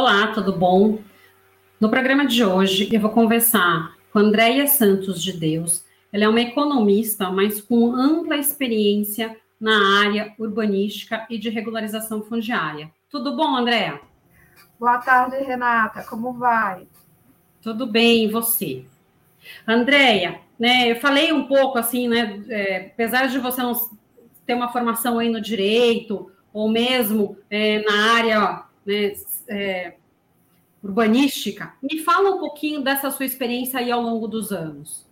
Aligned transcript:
Olá, 0.00 0.28
tudo 0.28 0.52
bom? 0.52 1.00
No 1.80 1.90
programa 1.90 2.24
de 2.24 2.44
hoje 2.44 2.88
eu 2.92 3.00
vou 3.00 3.10
conversar 3.10 3.96
com 4.12 4.20
Andréia 4.20 4.64
Santos 4.68 5.20
de 5.20 5.32
Deus. 5.32 5.84
Ela 6.12 6.22
é 6.22 6.28
uma 6.28 6.40
economista, 6.40 7.32
mas 7.32 7.60
com 7.60 7.92
ampla 7.96 8.36
experiência 8.36 9.36
na 9.60 9.98
área 9.98 10.32
urbanística 10.38 11.26
e 11.28 11.36
de 11.36 11.50
regularização 11.50 12.22
fundiária. 12.22 12.92
Tudo 13.10 13.34
bom, 13.34 13.56
Andréia? 13.56 14.00
Boa 14.78 14.98
tarde, 14.98 15.38
Renata. 15.38 16.04
Como 16.04 16.32
vai? 16.32 16.86
Tudo 17.60 17.84
bem, 17.84 18.26
e 18.26 18.30
você? 18.30 18.84
Andréia, 19.66 20.38
né, 20.56 20.92
eu 20.92 20.96
falei 21.00 21.32
um 21.32 21.48
pouco 21.48 21.76
assim, 21.76 22.06
né, 22.06 22.40
é, 22.48 22.92
apesar 22.94 23.26
de 23.26 23.40
você 23.40 23.60
não 23.60 23.74
ter 24.46 24.54
uma 24.54 24.68
formação 24.68 25.18
aí 25.18 25.28
no 25.28 25.40
direito, 25.40 26.30
ou 26.52 26.68
mesmo 26.68 27.36
é, 27.50 27.82
na 27.82 28.12
área 28.12 28.62
né, 28.86 29.12
é, 29.48 29.94
urbanística. 30.82 31.72
Me 31.82 32.00
fala 32.00 32.34
um 32.36 32.38
pouquinho 32.38 32.82
dessa 32.82 33.10
sua 33.10 33.26
experiência 33.26 33.80
aí 33.80 33.90
ao 33.90 34.00
longo 34.00 34.28
dos 34.28 34.52
anos. 34.52 35.06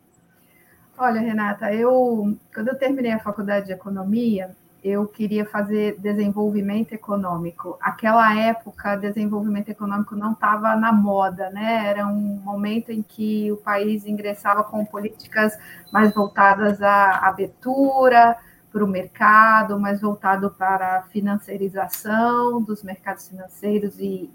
Olha, 0.99 1.21
Renata, 1.21 1.73
eu 1.75 2.37
quando 2.55 2.69
eu 2.69 2.79
terminei 2.79 3.13
a 3.13 3.19
faculdade 3.19 3.67
de 3.67 3.73
economia, 3.73 4.57
eu 4.83 5.07
queria 5.07 5.45
fazer 5.45 5.99
desenvolvimento 5.99 6.93
econômico. 6.93 7.77
Aquela 7.81 8.39
época, 8.39 8.97
desenvolvimento 8.97 9.69
econômico 9.69 10.15
não 10.15 10.33
estava 10.33 10.77
na 10.77 10.93
moda, 10.93 11.51
né? 11.51 11.87
Era 11.89 12.07
um 12.07 12.41
momento 12.43 12.93
em 12.93 13.03
que 13.03 13.51
o 13.51 13.57
país 13.57 14.07
ingressava 14.07 14.63
com 14.63 14.85
políticas 14.85 15.59
mais 15.93 16.15
voltadas 16.15 16.81
à 16.81 17.19
abertura 17.27 18.37
para 18.77 18.85
o 18.85 18.87
mercado, 18.87 19.81
mais 19.81 20.03
voltado 20.03 20.51
para 20.51 20.99
a 20.99 21.03
financiarização 21.05 22.61
dos 22.61 22.83
mercados 22.83 23.27
financeiros 23.27 23.99
e, 23.99 24.29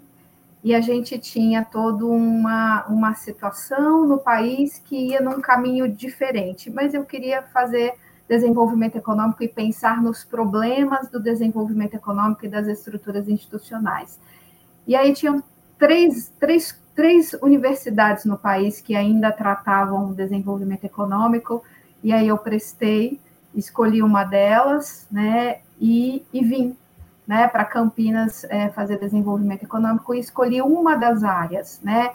e 0.64 0.74
a 0.74 0.80
gente 0.80 1.16
tinha 1.16 1.64
toda 1.64 2.04
uma, 2.04 2.84
uma 2.88 3.14
situação 3.14 4.04
no 4.04 4.18
país 4.18 4.82
que 4.84 5.10
ia 5.10 5.20
num 5.20 5.40
caminho 5.40 5.88
diferente, 5.88 6.68
mas 6.70 6.92
eu 6.92 7.04
queria 7.04 7.40
fazer 7.40 7.94
desenvolvimento 8.28 8.96
econômico 8.96 9.44
e 9.44 9.48
pensar 9.48 10.02
nos 10.02 10.24
problemas 10.24 11.08
do 11.08 11.20
desenvolvimento 11.20 11.94
econômico 11.94 12.44
e 12.44 12.48
das 12.48 12.66
estruturas 12.66 13.28
institucionais. 13.28 14.18
E 14.88 14.96
aí 14.96 15.12
tinham 15.12 15.40
três, 15.78 16.32
três, 16.40 16.76
três 16.96 17.32
universidades 17.34 18.24
no 18.24 18.36
país 18.36 18.80
que 18.80 18.96
ainda 18.96 19.30
tratavam 19.30 20.12
desenvolvimento 20.12 20.82
econômico, 20.82 21.62
e 22.02 22.12
aí 22.12 22.26
eu 22.26 22.38
prestei, 22.38 23.20
escolhi 23.54 24.02
uma 24.02 24.24
delas, 24.24 25.06
né, 25.10 25.58
e, 25.80 26.24
e 26.32 26.44
vim 26.44 26.76
né, 27.26 27.48
para 27.48 27.64
Campinas 27.64 28.44
é, 28.44 28.68
fazer 28.68 28.98
desenvolvimento 28.98 29.62
econômico 29.62 30.14
e 30.14 30.20
escolhi 30.20 30.60
uma 30.60 30.96
das 30.96 31.22
áreas, 31.22 31.80
né? 31.82 32.10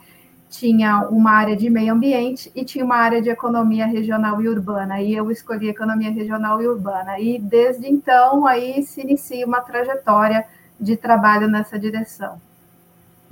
Tinha 0.50 1.08
uma 1.10 1.32
área 1.32 1.58
de 1.58 1.70
meio 1.70 1.94
ambiente 1.94 2.52
e 2.56 2.64
tinha 2.64 2.86
uma 2.86 2.96
área 2.96 3.22
de 3.22 3.30
economia 3.30 3.86
regional 3.86 4.42
e 4.42 4.48
urbana. 4.48 5.02
E 5.02 5.14
eu 5.14 5.30
escolhi 5.30 5.68
economia 5.68 6.10
regional 6.10 6.62
e 6.62 6.68
urbana. 6.68 7.20
E 7.20 7.38
desde 7.38 7.88
então 7.88 8.46
aí 8.46 8.82
se 8.84 9.02
inicia 9.02 9.46
uma 9.46 9.60
trajetória 9.60 10.46
de 10.80 10.96
trabalho 10.96 11.50
nessa 11.50 11.78
direção. 11.78 12.40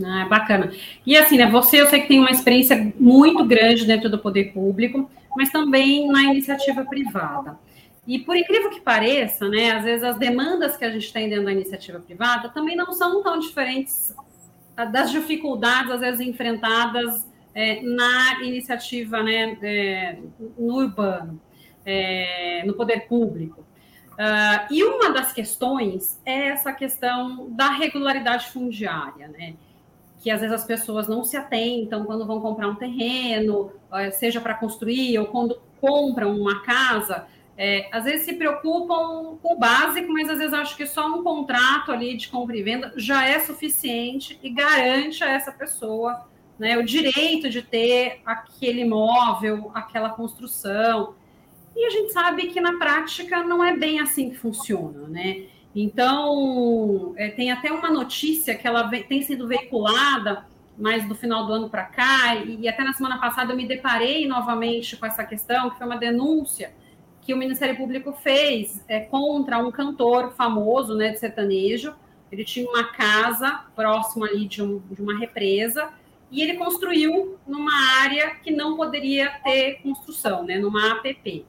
Ah, 0.04 0.26
bacana. 0.30 0.72
E 1.06 1.16
assim, 1.16 1.38
né? 1.38 1.50
Você, 1.52 1.80
eu 1.80 1.88
sei 1.88 2.02
que 2.02 2.08
tem 2.10 2.20
uma 2.20 2.32
experiência 2.32 2.94
muito 3.00 3.46
grande 3.46 3.86
dentro 3.86 4.10
do 4.10 4.20
poder 4.20 4.52
público, 4.52 5.10
mas 5.38 5.50
também 5.50 6.08
na 6.10 6.24
iniciativa 6.24 6.84
privada. 6.84 7.58
E 8.08 8.20
por 8.20 8.36
incrível 8.36 8.70
que 8.70 8.82
pareça, 8.82 9.48
né, 9.50 9.72
às 9.72 9.84
vezes 9.84 10.04
as 10.04 10.18
demandas 10.18 10.78
que 10.78 10.86
a 10.86 10.92
gente 10.92 11.12
tem 11.12 11.28
dentro 11.28 11.46
da 11.46 11.52
iniciativa 11.52 12.00
privada 12.00 12.50
também 12.50 12.76
não 12.76 12.94
são 12.94 13.24
tão 13.24 13.40
diferentes 13.40 14.14
das 14.92 15.10
dificuldades, 15.10 15.92
às 15.92 16.02
vezes, 16.02 16.20
enfrentadas 16.20 17.26
é, 17.54 17.82
na 17.82 18.44
iniciativa 18.44 19.24
né, 19.24 19.58
é, 19.62 20.18
no 20.58 20.76
urbano, 20.76 21.40
é, 21.86 22.64
no 22.66 22.74
poder 22.74 23.08
público. 23.08 23.62
Uh, 24.14 24.74
e 24.74 24.82
uma 24.82 25.12
das 25.12 25.34
questões 25.34 26.22
é 26.26 26.48
essa 26.48 26.72
questão 26.72 27.50
da 27.50 27.70
regularidade 27.70 28.48
fundiária, 28.48 29.28
né? 29.28 29.56
Que 30.22 30.32
às 30.32 30.40
vezes 30.40 30.56
as 30.56 30.64
pessoas 30.64 31.06
não 31.10 31.22
se 31.22 31.36
atentam 31.36 32.06
quando 32.06 32.26
vão 32.26 32.40
comprar 32.40 32.70
um 32.70 32.76
terreno, 32.76 33.74
seja 34.14 34.40
para 34.40 34.54
construir 34.54 35.20
ou 35.20 35.26
quando 35.26 35.62
compram 35.82 36.34
uma 36.34 36.64
casa, 36.64 37.28
é, 37.58 37.88
às 37.92 38.04
vezes 38.04 38.26
se 38.26 38.34
preocupam 38.34 39.38
com 39.42 39.54
o 39.54 39.58
básico, 39.58 40.12
mas 40.12 40.30
às 40.30 40.38
vezes 40.38 40.54
acho 40.54 40.76
que 40.76 40.86
só 40.86 41.08
um 41.08 41.24
contrato 41.24 41.92
ali 41.92 42.18
de 42.18 42.28
compra 42.28 42.58
e 42.58 42.62
venda 42.62 42.94
já 42.98 43.28
é 43.28 43.40
suficiente 43.40 44.38
e 44.44 44.50
garante 44.50 45.24
a 45.24 45.30
essa 45.30 45.52
pessoa 45.52 46.26
né, 46.60 46.78
o 46.78 46.84
direito 46.84 47.50
de 47.50 47.62
ter 47.62 48.22
aquele 48.26 48.82
imóvel, 48.82 49.72
aquela 49.74 50.10
construção. 50.10 51.16
E 51.76 51.86
a 51.86 51.90
gente 51.90 52.14
sabe 52.14 52.48
que 52.48 52.62
na 52.62 52.78
prática 52.78 53.44
não 53.44 53.64
é 53.64 53.76
bem 53.76 54.00
assim 54.00 54.30
que 54.30 54.38
funciona, 54.38 55.08
né? 55.08 55.44
Então, 55.76 57.14
é, 57.18 57.30
tem 57.30 57.52
até 57.52 57.70
uma 57.70 57.92
notícia 57.92 58.56
que 58.56 58.66
ela 58.66 58.90
tem 58.90 59.22
sido 59.22 59.46
veiculada 59.46 60.46
mais 60.78 61.06
do 61.06 61.14
final 61.16 61.46
do 61.46 61.54
ano 61.54 61.70
para 61.70 61.84
cá, 61.84 62.36
e, 62.36 62.62
e 62.62 62.68
até 62.70 62.84
na 62.84 62.94
semana 62.94 63.18
passada 63.18 63.52
eu 63.52 63.58
me 63.58 63.68
deparei 63.68 64.26
novamente 64.26 64.96
com 64.96 65.06
essa 65.06 65.26
questão, 65.26 65.70
que 65.70 65.78
foi 65.78 65.86
uma 65.86 65.98
denúncia 65.98 66.74
que 67.26 67.34
o 67.34 67.38
Ministério 67.38 67.76
Público 67.76 68.14
fez 68.14 68.86
é, 68.88 69.00
contra 69.00 69.58
um 69.58 69.72
cantor 69.72 70.34
famoso, 70.34 70.94
né, 70.96 71.10
de 71.10 71.20
sertanejo. 71.20 71.96
Ele 72.32 72.46
tinha 72.46 72.70
uma 72.70 72.84
casa 72.84 73.66
próxima 73.76 74.28
ali 74.28 74.48
de, 74.48 74.62
um, 74.62 74.78
de 74.92 75.02
uma 75.02 75.18
represa 75.18 75.90
e 76.30 76.42
ele 76.44 76.54
construiu 76.54 77.40
numa 77.48 77.74
área 78.00 78.36
que 78.36 78.52
não 78.52 78.78
poderia 78.78 79.32
ter 79.44 79.82
construção, 79.82 80.44
né, 80.44 80.60
numa 80.60 80.92
APP. 80.92 81.40
Uh, 81.40 81.46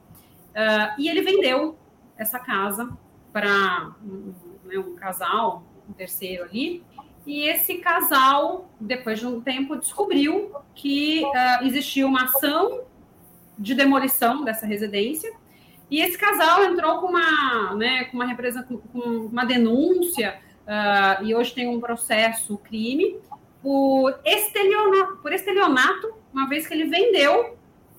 ah, 0.55 0.95
e 0.97 1.07
ele 1.07 1.21
vendeu 1.21 1.77
essa 2.17 2.39
casa 2.39 2.89
para 3.31 3.91
um, 4.03 4.33
né, 4.65 4.79
um 4.79 4.95
casal, 4.95 5.63
um 5.87 5.93
terceiro 5.93 6.43
ali, 6.43 6.83
e 7.23 7.43
esse 7.43 7.75
casal, 7.79 8.67
depois 8.79 9.19
de 9.19 9.27
um 9.27 9.41
tempo, 9.41 9.75
descobriu 9.75 10.55
que 10.73 11.23
uh, 11.23 11.65
existia 11.65 12.07
uma 12.07 12.23
ação 12.23 12.81
de 13.59 13.75
demolição 13.75 14.43
dessa 14.43 14.65
residência 14.65 15.31
e 15.89 16.01
esse 16.01 16.17
casal 16.17 16.63
entrou 16.65 16.99
com 16.99 17.07
uma, 17.07 17.73
né, 17.75 18.05
com 18.05 18.17
uma 18.17 18.25
represa, 18.25 18.63
com 18.63 18.77
uma 18.97 19.45
denúncia, 19.45 20.39
uh, 20.65 21.23
e 21.23 21.33
hoje 21.33 21.53
tem 21.53 21.67
um 21.67 21.79
processo 21.79 22.57
crime 22.57 23.17
por 23.61 24.19
estelionato, 24.25 25.17
por 25.17 25.31
estelionato 25.31 26.13
uma 26.33 26.47
vez 26.47 26.67
que 26.67 26.73
ele 26.73 26.85
vendeu 26.85 27.57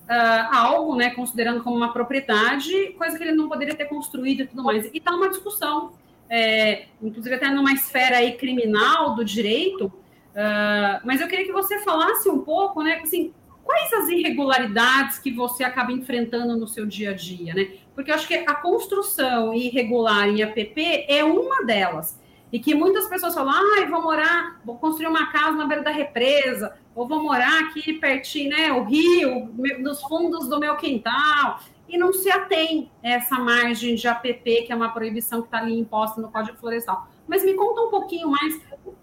uh, 0.08 0.54
algo, 0.54 0.94
né, 0.96 1.10
considerando 1.10 1.62
como 1.62 1.76
uma 1.76 1.92
propriedade, 1.92 2.92
coisa 2.96 3.16
que 3.16 3.24
ele 3.24 3.32
não 3.32 3.48
poderia 3.48 3.74
ter 3.74 3.86
construído 3.86 4.42
e 4.42 4.46
tudo 4.46 4.62
mais. 4.62 4.84
E 4.92 4.98
está 4.98 5.12
uma 5.12 5.28
discussão, 5.28 5.92
é, 6.28 6.86
inclusive 7.02 7.34
até 7.34 7.50
numa 7.50 7.72
esfera 7.72 8.18
aí 8.18 8.36
criminal 8.36 9.14
do 9.14 9.24
direito, 9.24 9.86
uh, 9.86 11.00
mas 11.04 11.20
eu 11.20 11.26
queria 11.26 11.46
que 11.46 11.52
você 11.52 11.78
falasse 11.80 12.28
um 12.28 12.40
pouco, 12.40 12.82
né, 12.82 13.00
assim, 13.02 13.32
quais 13.68 13.92
as 13.92 14.08
irregularidades 14.08 15.18
que 15.18 15.30
você 15.30 15.62
acaba 15.62 15.92
enfrentando 15.92 16.56
no 16.56 16.66
seu 16.66 16.86
dia 16.86 17.10
a 17.10 17.12
dia, 17.12 17.52
né? 17.52 17.72
Porque 17.94 18.10
eu 18.10 18.14
acho 18.14 18.26
que 18.26 18.32
a 18.32 18.54
construção 18.54 19.52
irregular 19.52 20.26
em 20.26 20.42
APP 20.42 21.04
é 21.06 21.22
uma 21.22 21.66
delas. 21.66 22.18
E 22.50 22.58
que 22.58 22.74
muitas 22.74 23.06
pessoas 23.08 23.34
falam, 23.34 23.52
ah, 23.52 23.86
vou 23.90 24.00
morar, 24.00 24.58
vou 24.64 24.78
construir 24.78 25.08
uma 25.08 25.30
casa 25.30 25.52
na 25.52 25.66
beira 25.66 25.82
da 25.82 25.90
represa, 25.90 26.78
ou 26.94 27.06
vou 27.06 27.22
morar 27.22 27.64
aqui 27.64 27.92
pertinho, 27.92 28.48
né, 28.48 28.72
o 28.72 28.84
rio, 28.84 29.52
nos 29.80 30.00
fundos 30.00 30.48
do 30.48 30.58
meu 30.58 30.74
quintal, 30.76 31.60
e 31.86 31.98
não 31.98 32.10
se 32.10 32.30
atém 32.30 32.90
essa 33.02 33.38
margem 33.38 33.96
de 33.96 34.08
APP, 34.08 34.62
que 34.62 34.72
é 34.72 34.74
uma 34.74 34.88
proibição 34.94 35.42
que 35.42 35.48
está 35.48 35.58
ali 35.58 35.78
imposta 35.78 36.22
no 36.22 36.32
Código 36.32 36.56
Florestal. 36.56 37.06
Mas 37.26 37.44
me 37.44 37.52
conta 37.52 37.82
um 37.82 37.90
pouquinho 37.90 38.30
mais, 38.30 38.58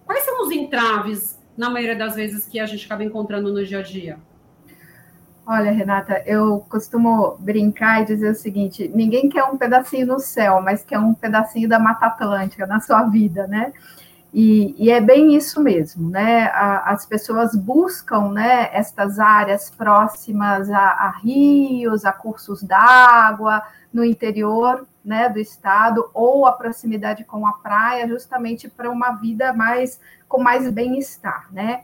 quais 0.07 0.25
são 0.25 0.41
os 0.41 0.51
entraves, 0.51 1.39
na 1.55 1.69
maioria 1.69 1.95
das 1.95 2.15
vezes, 2.15 2.47
que 2.47 2.59
a 2.59 2.65
gente 2.65 2.83
acaba 2.87 3.03
encontrando 3.03 3.53
no 3.53 3.63
dia 3.63 3.77
a 3.77 3.83
dia? 3.83 4.19
Olha, 5.47 5.71
Renata, 5.71 6.23
eu 6.25 6.65
costumo 6.67 7.37
brincar 7.39 8.01
e 8.01 8.05
dizer 8.05 8.31
o 8.31 8.35
seguinte: 8.35 8.91
ninguém 8.95 9.29
quer 9.29 9.43
um 9.43 9.57
pedacinho 9.57 10.07
no 10.07 10.19
céu, 10.19 10.59
mas 10.59 10.83
quer 10.83 10.97
um 10.97 11.13
pedacinho 11.13 11.69
da 11.69 11.77
Mata 11.77 12.07
Atlântica 12.07 12.65
na 12.65 12.79
sua 12.79 13.03
vida, 13.03 13.45
né? 13.45 13.71
E, 14.33 14.75
e 14.77 14.89
é 14.89 14.99
bem 14.99 15.35
isso 15.35 15.61
mesmo, 15.61 16.09
né? 16.09 16.47
A, 16.47 16.91
as 16.91 17.05
pessoas 17.05 17.55
buscam, 17.55 18.31
né, 18.31 18.69
estas 18.73 19.19
áreas 19.19 19.69
próximas 19.69 20.69
a, 20.69 20.79
a 20.79 21.09
rios, 21.23 22.05
a 22.05 22.11
cursos 22.11 22.63
d'água, 22.63 23.61
no 23.93 24.03
interior, 24.03 24.85
né, 25.05 25.29
do 25.29 25.39
estado, 25.39 26.09
ou 26.13 26.45
a 26.45 26.51
proximidade 26.51 27.23
com 27.23 27.47
a 27.47 27.53
praia, 27.53 28.07
justamente 28.07 28.67
para 28.67 28.89
uma 28.89 29.11
vida 29.11 29.53
mais 29.53 30.01
com 30.27 30.41
mais 30.41 30.69
bem-estar, 30.69 31.47
né? 31.51 31.83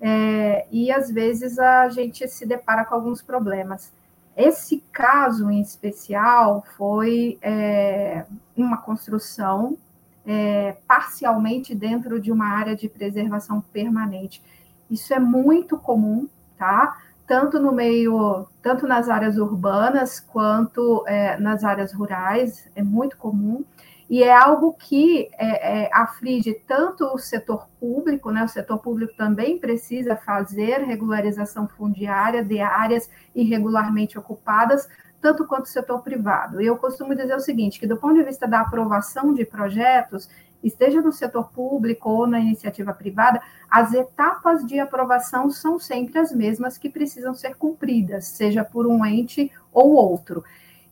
É, 0.00 0.66
e 0.70 0.90
às 0.90 1.10
vezes 1.10 1.58
a 1.58 1.88
gente 1.88 2.26
se 2.28 2.46
depara 2.46 2.84
com 2.84 2.94
alguns 2.94 3.20
problemas. 3.20 3.92
Esse 4.36 4.82
caso 4.92 5.50
em 5.50 5.60
especial 5.60 6.64
foi 6.76 7.38
é, 7.42 8.24
uma 8.56 8.78
construção 8.78 9.76
é, 10.24 10.76
parcialmente 10.86 11.74
dentro 11.74 12.20
de 12.20 12.32
uma 12.32 12.46
área 12.46 12.74
de 12.74 12.88
preservação 12.88 13.60
permanente. 13.60 14.42
Isso 14.90 15.12
é 15.12 15.18
muito 15.18 15.76
comum, 15.76 16.28
tá? 16.56 16.96
Tanto 17.26 17.60
no 17.60 17.72
meio, 17.72 18.46
tanto 18.62 18.86
nas 18.86 19.08
áreas 19.08 19.36
urbanas 19.36 20.18
quanto 20.18 21.04
é, 21.06 21.38
nas 21.38 21.62
áreas 21.62 21.92
rurais, 21.92 22.68
é 22.74 22.82
muito 22.82 23.16
comum 23.16 23.64
e 24.10 24.24
é 24.24 24.36
algo 24.36 24.72
que 24.72 25.30
é, 25.38 25.84
é, 25.84 25.90
aflige 25.92 26.52
tanto 26.66 27.04
o 27.04 27.16
setor 27.16 27.68
público, 27.78 28.32
né? 28.32 28.42
O 28.42 28.48
setor 28.48 28.78
público 28.78 29.14
também 29.16 29.56
precisa 29.56 30.16
fazer 30.16 30.78
regularização 30.80 31.68
fundiária 31.68 32.44
de 32.44 32.58
áreas 32.58 33.08
irregularmente 33.32 34.18
ocupadas, 34.18 34.88
tanto 35.20 35.46
quanto 35.46 35.66
o 35.66 35.68
setor 35.68 36.02
privado. 36.02 36.60
E 36.60 36.66
eu 36.66 36.76
costumo 36.76 37.14
dizer 37.14 37.36
o 37.36 37.40
seguinte, 37.40 37.78
que 37.78 37.86
do 37.86 37.96
ponto 37.96 38.14
de 38.14 38.24
vista 38.24 38.48
da 38.48 38.62
aprovação 38.62 39.32
de 39.32 39.44
projetos, 39.44 40.28
esteja 40.60 41.00
no 41.00 41.12
setor 41.12 41.48
público 41.52 42.10
ou 42.10 42.26
na 42.26 42.40
iniciativa 42.40 42.92
privada, 42.92 43.40
as 43.70 43.94
etapas 43.94 44.66
de 44.66 44.80
aprovação 44.80 45.48
são 45.50 45.78
sempre 45.78 46.18
as 46.18 46.32
mesmas 46.32 46.76
que 46.76 46.90
precisam 46.90 47.32
ser 47.32 47.54
cumpridas, 47.54 48.26
seja 48.26 48.64
por 48.64 48.88
um 48.88 49.06
ente 49.06 49.52
ou 49.72 49.92
outro. 49.92 50.42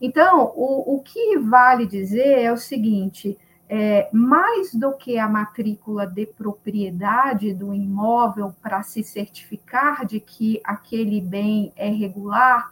Então, 0.00 0.52
o, 0.54 0.96
o 0.96 1.00
que 1.00 1.38
vale 1.38 1.86
dizer 1.86 2.40
é 2.40 2.52
o 2.52 2.56
seguinte: 2.56 3.38
é, 3.68 4.08
mais 4.12 4.74
do 4.74 4.92
que 4.92 5.18
a 5.18 5.28
matrícula 5.28 6.06
de 6.06 6.26
propriedade 6.26 7.52
do 7.52 7.74
imóvel 7.74 8.54
para 8.62 8.82
se 8.82 9.02
certificar 9.02 10.06
de 10.06 10.20
que 10.20 10.60
aquele 10.64 11.20
bem 11.20 11.72
é 11.76 11.88
regular, 11.88 12.70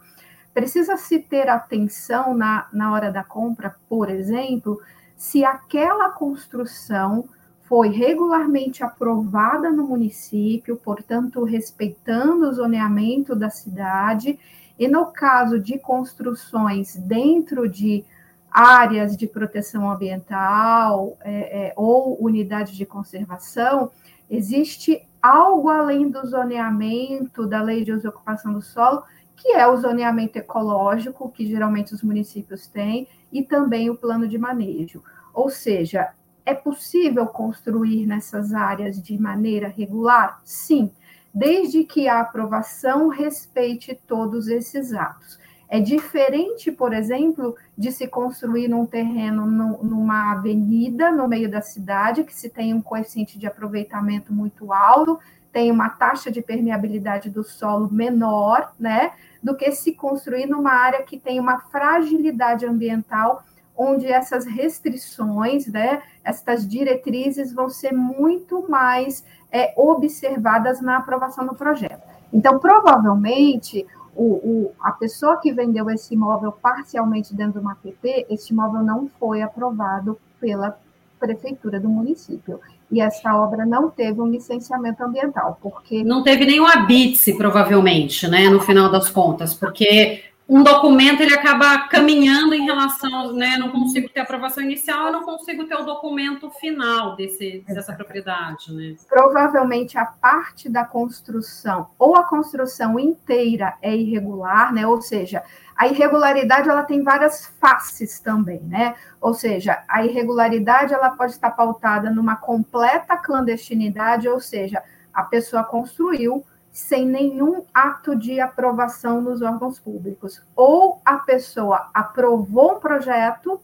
precisa 0.53 0.97
se 0.97 1.19
ter 1.19 1.49
atenção 1.49 2.33
na, 2.33 2.67
na 2.73 2.91
hora 2.91 3.11
da 3.11 3.23
compra, 3.23 3.75
por 3.87 4.09
exemplo, 4.09 4.81
se 5.15 5.45
aquela 5.45 6.09
construção 6.09 7.29
foi 7.61 7.89
regularmente 7.89 8.81
aprovada 8.81 9.69
no 9.69 9.85
município, 9.85 10.77
portanto, 10.77 11.43
respeitando 11.43 12.47
o 12.47 12.53
zoneamento 12.53 13.35
da 13.35 13.49
cidade 13.49 14.39
e 14.77 14.87
no 14.87 15.07
caso 15.07 15.59
de 15.59 15.79
construções 15.79 16.95
dentro 16.95 17.67
de 17.67 18.05
áreas 18.49 19.15
de 19.15 19.27
proteção 19.27 19.89
ambiental 19.89 21.17
é, 21.21 21.67
é, 21.67 21.73
ou 21.75 22.17
unidades 22.23 22.75
de 22.75 22.85
conservação, 22.85 23.91
existe 24.29 25.07
algo 25.21 25.69
além 25.69 26.09
do 26.09 26.25
zoneamento 26.25 27.45
da 27.47 27.61
lei 27.61 27.83
de 27.83 27.91
uso 27.91 28.07
e 28.07 28.09
ocupação 28.09 28.53
do 28.53 28.61
solo, 28.61 29.03
que 29.35 29.49
é 29.49 29.67
o 29.67 29.77
zoneamento 29.77 30.37
ecológico, 30.37 31.29
que 31.29 31.45
geralmente 31.45 31.93
os 31.93 32.01
municípios 32.01 32.67
têm, 32.67 33.07
e 33.31 33.43
também 33.43 33.89
o 33.89 33.97
plano 33.97 34.27
de 34.27 34.37
manejo. 34.37 35.03
Ou 35.33 35.49
seja, 35.49 36.11
é 36.45 36.53
possível 36.53 37.27
construir 37.27 38.05
nessas 38.05 38.53
áreas 38.53 39.01
de 39.01 39.19
maneira 39.19 39.67
regular? 39.67 40.39
Sim 40.43 40.91
desde 41.37 41.83
que 41.83 42.07
a 42.07 42.19
aprovação 42.19 43.09
respeite 43.09 43.99
todos 44.07 44.47
esses 44.47 44.91
atos. 44.91 45.37
É 45.69 45.79
diferente, 45.79 46.71
por 46.71 46.93
exemplo, 46.93 47.55
de 47.77 47.91
se 47.91 48.07
construir 48.07 48.67
num 48.67 48.87
terreno, 48.87 49.45
numa 49.45 50.31
avenida 50.31 51.11
no 51.11 51.27
meio 51.27 51.51
da 51.51 51.61
cidade, 51.61 52.23
que 52.23 52.33
se 52.33 52.49
tem 52.49 52.73
um 52.73 52.81
coeficiente 52.81 53.37
de 53.37 53.45
aproveitamento 53.45 54.33
muito 54.33 54.73
alto, 54.73 55.19
tem 55.51 55.69
uma 55.69 55.89
taxa 55.89 56.31
de 56.31 56.41
permeabilidade 56.41 57.29
do 57.29 57.43
solo 57.43 57.87
menor, 57.91 58.73
né, 58.79 59.11
do 59.43 59.55
que 59.55 59.71
se 59.71 59.93
construir 59.93 60.47
numa 60.47 60.71
área 60.71 61.03
que 61.03 61.19
tem 61.19 61.39
uma 61.39 61.59
fragilidade 61.59 62.65
ambiental, 62.65 63.43
onde 63.77 64.07
essas 64.07 64.45
restrições, 64.45 65.67
né, 65.67 66.01
essas 66.23 66.67
diretrizes 66.67 67.53
vão 67.53 67.69
ser 67.69 67.93
muito 67.93 68.69
mais 68.69 69.23
é, 69.51 69.73
observadas 69.77 70.81
na 70.81 70.97
aprovação 70.97 71.45
do 71.45 71.55
projeto. 71.55 72.01
Então, 72.33 72.59
provavelmente, 72.59 73.85
o, 74.15 74.23
o, 74.23 74.71
a 74.81 74.91
pessoa 74.91 75.37
que 75.37 75.53
vendeu 75.53 75.89
esse 75.89 76.15
imóvel 76.15 76.51
parcialmente 76.51 77.35
dentro 77.35 77.53
de 77.53 77.59
uma 77.59 77.73
APP, 77.73 78.25
esse 78.29 78.51
imóvel 78.51 78.81
não 78.83 79.07
foi 79.19 79.41
aprovado 79.41 80.19
pela 80.39 80.77
prefeitura 81.19 81.79
do 81.79 81.87
município. 81.87 82.59
E 82.91 83.01
essa 83.01 83.35
obra 83.35 83.65
não 83.65 83.89
teve 83.89 84.19
um 84.21 84.27
licenciamento 84.27 85.03
ambiental, 85.03 85.57
porque... 85.61 86.03
Não 86.03 86.23
teve 86.23 86.45
nenhum 86.45 86.65
habite, 86.65 87.33
provavelmente, 87.33 88.27
né, 88.27 88.49
no 88.49 88.59
final 88.59 88.89
das 88.89 89.09
contas, 89.09 89.53
porque 89.53 90.23
um 90.49 90.63
documento 90.63 91.21
ele 91.21 91.33
acaba 91.33 91.87
caminhando 91.89 92.53
em 92.53 92.63
relação, 92.63 93.33
né? 93.33 93.57
Não 93.57 93.69
consigo 93.69 94.07
ter 94.07 94.21
aprovação 94.21 94.63
inicial, 94.63 95.07
eu 95.07 95.11
não 95.11 95.23
consigo 95.23 95.65
ter 95.65 95.75
o 95.75 95.83
documento 95.83 96.49
final 96.51 97.17
desse, 97.17 97.63
dessa 97.67 97.91
propriedade, 97.93 98.73
né? 98.73 98.95
Provavelmente 99.09 99.97
a 99.97 100.05
parte 100.05 100.69
da 100.69 100.85
construção 100.85 101.89
ou 101.99 102.15
a 102.15 102.23
construção 102.23 102.97
inteira 102.97 103.75
é 103.81 103.93
irregular, 103.93 104.73
né? 104.73 104.87
Ou 104.87 105.01
seja, 105.01 105.43
a 105.75 105.87
irregularidade 105.87 106.69
ela 106.69 106.83
tem 106.83 107.03
várias 107.03 107.47
faces 107.59 108.21
também, 108.21 108.61
né? 108.61 108.95
Ou 109.19 109.33
seja, 109.33 109.83
a 109.87 110.05
irregularidade 110.05 110.93
ela 110.93 111.09
pode 111.09 111.33
estar 111.33 111.51
pautada 111.51 112.09
numa 112.09 112.37
completa 112.37 113.17
clandestinidade, 113.17 114.29
ou 114.29 114.39
seja, 114.39 114.81
a 115.13 115.23
pessoa 115.23 115.63
construiu 115.63 116.45
sem 116.77 117.07
nenhum 117.07 117.63
ato 117.73 118.15
de 118.15 118.39
aprovação 118.39 119.19
nos 119.19 119.41
órgãos 119.41 119.79
públicos. 119.79 120.43
Ou 120.55 121.01
a 121.03 121.17
pessoa 121.17 121.89
aprovou 121.91 122.75
um 122.75 122.79
projeto 122.79 123.59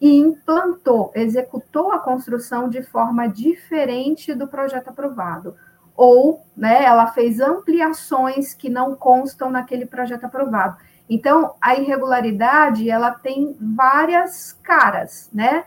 e 0.00 0.16
implantou, 0.16 1.12
executou 1.14 1.92
a 1.92 1.98
construção 1.98 2.66
de 2.70 2.82
forma 2.82 3.28
diferente 3.28 4.34
do 4.34 4.48
projeto 4.48 4.88
aprovado. 4.88 5.56
Ou 5.94 6.42
né, 6.56 6.84
ela 6.84 7.08
fez 7.08 7.38
ampliações 7.38 8.54
que 8.54 8.70
não 8.70 8.96
constam 8.96 9.50
naquele 9.50 9.84
projeto 9.84 10.24
aprovado. 10.24 10.78
Então, 11.06 11.54
a 11.60 11.74
irregularidade 11.74 12.88
ela 12.88 13.10
tem 13.10 13.58
várias 13.60 14.54
caras, 14.62 15.28
né? 15.34 15.64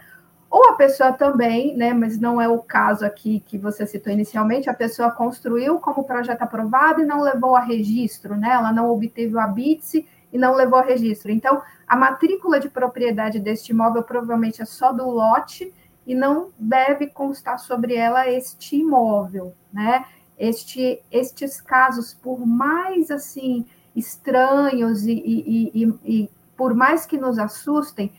Ou 0.51 0.65
a 0.67 0.73
pessoa 0.73 1.13
também, 1.13 1.77
né, 1.77 1.93
mas 1.93 2.19
não 2.19 2.41
é 2.41 2.45
o 2.45 2.59
caso 2.59 3.05
aqui 3.05 3.39
que 3.39 3.57
você 3.57 3.87
citou 3.87 4.11
inicialmente, 4.11 4.69
a 4.69 4.73
pessoa 4.73 5.09
construiu 5.09 5.79
como 5.79 6.03
projeto 6.03 6.41
aprovado 6.41 6.99
e 7.01 7.05
não 7.05 7.21
levou 7.21 7.55
a 7.55 7.61
registro, 7.61 8.35
né? 8.35 8.49
Ela 8.49 8.73
não 8.73 8.91
obteve 8.91 9.33
o 9.33 9.39
habite 9.39 10.05
e 10.29 10.37
não 10.37 10.53
levou 10.53 10.77
a 10.77 10.81
registro. 10.81 11.31
Então, 11.31 11.61
a 11.87 11.95
matrícula 11.95 12.59
de 12.59 12.67
propriedade 12.67 13.39
deste 13.39 13.71
imóvel 13.71 14.03
provavelmente 14.03 14.61
é 14.61 14.65
só 14.65 14.91
do 14.91 15.09
lote 15.09 15.73
e 16.05 16.13
não 16.13 16.49
deve 16.59 17.07
constar 17.07 17.57
sobre 17.57 17.95
ela 17.95 18.29
este 18.29 18.75
imóvel, 18.75 19.53
né? 19.71 20.03
Este, 20.37 21.01
estes 21.09 21.61
casos, 21.61 22.13
por 22.13 22.45
mais 22.45 23.09
assim 23.09 23.65
estranhos 23.95 25.05
e, 25.05 25.13
e, 25.13 25.71
e, 25.73 25.99
e 26.03 26.29
por 26.57 26.73
mais 26.73 27.05
que 27.05 27.17
nos 27.17 27.39
assustem, 27.39 28.11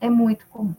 é 0.00 0.08
muito 0.08 0.46
comum. 0.46 0.74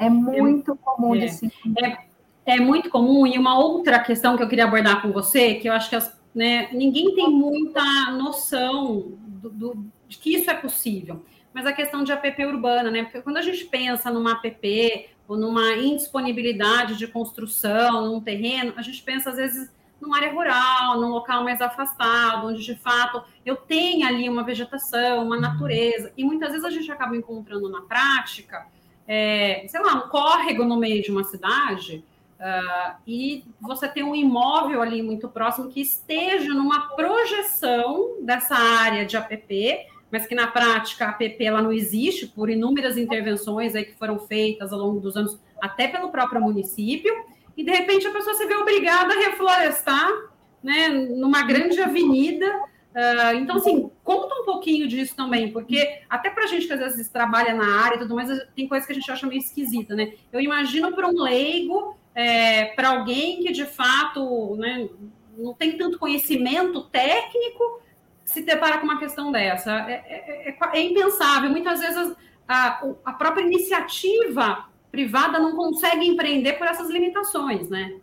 É 0.00 0.08
muito 0.08 0.74
comum 0.76 1.14
é, 1.14 1.18
de 1.18 1.28
se. 1.28 1.52
É, 1.78 1.98
é 2.46 2.58
muito 2.58 2.88
comum, 2.88 3.26
e 3.26 3.38
uma 3.38 3.58
outra 3.58 3.98
questão 3.98 4.36
que 4.36 4.42
eu 4.42 4.48
queria 4.48 4.64
abordar 4.64 5.02
com 5.02 5.12
você, 5.12 5.54
que 5.56 5.68
eu 5.68 5.74
acho 5.74 5.90
que 5.90 5.96
as, 5.96 6.18
né, 6.34 6.68
ninguém 6.72 7.14
tem 7.14 7.28
muita 7.28 7.82
noção 8.12 9.12
do, 9.20 9.50
do, 9.50 9.86
de 10.08 10.16
que 10.16 10.34
isso 10.34 10.50
é 10.50 10.54
possível, 10.54 11.22
mas 11.52 11.66
a 11.66 11.72
questão 11.72 12.02
de 12.02 12.12
APP 12.12 12.46
urbana, 12.46 12.90
né? 12.90 13.02
Porque 13.02 13.20
quando 13.20 13.36
a 13.36 13.42
gente 13.42 13.64
pensa 13.66 14.10
numa 14.10 14.32
APP 14.32 15.10
ou 15.28 15.36
numa 15.36 15.74
indisponibilidade 15.76 16.96
de 16.96 17.06
construção 17.06 18.06
num 18.06 18.20
terreno, 18.20 18.72
a 18.76 18.82
gente 18.82 19.02
pensa 19.02 19.30
às 19.30 19.36
vezes 19.36 19.70
numa 20.00 20.16
área 20.16 20.32
rural, 20.32 20.98
num 20.98 21.08
local 21.08 21.44
mais 21.44 21.60
afastado, 21.60 22.46
onde 22.46 22.64
de 22.64 22.74
fato 22.74 23.22
eu 23.44 23.54
tenho 23.54 24.06
ali 24.06 24.28
uma 24.28 24.42
vegetação, 24.42 25.26
uma 25.26 25.38
natureza, 25.38 26.10
e 26.16 26.24
muitas 26.24 26.50
vezes 26.52 26.64
a 26.64 26.70
gente 26.70 26.90
acaba 26.90 27.14
encontrando 27.14 27.68
na 27.68 27.82
prática 27.82 28.66
é, 29.12 29.64
sei 29.66 29.80
lá, 29.80 29.96
um 29.96 30.08
córrego 30.08 30.64
no 30.64 30.76
meio 30.76 31.02
de 31.02 31.10
uma 31.10 31.24
cidade, 31.24 32.04
uh, 32.38 32.94
e 33.04 33.42
você 33.60 33.88
tem 33.88 34.04
um 34.04 34.14
imóvel 34.14 34.80
ali 34.80 35.02
muito 35.02 35.28
próximo 35.28 35.68
que 35.68 35.80
esteja 35.80 36.54
numa 36.54 36.94
projeção 36.94 38.18
dessa 38.22 38.54
área 38.54 39.04
de 39.04 39.16
APP, 39.16 39.84
mas 40.12 40.28
que 40.28 40.34
na 40.36 40.46
prática 40.46 41.06
a 41.06 41.08
APP 41.08 41.44
ela 41.44 41.60
não 41.60 41.72
existe 41.72 42.28
por 42.28 42.48
inúmeras 42.48 42.96
intervenções 42.96 43.74
aí 43.74 43.84
que 43.84 43.98
foram 43.98 44.16
feitas 44.20 44.72
ao 44.72 44.78
longo 44.78 45.00
dos 45.00 45.16
anos, 45.16 45.40
até 45.60 45.88
pelo 45.88 46.10
próprio 46.10 46.40
município, 46.40 47.12
e 47.56 47.64
de 47.64 47.70
repente 47.72 48.06
a 48.06 48.12
pessoa 48.12 48.36
se 48.36 48.46
vê 48.46 48.54
obrigada 48.54 49.12
a 49.12 49.18
reflorestar 49.18 50.08
né, 50.62 50.88
numa 50.88 51.42
grande 51.42 51.80
avenida 51.80 52.46
Uh, 52.90 53.36
então, 53.36 53.56
assim, 53.56 53.90
conta 54.02 54.34
um 54.34 54.44
pouquinho 54.44 54.88
disso 54.88 55.14
também, 55.14 55.52
porque 55.52 56.00
até 56.08 56.28
para 56.28 56.44
a 56.44 56.46
gente 56.46 56.66
que 56.66 56.72
às 56.72 56.80
vezes 56.80 57.08
trabalha 57.08 57.54
na 57.54 57.82
área 57.82 57.96
e 57.96 57.98
tudo 58.00 58.16
mais, 58.16 58.28
tem 58.56 58.66
coisa 58.66 58.84
que 58.84 58.92
a 58.92 58.94
gente 58.94 59.10
acha 59.10 59.26
meio 59.26 59.38
esquisita, 59.38 59.94
né? 59.94 60.14
Eu 60.32 60.40
imagino 60.40 60.92
para 60.92 61.06
um 61.06 61.22
leigo, 61.22 61.96
é, 62.14 62.66
para 62.66 62.88
alguém 62.90 63.42
que 63.42 63.52
de 63.52 63.64
fato 63.64 64.56
né, 64.56 64.88
não 65.38 65.54
tem 65.54 65.78
tanto 65.78 65.98
conhecimento 66.00 66.82
técnico, 66.82 67.80
se 68.24 68.42
deparar 68.42 68.80
com 68.80 68.86
uma 68.86 68.98
questão 68.98 69.30
dessa. 69.30 69.72
É, 69.88 69.92
é, 69.92 70.48
é, 70.50 70.78
é 70.78 70.80
impensável. 70.82 71.50
Muitas 71.50 71.80
vezes 71.80 72.16
a, 72.46 72.84
a 73.04 73.12
própria 73.12 73.42
iniciativa 73.42 74.68
privada 74.90 75.38
não 75.38 75.54
consegue 75.54 76.06
empreender 76.06 76.54
por 76.54 76.66
essas 76.66 76.90
limitações, 76.90 77.68
né? 77.68 78.00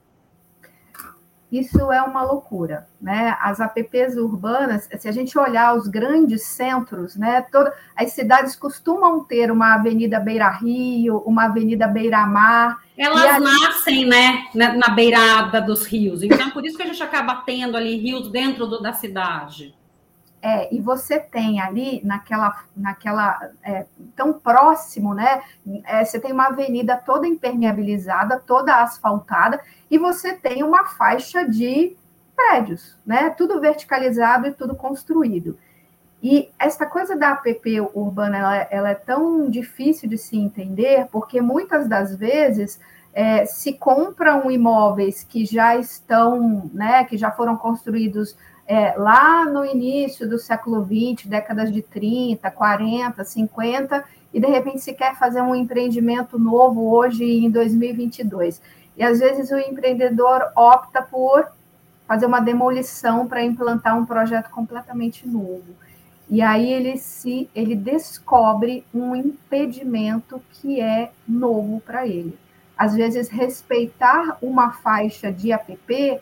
Isso 1.50 1.92
é 1.92 2.02
uma 2.02 2.24
loucura, 2.24 2.88
né? 3.00 3.38
As 3.40 3.62
APPs 3.62 4.18
urbanas, 4.18 4.90
se 5.00 5.08
a 5.08 5.12
gente 5.14 5.38
olhar 5.40 5.76
os 5.76 5.88
grandes 5.88 6.44
centros, 6.44 7.16
né? 7.16 7.42
Todas 7.50 7.74
as 7.96 8.12
cidades 8.12 8.54
costumam 8.54 9.24
ter 9.24 9.50
uma 9.50 9.76
avenida 9.76 10.20
beira-rio, 10.20 11.20
uma 11.26 11.46
avenida 11.46 11.88
beira-mar. 11.88 12.78
Elas 12.98 13.42
nascem, 13.42 14.06
né, 14.06 14.46
na 14.54 14.90
beirada 14.90 15.62
dos 15.62 15.86
rios. 15.86 16.22
Então, 16.22 16.50
por 16.50 16.66
isso 16.66 16.76
que 16.76 16.84
a 16.84 16.88
gente 16.88 17.02
acaba 17.02 17.36
tendo 17.46 17.78
ali 17.78 17.96
rios 17.96 18.30
dentro 18.30 18.68
do, 18.68 18.82
da 18.82 18.92
cidade. 18.92 19.77
É, 20.48 20.74
e 20.74 20.80
você 20.80 21.20
tem 21.20 21.60
ali 21.60 22.02
naquela, 22.06 22.64
naquela 22.74 23.52
é, 23.62 23.86
tão 24.16 24.32
próximo, 24.32 25.14
né? 25.14 25.42
É, 25.84 26.06
você 26.06 26.22
tem 26.22 26.32
uma 26.32 26.48
avenida 26.48 26.96
toda 26.96 27.28
impermeabilizada, 27.28 28.40
toda 28.40 28.82
asfaltada, 28.82 29.60
e 29.92 29.98
você 29.98 30.32
tem 30.32 30.64
uma 30.64 30.86
faixa 30.86 31.44
de 31.44 31.98
prédios, 32.34 32.96
né? 33.06 33.30
Tudo 33.32 33.60
verticalizado 33.60 34.48
e 34.48 34.54
tudo 34.54 34.74
construído. 34.74 35.60
E 36.24 36.50
essa 36.58 36.86
coisa 36.86 37.14
da 37.14 37.32
APP 37.32 37.82
urbana, 37.94 38.38
ela, 38.38 38.56
ela 38.72 38.90
é 38.92 38.96
tão 38.96 39.50
difícil 39.50 40.08
de 40.08 40.18
se 40.18 40.38
entender, 40.38 41.10
porque 41.12 41.42
muitas 41.42 41.90
das 41.90 42.16
vezes 42.16 42.80
é, 43.14 43.46
se 43.46 43.74
compram 43.74 44.50
imóveis 44.50 45.26
que 45.26 45.46
já 45.46 45.76
estão, 45.76 46.72
né, 46.74 47.04
que 47.04 47.18
já 47.18 47.32
foram 47.32 47.58
construídos 47.58 48.38
é, 48.68 48.94
lá 48.98 49.46
no 49.46 49.66
início 49.66 50.28
do 50.28 50.38
século 50.38 50.86
XX, 50.86 51.26
décadas 51.26 51.72
de 51.72 51.82
30, 51.82 52.52
40, 52.52 53.24
50, 53.24 54.04
e 54.34 54.40
de 54.40 54.48
repente 54.48 54.82
se 54.82 54.94
quer 54.94 55.16
fazer 55.18 55.42
um 55.42 55.56
empreendimento 55.56 56.38
novo 56.38 56.94
hoje 56.94 57.24
em 57.24 57.50
2022. 57.50 58.62
E 58.98 59.04
às 59.04 59.20
vezes 59.20 59.52
o 59.52 59.58
empreendedor 59.58 60.52
opta 60.56 61.02
por 61.02 61.48
fazer 62.06 62.26
uma 62.26 62.42
demolição 62.42 63.28
para 63.28 63.44
implantar 63.44 63.98
um 63.98 64.06
projeto 64.06 64.50
completamente 64.50 65.28
novo. 65.28 65.76
E 66.30 66.42
aí 66.42 66.72
ele 66.72 66.98
se 66.98 67.50
ele 67.56 67.76
descobre 67.76 68.84
um 68.94 69.16
impedimento 69.16 70.42
que 70.52 70.82
é 70.82 71.12
novo 71.26 71.82
para 71.86 72.06
ele. 72.06 72.38
Às 72.78 72.96
vezes 72.96 73.30
respeitar 73.30 74.38
uma 74.42 74.72
faixa 74.72 75.32
de 75.32 75.54
APP 75.54 76.20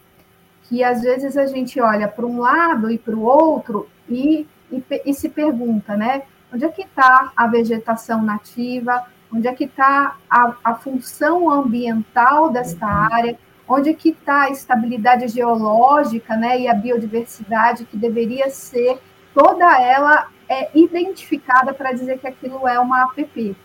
que 0.67 0.83
às 0.83 1.01
vezes 1.01 1.37
a 1.37 1.45
gente 1.45 1.79
olha 1.79 2.07
para 2.07 2.25
um 2.25 2.39
lado 2.39 2.89
e 2.89 2.97
para 2.97 3.15
o 3.15 3.21
outro 3.21 3.87
e, 4.09 4.47
e, 4.71 4.83
e, 5.05 5.13
se 5.13 5.29
pergunta, 5.29 5.95
né? 5.95 6.23
Onde 6.53 6.65
é 6.65 6.69
que 6.69 6.81
está 6.81 7.31
a 7.35 7.47
vegetação 7.47 8.21
nativa? 8.21 9.05
Onde 9.33 9.47
é 9.47 9.53
que 9.53 9.65
está 9.65 10.17
a, 10.29 10.55
a, 10.63 10.75
função 10.75 11.49
ambiental 11.49 12.49
desta 12.49 12.85
uhum. 12.85 13.13
área? 13.13 13.39
Onde 13.67 13.89
é 13.89 13.93
que 13.93 14.09
está 14.09 14.43
a 14.43 14.49
estabilidade 14.49 15.27
geológica 15.27 16.35
né, 16.37 16.59
e 16.61 16.67
a 16.67 16.73
biodiversidade 16.73 17.85
que 17.85 17.97
deveria 17.97 18.49
ser 18.49 18.99
toda 19.33 19.81
ela 19.81 20.29
é 20.47 20.69
identificada 20.77 21.73
para 21.73 21.91
dizer 21.91 22.19
que 22.19 22.27
aquilo 22.27 22.67
é 22.67 22.79
uma 22.79 23.03
APP. 23.03 23.55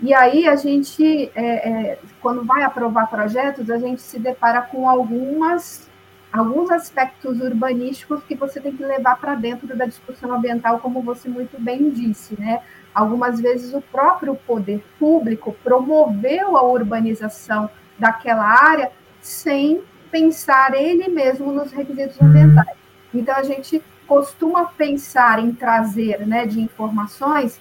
E 0.00 0.12
aí 0.12 0.46
a 0.46 0.56
gente, 0.56 1.30
é, 1.34 1.70
é, 1.70 1.98
quando 2.20 2.44
vai 2.44 2.62
aprovar 2.62 3.08
projetos, 3.08 3.70
a 3.70 3.78
gente 3.78 4.02
se 4.02 4.18
depara 4.18 4.60
com 4.62 4.88
algumas 4.88 5.87
alguns 6.32 6.70
aspectos 6.70 7.40
urbanísticos 7.40 8.22
que 8.24 8.34
você 8.34 8.60
tem 8.60 8.76
que 8.76 8.84
levar 8.84 9.16
para 9.16 9.34
dentro 9.34 9.66
da 9.76 9.86
discussão 9.86 10.32
ambiental, 10.32 10.78
como 10.78 11.02
você 11.02 11.28
muito 11.28 11.60
bem 11.60 11.90
disse, 11.90 12.38
né? 12.38 12.60
Algumas 12.94 13.40
vezes 13.40 13.72
o 13.74 13.80
próprio 13.80 14.34
poder 14.34 14.84
público 14.98 15.56
promoveu 15.62 16.56
a 16.56 16.62
urbanização 16.62 17.70
daquela 17.98 18.44
área 18.44 18.90
sem 19.20 19.82
pensar 20.10 20.74
ele 20.74 21.08
mesmo 21.08 21.52
nos 21.52 21.72
requisitos 21.72 22.20
ambientais. 22.20 22.76
Então 23.14 23.34
a 23.36 23.42
gente 23.42 23.82
costuma 24.06 24.66
pensar 24.66 25.38
em 25.38 25.52
trazer, 25.52 26.26
né, 26.26 26.46
de 26.46 26.60
informações 26.60 27.60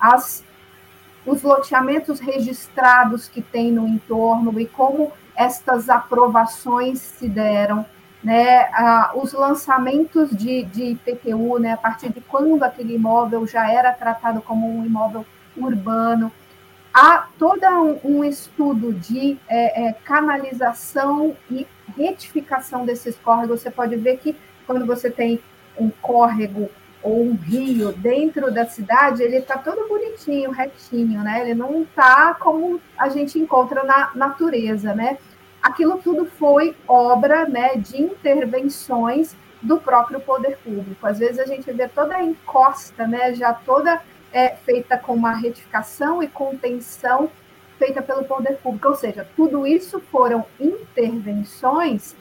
as 0.00 0.44
os 1.24 1.42
loteamentos 1.42 2.20
registrados 2.20 3.28
que 3.28 3.42
tem 3.42 3.72
no 3.72 3.86
entorno 3.86 4.60
e 4.60 4.66
como 4.66 5.12
estas 5.34 5.90
aprovações 5.90 7.00
se 7.00 7.28
deram, 7.28 7.84
né, 8.26 8.68
ah, 8.72 9.12
os 9.14 9.32
lançamentos 9.32 10.30
de, 10.36 10.64
de 10.64 10.82
IPTU, 10.82 11.60
né, 11.60 11.74
a 11.74 11.76
partir 11.76 12.08
de 12.08 12.20
quando 12.20 12.60
aquele 12.64 12.96
imóvel 12.96 13.46
já 13.46 13.70
era 13.70 13.92
tratado 13.92 14.42
como 14.42 14.68
um 14.68 14.84
imóvel 14.84 15.24
urbano, 15.56 16.32
há 16.92 17.28
todo 17.38 17.64
um, 17.64 18.00
um 18.02 18.24
estudo 18.24 18.92
de 18.92 19.38
é, 19.48 19.86
é, 19.86 19.92
canalização 19.92 21.36
e 21.48 21.68
retificação 21.96 22.84
desses 22.84 23.16
córregos. 23.16 23.60
Você 23.60 23.70
pode 23.70 23.94
ver 23.94 24.16
que 24.16 24.34
quando 24.66 24.84
você 24.84 25.08
tem 25.08 25.38
um 25.78 25.88
córrego 25.88 26.68
ou 27.04 27.22
um 27.26 27.36
rio 27.36 27.92
dentro 27.92 28.52
da 28.52 28.66
cidade, 28.66 29.22
ele 29.22 29.36
está 29.36 29.56
todo 29.56 29.86
bonitinho, 29.86 30.50
retinho, 30.50 31.22
né? 31.22 31.42
Ele 31.42 31.54
não 31.54 31.82
está 31.82 32.34
como 32.34 32.80
a 32.98 33.08
gente 33.08 33.38
encontra 33.38 33.84
na 33.84 34.10
natureza, 34.16 34.92
né? 34.96 35.16
Aquilo 35.66 35.98
tudo 35.98 36.26
foi 36.26 36.76
obra 36.86 37.46
né, 37.48 37.76
de 37.76 38.00
intervenções 38.00 39.36
do 39.60 39.78
próprio 39.78 40.20
poder 40.20 40.56
público. 40.58 41.04
Às 41.06 41.18
vezes 41.18 41.40
a 41.40 41.46
gente 41.46 41.70
vê 41.72 41.88
toda 41.88 42.16
a 42.16 42.22
encosta, 42.22 43.06
né, 43.06 43.34
já 43.34 43.52
toda 43.52 44.00
é, 44.32 44.50
feita 44.50 44.96
com 44.96 45.14
uma 45.14 45.32
retificação 45.32 46.22
e 46.22 46.28
contenção 46.28 47.28
feita 47.78 48.00
pelo 48.00 48.24
poder 48.24 48.58
público. 48.58 48.88
Ou 48.88 48.94
seja, 48.94 49.26
tudo 49.34 49.66
isso 49.66 50.00
foram 50.00 50.46
intervenções 50.60 52.14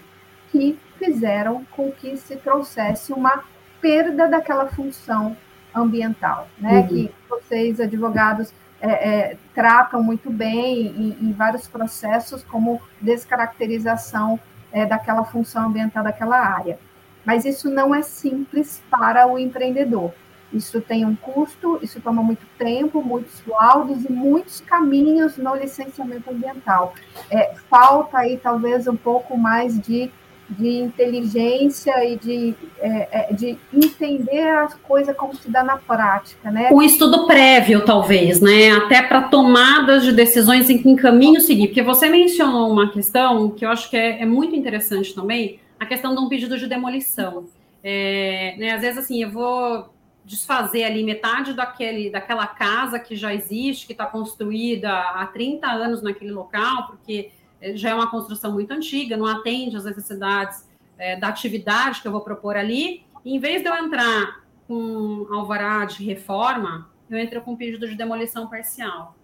que 0.52 0.80
fizeram 0.98 1.64
com 1.72 1.92
que 1.92 2.18
se 2.18 2.36
trouxesse 2.38 3.14
uma 3.14 3.44
perda 3.80 4.28
daquela 4.28 4.68
função 4.68 5.38
ambiental, 5.74 6.48
né? 6.58 6.80
Uhum. 6.80 6.88
Que 6.88 7.12
vocês, 7.30 7.80
advogados, 7.80 8.54
é, 8.82 9.10
é, 9.10 9.38
tratam 9.54 10.04
muito 10.04 10.30
bem 10.30 10.88
em, 10.88 11.18
em, 11.22 11.34
vários 11.34 11.68
processos 11.68 12.44
como 12.44 12.82
descaracterização 13.02 14.40
é, 14.72 14.86
daquela 14.86 15.24
função 15.24 15.68
ambiental 15.68 16.04
daquela 16.04 16.38
área. 16.38 16.78
Mas 17.26 17.46
isso 17.46 17.70
não 17.70 17.96
é 17.96 18.02
simples 18.02 18.84
para 18.90 19.26
o 19.28 19.40
empreendedor. 19.40 20.14
Isso 20.54 20.80
tem 20.80 21.06
um 21.06 21.16
custo, 21.16 21.80
isso 21.82 22.00
toma 22.00 22.22
muito 22.22 22.46
tempo, 22.58 23.02
muitos 23.02 23.44
laudos 23.46 24.06
e 24.06 24.12
muitos 24.12 24.62
caminhos 24.62 25.38
no 25.38 25.56
licenciamento 25.56 26.30
ambiental. 26.30 26.94
É, 27.30 27.56
falta 27.70 28.20
aí 28.20 28.38
talvez 28.38 28.88
um 28.88 28.96
pouco 28.96 29.38
mais 29.38 29.80
de 29.80 30.12
de 30.50 30.78
inteligência 30.78 31.94
e 32.06 32.18
de, 32.18 32.56
é, 32.80 33.30
é, 33.30 33.34
de 33.34 33.58
entender 33.74 34.48
a 34.48 34.68
coisa 34.84 35.14
como 35.14 35.36
se 35.36 35.50
dá 35.50 35.64
na 35.64 35.78
prática, 35.78 36.52
né? 36.52 36.70
Um 36.72 36.82
estudo 36.82 37.26
prévio, 37.26 37.84
talvez, 37.84 38.40
né? 38.40 38.72
Até 38.72 39.02
para 39.02 39.24
tomadas 39.24 40.04
de 40.04 40.12
decisões 40.12 40.70
em 40.70 40.82
que 40.82 40.96
caminho 40.96 41.42
seguir. 41.42 41.68
Porque 41.68 41.82
você 41.82 42.10
mencionou 42.10 42.72
uma 42.72 42.92
questão 42.92 43.50
que 43.50 43.66
eu 43.66 43.70
acho 43.70 43.90
que 43.90 43.98
é, 43.98 44.22
é 44.22 44.26
muito 44.26 44.56
interessante 44.56 45.14
também, 45.16 45.60
a 45.80 45.86
questão 45.86 46.14
de 46.14 46.22
um 46.22 46.30
pedido 46.30 46.58
de 46.58 46.68
demolição. 46.68 47.46
É, 47.84 48.56
né, 48.58 48.72
às 48.72 48.82
vezes, 48.82 49.00
assim, 49.00 49.24
eu 49.24 49.32
vou 49.32 49.90
desfazer 50.24 50.84
ali 50.84 51.04
metade 51.04 51.54
daquele, 51.54 52.10
daquela 52.10 52.48
casa 52.48 53.00
que 53.00 53.16
já 53.16 53.34
existe, 53.34 53.86
que 53.86 53.94
está 53.94 54.06
construída 54.06 54.92
há 54.92 55.26
30 55.28 55.68
anos 55.68 56.02
naquele 56.02 56.32
local, 56.32 56.88
porque 56.88 57.30
já 57.74 57.90
é 57.90 57.94
uma 57.94 58.10
construção 58.10 58.52
muito 58.52 58.72
antiga, 58.72 59.18
não 59.18 59.26
atende 59.26 59.76
às 59.76 59.86
necessidades 59.86 60.68
é, 60.98 61.16
da 61.16 61.28
atividade 61.28 62.02
que 62.02 62.08
eu 62.08 62.12
vou 62.12 62.22
propor 62.22 62.56
ali. 62.56 63.04
E, 63.24 63.36
em 63.36 63.40
vez 63.40 63.62
de 63.62 63.70
eu 63.70 63.76
entrar 63.76 64.44
com 64.68 65.28
alvará 65.32 65.86
de 65.86 66.04
reforma, 66.04 66.90
eu 67.10 67.18
entro 67.18 67.42
com 67.42 67.56
pedido 67.56 67.88
de 67.88 67.96
demolição 67.96 68.48
parcial. 68.48 69.16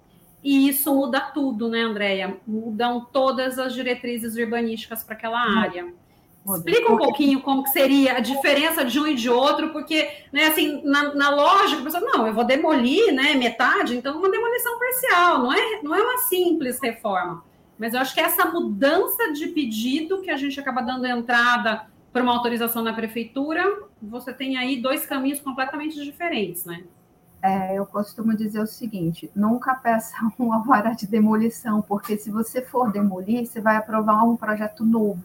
E 0.43 0.67
isso 0.67 0.93
muda 0.93 1.19
tudo, 1.19 1.67
né, 1.67 1.81
Andréia? 1.81 2.37
Mudam 2.47 3.05
todas 3.11 3.59
as 3.59 3.73
diretrizes 3.73 4.35
urbanísticas 4.35 5.03
para 5.03 5.15
aquela 5.15 5.39
área. 5.39 5.93
Explica 6.43 6.91
um 6.91 6.97
pouquinho 6.97 7.39
como 7.41 7.63
que 7.63 7.69
seria 7.69 8.17
a 8.17 8.19
diferença 8.19 8.83
de 8.83 8.99
um 8.99 9.05
e 9.05 9.13
de 9.13 9.29
outro, 9.29 9.69
porque, 9.69 10.09
né, 10.33 10.45
assim, 10.45 10.81
na, 10.83 11.13
na 11.13 11.29
lógica, 11.29 11.81
a 11.81 11.83
pessoa, 11.83 12.01
não, 12.01 12.25
eu 12.25 12.33
vou 12.33 12.43
demolir, 12.43 13.13
né, 13.13 13.35
metade, 13.35 13.95
então 13.95 14.17
uma 14.17 14.29
demolição 14.29 14.79
parcial, 14.79 15.37
não 15.43 15.53
é, 15.53 15.81
não 15.83 15.93
é 15.93 16.01
uma 16.01 16.17
simples 16.17 16.79
reforma. 16.81 17.43
Mas 17.81 17.95
eu 17.95 17.99
acho 17.99 18.13
que 18.13 18.19
essa 18.19 18.45
mudança 18.45 19.33
de 19.33 19.47
pedido 19.47 20.21
que 20.21 20.29
a 20.29 20.37
gente 20.37 20.59
acaba 20.59 20.83
dando 20.83 21.07
entrada 21.07 21.87
para 22.13 22.21
uma 22.21 22.31
autorização 22.31 22.83
na 22.83 22.93
prefeitura, 22.93 23.63
você 23.99 24.31
tem 24.31 24.55
aí 24.55 24.79
dois 24.79 25.03
caminhos 25.07 25.39
completamente 25.39 25.95
diferentes, 26.03 26.63
né? 26.63 26.83
É, 27.41 27.75
eu 27.75 27.87
costumo 27.87 28.37
dizer 28.37 28.59
o 28.59 28.67
seguinte: 28.67 29.31
nunca 29.35 29.73
peça 29.73 30.13
uma 30.37 30.63
vara 30.63 30.91
de 30.91 31.07
demolição, 31.07 31.81
porque 31.81 32.17
se 32.17 32.29
você 32.29 32.61
for 32.61 32.91
demolir, 32.91 33.47
você 33.47 33.59
vai 33.59 33.77
aprovar 33.77 34.25
um 34.25 34.37
projeto 34.37 34.85
novo, 34.85 35.23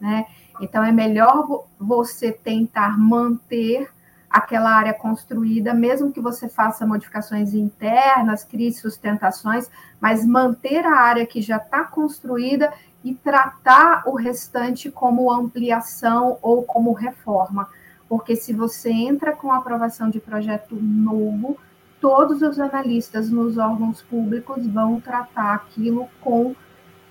né? 0.00 0.26
Então 0.60 0.84
é 0.84 0.92
melhor 0.92 1.64
você 1.80 2.30
tentar 2.30 2.96
manter 2.96 3.90
aquela 4.30 4.70
área 4.70 4.92
construída, 4.92 5.72
mesmo 5.72 6.12
que 6.12 6.20
você 6.20 6.48
faça 6.48 6.86
modificações 6.86 7.54
internas, 7.54 8.44
crie 8.44 8.72
sustentações, 8.72 9.70
mas 10.00 10.26
manter 10.26 10.84
a 10.84 11.00
área 11.00 11.26
que 11.26 11.40
já 11.40 11.56
está 11.56 11.84
construída 11.84 12.72
e 13.02 13.14
tratar 13.14 14.02
o 14.06 14.16
restante 14.16 14.90
como 14.90 15.32
ampliação 15.32 16.38
ou 16.42 16.62
como 16.62 16.92
reforma. 16.92 17.68
Porque 18.08 18.36
se 18.36 18.52
você 18.52 18.90
entra 18.90 19.34
com 19.34 19.52
aprovação 19.52 20.10
de 20.10 20.20
projeto 20.20 20.74
novo, 20.74 21.58
todos 22.00 22.42
os 22.42 22.58
analistas 22.58 23.30
nos 23.30 23.56
órgãos 23.58 24.02
públicos 24.02 24.66
vão 24.66 25.00
tratar 25.00 25.54
aquilo 25.54 26.08
com 26.20 26.54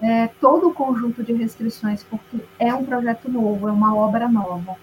é, 0.02 0.28
todo 0.40 0.70
o 0.70 0.74
conjunto 0.74 1.24
de 1.24 1.34
restrições, 1.34 2.04
porque 2.04 2.44
é 2.60 2.74
um 2.74 2.86
projeto 2.86 3.30
novo, 3.30 3.68
é 3.68 3.72
uma 3.72 3.96
obra 3.96 4.28
nova. 4.28 4.78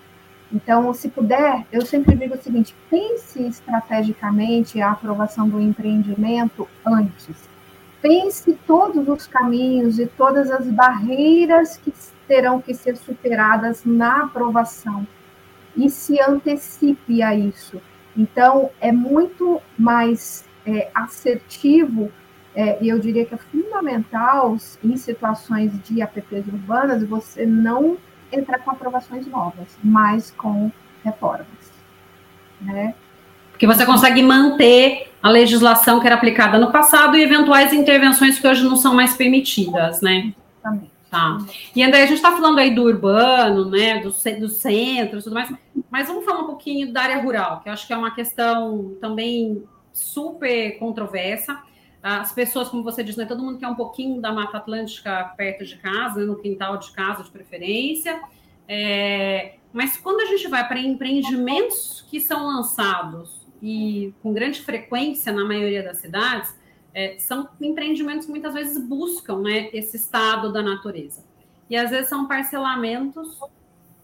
Então, 0.52 0.92
se 0.94 1.08
puder, 1.08 1.66
eu 1.72 1.84
sempre 1.84 2.14
digo 2.16 2.34
o 2.34 2.42
seguinte: 2.42 2.74
pense 2.90 3.42
estrategicamente 3.42 4.80
a 4.80 4.92
aprovação 4.92 5.48
do 5.48 5.60
empreendimento 5.60 6.68
antes. 6.86 7.48
Pense 8.00 8.52
todos 8.66 9.08
os 9.08 9.26
caminhos 9.26 9.98
e 9.98 10.06
todas 10.06 10.50
as 10.50 10.66
barreiras 10.66 11.78
que 11.78 11.92
terão 12.28 12.60
que 12.60 12.74
ser 12.74 12.96
superadas 12.96 13.82
na 13.84 14.24
aprovação 14.24 15.06
e 15.76 15.88
se 15.88 16.20
antecipe 16.20 17.22
a 17.22 17.34
isso. 17.34 17.80
Então, 18.16 18.70
é 18.80 18.92
muito 18.92 19.60
mais 19.76 20.44
é, 20.66 20.90
assertivo 20.94 22.12
é, 22.54 22.78
e 22.82 22.88
eu 22.88 22.98
diria 22.98 23.24
que 23.26 23.34
é 23.34 23.38
fundamental 23.38 24.56
em 24.82 24.96
situações 24.96 25.72
de 25.82 26.00
APPs 26.00 26.46
urbanas 26.46 27.02
você 27.02 27.44
não 27.44 27.98
entrar 28.32 28.58
com 28.58 28.70
aprovações 28.70 29.26
novas, 29.26 29.78
mas 29.82 30.30
com 30.30 30.70
reformas, 31.04 31.46
né? 32.60 32.94
Porque 33.50 33.66
você 33.66 33.86
consegue 33.86 34.20
manter 34.22 35.12
a 35.22 35.30
legislação 35.30 36.00
que 36.00 36.06
era 36.06 36.16
aplicada 36.16 36.58
no 36.58 36.72
passado 36.72 37.16
e 37.16 37.22
eventuais 37.22 37.72
intervenções 37.72 38.38
que 38.38 38.46
hoje 38.46 38.64
não 38.64 38.76
são 38.76 38.94
mais 38.94 39.16
permitidas, 39.16 40.00
né? 40.00 40.34
Exatamente. 40.58 40.94
Tá. 41.14 41.38
E 41.76 41.80
André, 41.80 42.02
a 42.02 42.06
gente 42.06 42.16
está 42.16 42.32
falando 42.32 42.58
aí 42.58 42.74
do 42.74 42.82
urbano, 42.82 43.70
né, 43.70 44.00
do, 44.00 44.08
do 44.10 44.48
centro 44.48 45.20
e 45.20 45.22
tudo 45.22 45.32
mais, 45.32 45.48
mas 45.88 46.08
vamos 46.08 46.24
falar 46.24 46.40
um 46.40 46.46
pouquinho 46.46 46.92
da 46.92 47.02
área 47.02 47.22
rural, 47.22 47.60
que 47.60 47.68
eu 47.68 47.72
acho 47.72 47.86
que 47.86 47.92
é 47.92 47.96
uma 47.96 48.10
questão 48.10 48.96
também 49.00 49.62
super 49.92 50.76
controversa. 50.80 51.56
As 52.06 52.32
pessoas, 52.32 52.68
como 52.68 52.82
você 52.82 53.02
disse, 53.02 53.16
né, 53.16 53.24
todo 53.24 53.42
mundo 53.42 53.58
quer 53.58 53.66
um 53.66 53.74
pouquinho 53.74 54.20
da 54.20 54.30
Mata 54.30 54.58
Atlântica 54.58 55.32
perto 55.38 55.64
de 55.64 55.78
casa, 55.78 56.22
no 56.22 56.36
quintal 56.36 56.76
de 56.76 56.92
casa 56.92 57.24
de 57.24 57.30
preferência. 57.30 58.20
É, 58.68 59.54
mas 59.72 59.96
quando 59.96 60.20
a 60.20 60.26
gente 60.26 60.46
vai 60.48 60.68
para 60.68 60.78
empreendimentos 60.78 62.04
que 62.10 62.20
são 62.20 62.46
lançados 62.46 63.46
e 63.62 64.12
com 64.22 64.34
grande 64.34 64.60
frequência 64.60 65.32
na 65.32 65.46
maioria 65.46 65.82
das 65.82 65.96
cidades, 65.96 66.54
é, 66.92 67.18
são 67.18 67.48
empreendimentos 67.58 68.26
que 68.26 68.30
muitas 68.30 68.52
vezes 68.52 68.78
buscam 68.86 69.40
né, 69.40 69.70
esse 69.72 69.96
estado 69.96 70.52
da 70.52 70.62
natureza. 70.62 71.24
E 71.70 71.74
às 71.74 71.88
vezes 71.88 72.10
são 72.10 72.28
parcelamentos 72.28 73.40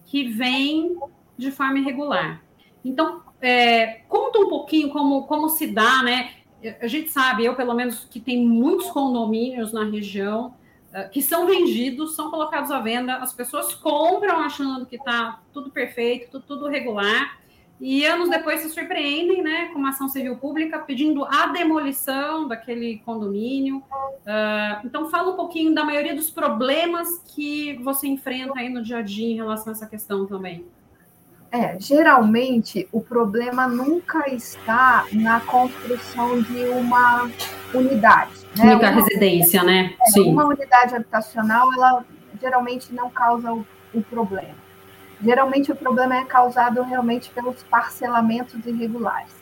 que 0.07 0.26
vêm 0.26 0.99
de 1.37 1.50
forma 1.50 1.78
irregular. 1.78 2.42
Então, 2.83 3.21
é, 3.42 4.00
conta 4.09 4.38
um 4.38 4.49
pouquinho 4.49 4.88
como, 4.88 5.26
como 5.26 5.50
se 5.50 5.66
dá, 5.66 6.02
né? 6.02 6.39
A 6.81 6.87
gente 6.87 7.11
sabe, 7.11 7.45
eu 7.45 7.55
pelo 7.55 7.75
menos, 7.75 8.07
que 8.11 8.21
tem 8.21 8.47
muitos 8.47 8.90
condomínios 8.90 9.73
na 9.73 9.85
região 9.85 10.55
uh, 10.93 11.09
que 11.11 11.23
são 11.23 11.47
vendidos, 11.47 12.14
são 12.14 12.31
colocados 12.31 12.71
à 12.71 12.81
venda, 12.81 13.17
as 13.17 13.33
pessoas 13.33 13.75
compram 13.75 14.40
achando 14.40 14.87
que 14.87 14.97
está 14.97 15.40
tudo 15.52 15.71
perfeito, 15.71 16.31
tudo, 16.31 16.45
tudo, 16.47 16.69
regular, 16.69 17.38
e 17.81 18.05
anos 18.05 18.29
depois 18.29 18.61
se 18.61 18.68
surpreendem 18.68 19.42
né, 19.42 19.70
com 19.73 19.79
uma 19.79 19.88
ação 19.88 20.07
civil 20.07 20.37
pública 20.37 20.79
pedindo 20.81 21.25
a 21.25 21.46
demolição 21.46 22.46
daquele 22.46 22.99
condomínio. 23.07 23.79
Uh, 23.79 24.85
então, 24.85 25.09
fala 25.09 25.33
um 25.33 25.37
pouquinho 25.37 25.75
da 25.75 25.83
maioria 25.83 26.14
dos 26.14 26.29
problemas 26.29 27.23
que 27.35 27.79
você 27.83 28.07
enfrenta 28.07 28.59
aí 28.59 28.68
no 28.68 28.83
dia 28.83 28.99
a 28.99 29.03
dia 29.03 29.33
em 29.33 29.37
relação 29.37 29.73
a 29.73 29.77
essa 29.77 29.87
questão 29.87 30.27
também. 30.27 30.66
É, 31.53 31.77
geralmente 31.81 32.89
o 32.93 33.01
problema 33.01 33.67
nunca 33.67 34.33
está 34.33 35.05
na 35.13 35.41
construção 35.41 36.41
de 36.43 36.65
uma 36.67 37.29
unidade. 37.75 38.31
Né? 38.57 38.73
Única 38.73 38.91
uma, 38.91 39.03
residência, 39.03 39.63
né? 39.65 39.95
É, 40.01 40.11
Sim. 40.11 40.33
Uma 40.33 40.47
unidade 40.47 40.95
habitacional, 40.95 41.73
ela 41.75 42.05
geralmente 42.41 42.95
não 42.95 43.11
causa 43.11 43.53
o, 43.53 43.67
o 43.93 44.03
problema. 44.03 44.55
Geralmente 45.23 45.73
o 45.73 45.77
problema 45.77 46.17
é 46.17 46.25
causado 46.25 46.83
realmente 46.83 47.31
pelos 47.31 47.63
parcelamentos 47.65 48.65
irregulares. 48.65 49.39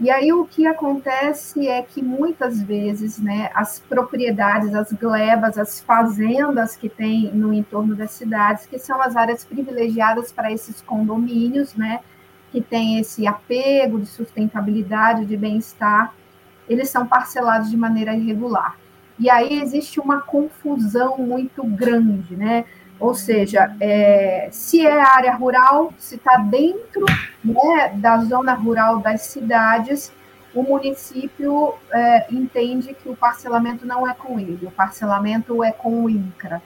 E 0.00 0.10
aí 0.10 0.32
o 0.32 0.46
que 0.46 0.66
acontece 0.66 1.68
é 1.68 1.82
que 1.82 2.02
muitas 2.02 2.62
vezes, 2.62 3.18
né, 3.18 3.50
as 3.54 3.78
propriedades, 3.78 4.74
as 4.74 4.90
glebas, 4.94 5.58
as 5.58 5.80
fazendas 5.80 6.74
que 6.74 6.88
tem 6.88 7.30
no 7.34 7.52
entorno 7.52 7.94
das 7.94 8.12
cidades, 8.12 8.64
que 8.64 8.78
são 8.78 8.98
as 9.02 9.14
áreas 9.14 9.44
privilegiadas 9.44 10.32
para 10.32 10.50
esses 10.50 10.80
condomínios, 10.80 11.74
né, 11.74 12.00
que 12.50 12.62
tem 12.62 12.98
esse 12.98 13.26
apego 13.26 14.00
de 14.00 14.06
sustentabilidade, 14.06 15.26
de 15.26 15.36
bem-estar, 15.36 16.14
eles 16.66 16.88
são 16.88 17.06
parcelados 17.06 17.68
de 17.68 17.76
maneira 17.76 18.16
irregular. 18.16 18.78
E 19.18 19.28
aí 19.28 19.60
existe 19.60 20.00
uma 20.00 20.22
confusão 20.22 21.18
muito 21.18 21.62
grande, 21.62 22.34
né? 22.34 22.64
Ou 23.00 23.14
seja, 23.14 23.74
é, 23.80 24.50
se 24.52 24.86
é 24.86 25.00
área 25.00 25.34
rural, 25.34 25.92
se 25.96 26.16
está 26.16 26.36
dentro 26.36 27.06
né, 27.42 27.92
da 27.94 28.18
zona 28.18 28.52
rural 28.52 28.98
das 28.98 29.22
cidades, 29.22 30.12
o 30.54 30.62
município 30.62 31.74
é, 31.90 32.26
entende 32.30 32.92
que 32.92 33.08
o 33.08 33.16
parcelamento 33.16 33.86
não 33.86 34.06
é 34.06 34.12
com 34.12 34.38
ele, 34.38 34.66
o 34.66 34.70
parcelamento 34.70 35.64
é 35.64 35.72
com 35.72 36.04
o 36.04 36.10
INCRA. 36.10 36.60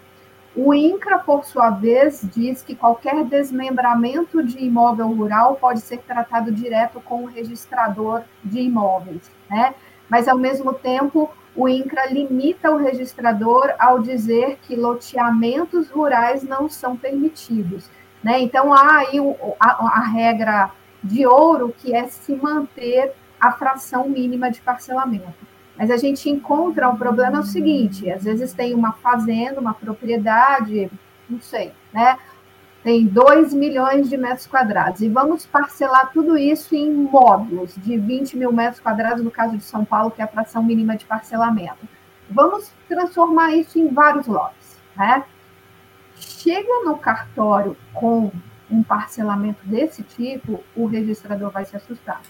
O 0.56 0.74
INCRA, 0.74 1.18
por 1.18 1.44
sua 1.44 1.70
vez, 1.70 2.26
diz 2.34 2.62
que 2.62 2.74
qualquer 2.74 3.24
desmembramento 3.24 4.42
de 4.42 4.64
imóvel 4.64 5.08
rural 5.08 5.56
pode 5.56 5.80
ser 5.80 5.98
tratado 5.98 6.50
direto 6.50 7.00
com 7.00 7.24
o 7.24 7.26
registrador 7.26 8.22
de 8.42 8.60
imóveis, 8.60 9.30
né? 9.50 9.74
Mas, 10.08 10.28
ao 10.28 10.38
mesmo 10.38 10.72
tempo, 10.72 11.30
o 11.56 11.68
INCRA 11.68 12.06
limita 12.06 12.70
o 12.70 12.76
registrador 12.76 13.72
ao 13.78 14.00
dizer 14.00 14.58
que 14.62 14.74
loteamentos 14.74 15.88
rurais 15.88 16.42
não 16.42 16.68
são 16.68 16.96
permitidos. 16.96 17.88
Né? 18.22 18.40
Então, 18.40 18.72
há 18.72 18.98
aí 18.98 19.18
a, 19.60 19.98
a 19.98 20.00
regra 20.00 20.70
de 21.02 21.26
ouro, 21.26 21.74
que 21.78 21.94
é 21.94 22.06
se 22.08 22.34
manter 22.34 23.12
a 23.38 23.52
fração 23.52 24.08
mínima 24.08 24.50
de 24.50 24.60
parcelamento. 24.60 25.46
Mas 25.76 25.90
a 25.90 25.96
gente 25.96 26.30
encontra 26.30 26.88
um 26.88 26.96
problema 26.96 27.38
é 27.38 27.40
o 27.40 27.44
seguinte: 27.44 28.10
às 28.10 28.24
vezes 28.24 28.52
tem 28.52 28.74
uma 28.74 28.92
fazenda, 28.92 29.60
uma 29.60 29.74
propriedade, 29.74 30.90
não 31.28 31.40
sei, 31.40 31.72
né? 31.92 32.16
Tem 32.84 33.06
2 33.06 33.54
milhões 33.54 34.10
de 34.10 34.16
metros 34.18 34.46
quadrados. 34.46 35.00
E 35.00 35.08
vamos 35.08 35.46
parcelar 35.46 36.12
tudo 36.12 36.36
isso 36.36 36.76
em 36.76 36.92
módulos 36.92 37.74
de 37.76 37.96
20 37.96 38.36
mil 38.36 38.52
metros 38.52 38.78
quadrados, 38.78 39.24
no 39.24 39.30
caso 39.30 39.56
de 39.56 39.64
São 39.64 39.86
Paulo, 39.86 40.10
que 40.10 40.20
é 40.20 40.24
a 40.24 40.28
fração 40.28 40.62
mínima 40.62 40.94
de 40.94 41.06
parcelamento. 41.06 41.88
Vamos 42.30 42.70
transformar 42.86 43.52
isso 43.52 43.78
em 43.78 43.88
vários 43.88 44.26
lotes. 44.26 44.76
Né? 44.94 45.24
Chega 46.14 46.84
no 46.84 46.98
cartório 46.98 47.74
com 47.94 48.30
um 48.70 48.82
parcelamento 48.82 49.66
desse 49.66 50.02
tipo, 50.02 50.62
o 50.76 50.84
registrador 50.84 51.50
vai 51.50 51.64
se 51.64 51.74
assustar. 51.76 52.20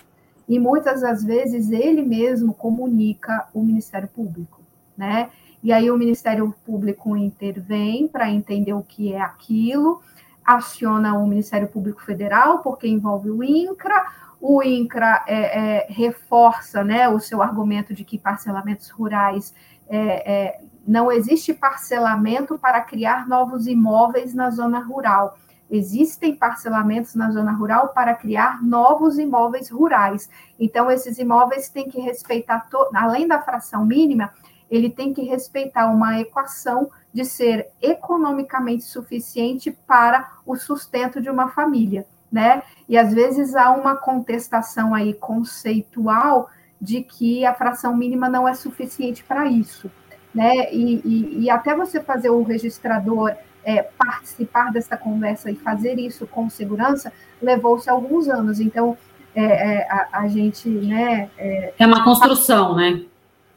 E 0.48 0.60
muitas 0.60 1.00
das 1.00 1.24
vezes 1.24 1.72
ele 1.72 2.02
mesmo 2.02 2.54
comunica 2.54 3.48
o 3.52 3.62
Ministério 3.62 4.08
Público, 4.08 4.60
né? 4.96 5.30
E 5.62 5.72
aí 5.72 5.90
o 5.90 5.96
Ministério 5.96 6.54
Público 6.66 7.16
intervém 7.16 8.06
para 8.06 8.30
entender 8.30 8.74
o 8.74 8.82
que 8.82 9.14
é 9.14 9.20
aquilo, 9.22 10.02
aciona 10.44 11.14
o 11.14 11.26
Ministério 11.26 11.68
Público 11.68 12.02
Federal, 12.02 12.58
porque 12.58 12.86
envolve 12.86 13.30
o 13.30 13.42
INCRA, 13.42 14.04
o 14.40 14.62
INCRA 14.62 15.24
é, 15.26 15.36
é, 15.58 15.86
reforça 15.88 16.84
né, 16.84 17.08
o 17.08 17.18
seu 17.18 17.42
argumento 17.42 17.94
de 17.94 18.04
que 18.04 18.18
parcelamentos 18.18 18.90
rurais 18.90 19.54
é, 19.88 20.32
é, 20.32 20.60
não 20.86 21.10
existe 21.10 21.54
parcelamento 21.54 22.58
para 22.58 22.82
criar 22.82 23.26
novos 23.26 23.66
imóveis 23.66 24.34
na 24.34 24.50
zona 24.50 24.80
rural. 24.80 25.38
Existem 25.70 26.36
parcelamentos 26.36 27.14
na 27.14 27.30
zona 27.30 27.52
rural 27.52 27.88
para 27.88 28.14
criar 28.14 28.62
novos 28.62 29.18
imóveis 29.18 29.70
rurais. 29.70 30.28
Então, 30.60 30.90
esses 30.90 31.18
imóveis 31.18 31.70
têm 31.70 31.88
que 31.88 32.00
respeitar, 32.00 32.68
além 32.94 33.26
da 33.26 33.40
fração 33.40 33.84
mínima, 33.84 34.30
ele 34.70 34.90
tem 34.90 35.12
que 35.12 35.22
respeitar 35.22 35.86
uma 35.86 36.20
equação 36.20 36.90
de 37.12 37.24
ser 37.24 37.68
economicamente 37.80 38.84
suficiente 38.84 39.70
para 39.86 40.32
o 40.44 40.56
sustento 40.56 41.20
de 41.20 41.30
uma 41.30 41.48
família, 41.48 42.06
né? 42.30 42.62
E 42.88 42.98
às 42.98 43.14
vezes 43.14 43.54
há 43.54 43.70
uma 43.70 43.96
contestação 43.96 44.94
aí 44.94 45.14
conceitual 45.14 46.50
de 46.80 47.02
que 47.02 47.46
a 47.46 47.54
fração 47.54 47.96
mínima 47.96 48.28
não 48.28 48.48
é 48.48 48.54
suficiente 48.54 49.22
para 49.22 49.46
isso, 49.46 49.90
né? 50.34 50.72
E, 50.72 51.00
e, 51.04 51.44
e, 51.44 51.50
até 51.50 51.74
você 51.74 52.00
fazer 52.00 52.30
o 52.30 52.42
registrador 52.42 53.34
é, 53.64 53.82
participar 53.82 54.70
dessa 54.72 54.96
conversa 54.96 55.50
e 55.50 55.56
fazer 55.56 55.98
isso 55.98 56.26
com 56.26 56.50
segurança 56.50 57.12
levou-se 57.40 57.88
alguns 57.88 58.28
anos. 58.28 58.60
Então, 58.60 58.98
é, 59.34 59.44
é, 59.44 59.88
a, 59.90 60.20
a, 60.20 60.28
gente, 60.28 60.68
né? 60.68 61.30
É, 61.38 61.74
é 61.78 61.86
uma 61.86 62.04
construção, 62.04 62.76
né? 62.76 63.02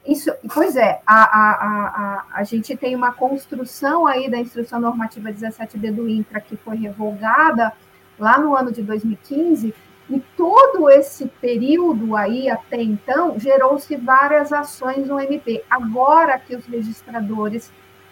Isso, 0.08 0.32
pois 0.54 0.78
é, 0.78 1.02
a, 1.06 1.24
a, 1.24 1.52
a, 1.58 2.26
a, 2.36 2.44
gente 2.44 2.78
tem 2.78 2.96
uma 2.96 3.12
construção 3.12 4.08
aí 4.08 4.30
da 4.30 4.40
Instrução 4.40 4.80
Normativa 4.80 5.30
17D 5.30 5.94
do 5.94 6.08
INCRA, 6.08 6.40
que 6.40 6.56
foi 6.56 6.78
revogada 6.78 7.74
lá 8.18 8.40
no 8.40 8.56
ano 8.56 8.72
de 8.72 8.82
2015, 8.82 9.76
e 10.10 10.20
todo 10.38 10.90
esse 10.90 11.28
período 11.42 12.16
aí, 12.16 12.50
até 12.50 12.82
então, 12.82 13.38
gerou-se 13.38 13.94
várias 13.98 14.54
ações 14.54 15.06
no 15.08 15.20
MP. 15.20 15.64
Agora 15.70 16.40
que 16.40 16.56
os 16.56 16.66
registradores 16.66 17.70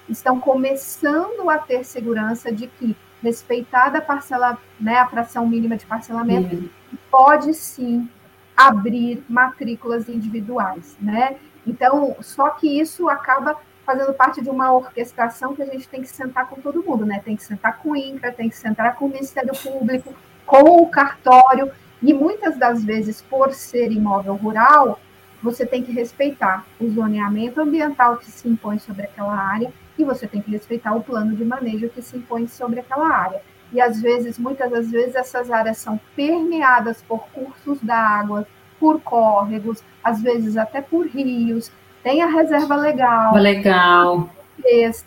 estão 0.09 0.37
começando 0.39 1.49
a 1.49 1.57
ter 1.57 1.85
segurança 1.85 2.51
de 2.51 2.67
que, 2.67 2.95
respeitada 3.23 3.99
a 3.99 4.01
parcela, 4.01 4.57
né, 4.77 4.97
a 4.97 5.07
fração 5.07 5.47
mínima 5.47 5.77
de 5.77 5.85
parcelamento, 5.85 6.53
uhum. 6.53 6.69
pode 7.09 7.53
sim 7.53 8.09
abrir 8.55 9.23
matrículas 9.29 10.09
individuais, 10.09 10.97
né? 10.99 11.37
Então, 11.65 12.15
só 12.21 12.49
que 12.51 12.79
isso 12.79 13.09
acaba 13.09 13.57
fazendo 13.85 14.13
parte 14.13 14.41
de 14.41 14.49
uma 14.49 14.73
orquestração 14.73 15.55
que 15.55 15.61
a 15.61 15.65
gente 15.65 15.87
tem 15.87 16.01
que 16.01 16.07
sentar 16.07 16.49
com 16.49 16.59
todo 16.59 16.83
mundo, 16.83 17.05
né? 17.05 17.21
Tem 17.23 17.35
que 17.35 17.43
sentar 17.43 17.77
com 17.77 17.91
o 17.91 17.95
INCRA, 17.95 18.31
tem 18.31 18.49
que 18.49 18.55
sentar 18.55 18.95
com 18.95 19.05
o 19.05 19.09
Ministério 19.09 19.53
Público, 19.55 20.13
com 20.45 20.81
o 20.81 20.89
cartório, 20.89 21.71
e 22.01 22.13
muitas 22.13 22.57
das 22.57 22.83
vezes, 22.83 23.21
por 23.21 23.53
ser 23.53 23.91
imóvel 23.91 24.35
rural, 24.35 24.99
você 25.41 25.65
tem 25.65 25.83
que 25.83 25.91
respeitar 25.91 26.65
o 26.79 26.87
zoneamento 26.87 27.61
ambiental 27.61 28.17
que 28.17 28.29
se 28.29 28.47
impõe 28.47 28.79
sobre 28.79 29.03
aquela 29.03 29.35
área 29.35 29.71
e 29.97 30.03
você 30.03 30.27
tem 30.27 30.41
que 30.41 30.51
respeitar 30.51 30.93
o 30.93 31.03
plano 31.03 31.35
de 31.35 31.45
manejo 31.45 31.89
que 31.89 32.01
se 32.01 32.17
impõe 32.17 32.47
sobre 32.47 32.79
aquela 32.79 33.07
área. 33.07 33.41
E 33.71 33.81
às 33.81 34.01
vezes, 34.01 34.37
muitas 34.37 34.69
das 34.69 34.89
vezes, 34.89 35.15
essas 35.15 35.49
áreas 35.51 35.77
são 35.77 35.99
permeadas 36.15 37.01
por 37.01 37.27
cursos 37.29 37.79
d'água, 37.81 38.47
por 38.79 39.01
córregos, 39.01 39.83
às 40.03 40.21
vezes 40.21 40.57
até 40.57 40.81
por 40.81 41.07
rios, 41.07 41.71
tem 42.03 42.21
a 42.21 42.27
reserva 42.27 42.75
legal. 42.75 43.35
Legal. 43.35 44.29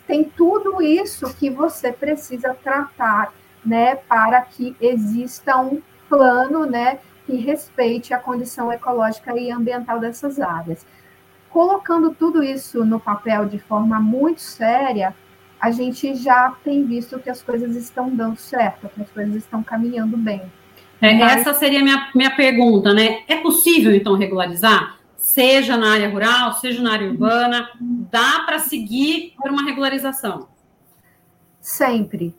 Tem 0.05 0.23
tudo 0.23 0.81
isso 0.81 1.33
que 1.35 1.49
você 1.49 1.91
precisa 1.91 2.53
tratar, 2.53 3.33
né, 3.65 3.95
para 3.95 4.41
que 4.41 4.75
exista 4.79 5.57
um 5.57 5.81
plano, 6.07 6.65
né, 6.65 6.99
que 7.25 7.35
respeite 7.35 8.13
a 8.13 8.19
condição 8.19 8.71
ecológica 8.71 9.37
e 9.37 9.51
ambiental 9.51 9.99
dessas 9.99 10.39
áreas. 10.39 10.85
Colocando 11.49 12.11
tudo 12.11 12.43
isso 12.43 12.85
no 12.85 12.99
papel 12.99 13.45
de 13.45 13.59
forma 13.59 13.99
muito 13.99 14.41
séria, 14.41 15.15
a 15.59 15.71
gente 15.71 16.15
já 16.15 16.53
tem 16.63 16.85
visto 16.85 17.19
que 17.19 17.29
as 17.29 17.41
coisas 17.41 17.75
estão 17.75 18.09
dando 18.09 18.37
certo, 18.37 18.87
que 18.89 19.01
as 19.01 19.09
coisas 19.09 19.35
estão 19.35 19.61
caminhando 19.61 20.15
bem. 20.15 20.41
É. 21.01 21.13
Essa 21.13 21.53
seria 21.53 21.79
a 21.79 21.83
minha, 21.83 22.09
minha 22.13 22.35
pergunta, 22.35 22.93
né? 22.93 23.23
É 23.27 23.37
possível, 23.37 23.93
então, 23.93 24.15
regularizar? 24.15 24.97
Seja 25.15 25.77
na 25.77 25.93
área 25.93 26.09
rural, 26.09 26.53
seja 26.53 26.81
na 26.81 26.93
área 26.93 27.09
urbana, 27.09 27.69
dá 27.79 28.41
para 28.45 28.59
seguir 28.59 29.33
por 29.37 29.51
uma 29.51 29.63
regularização? 29.63 30.47
Sempre, 31.61 32.35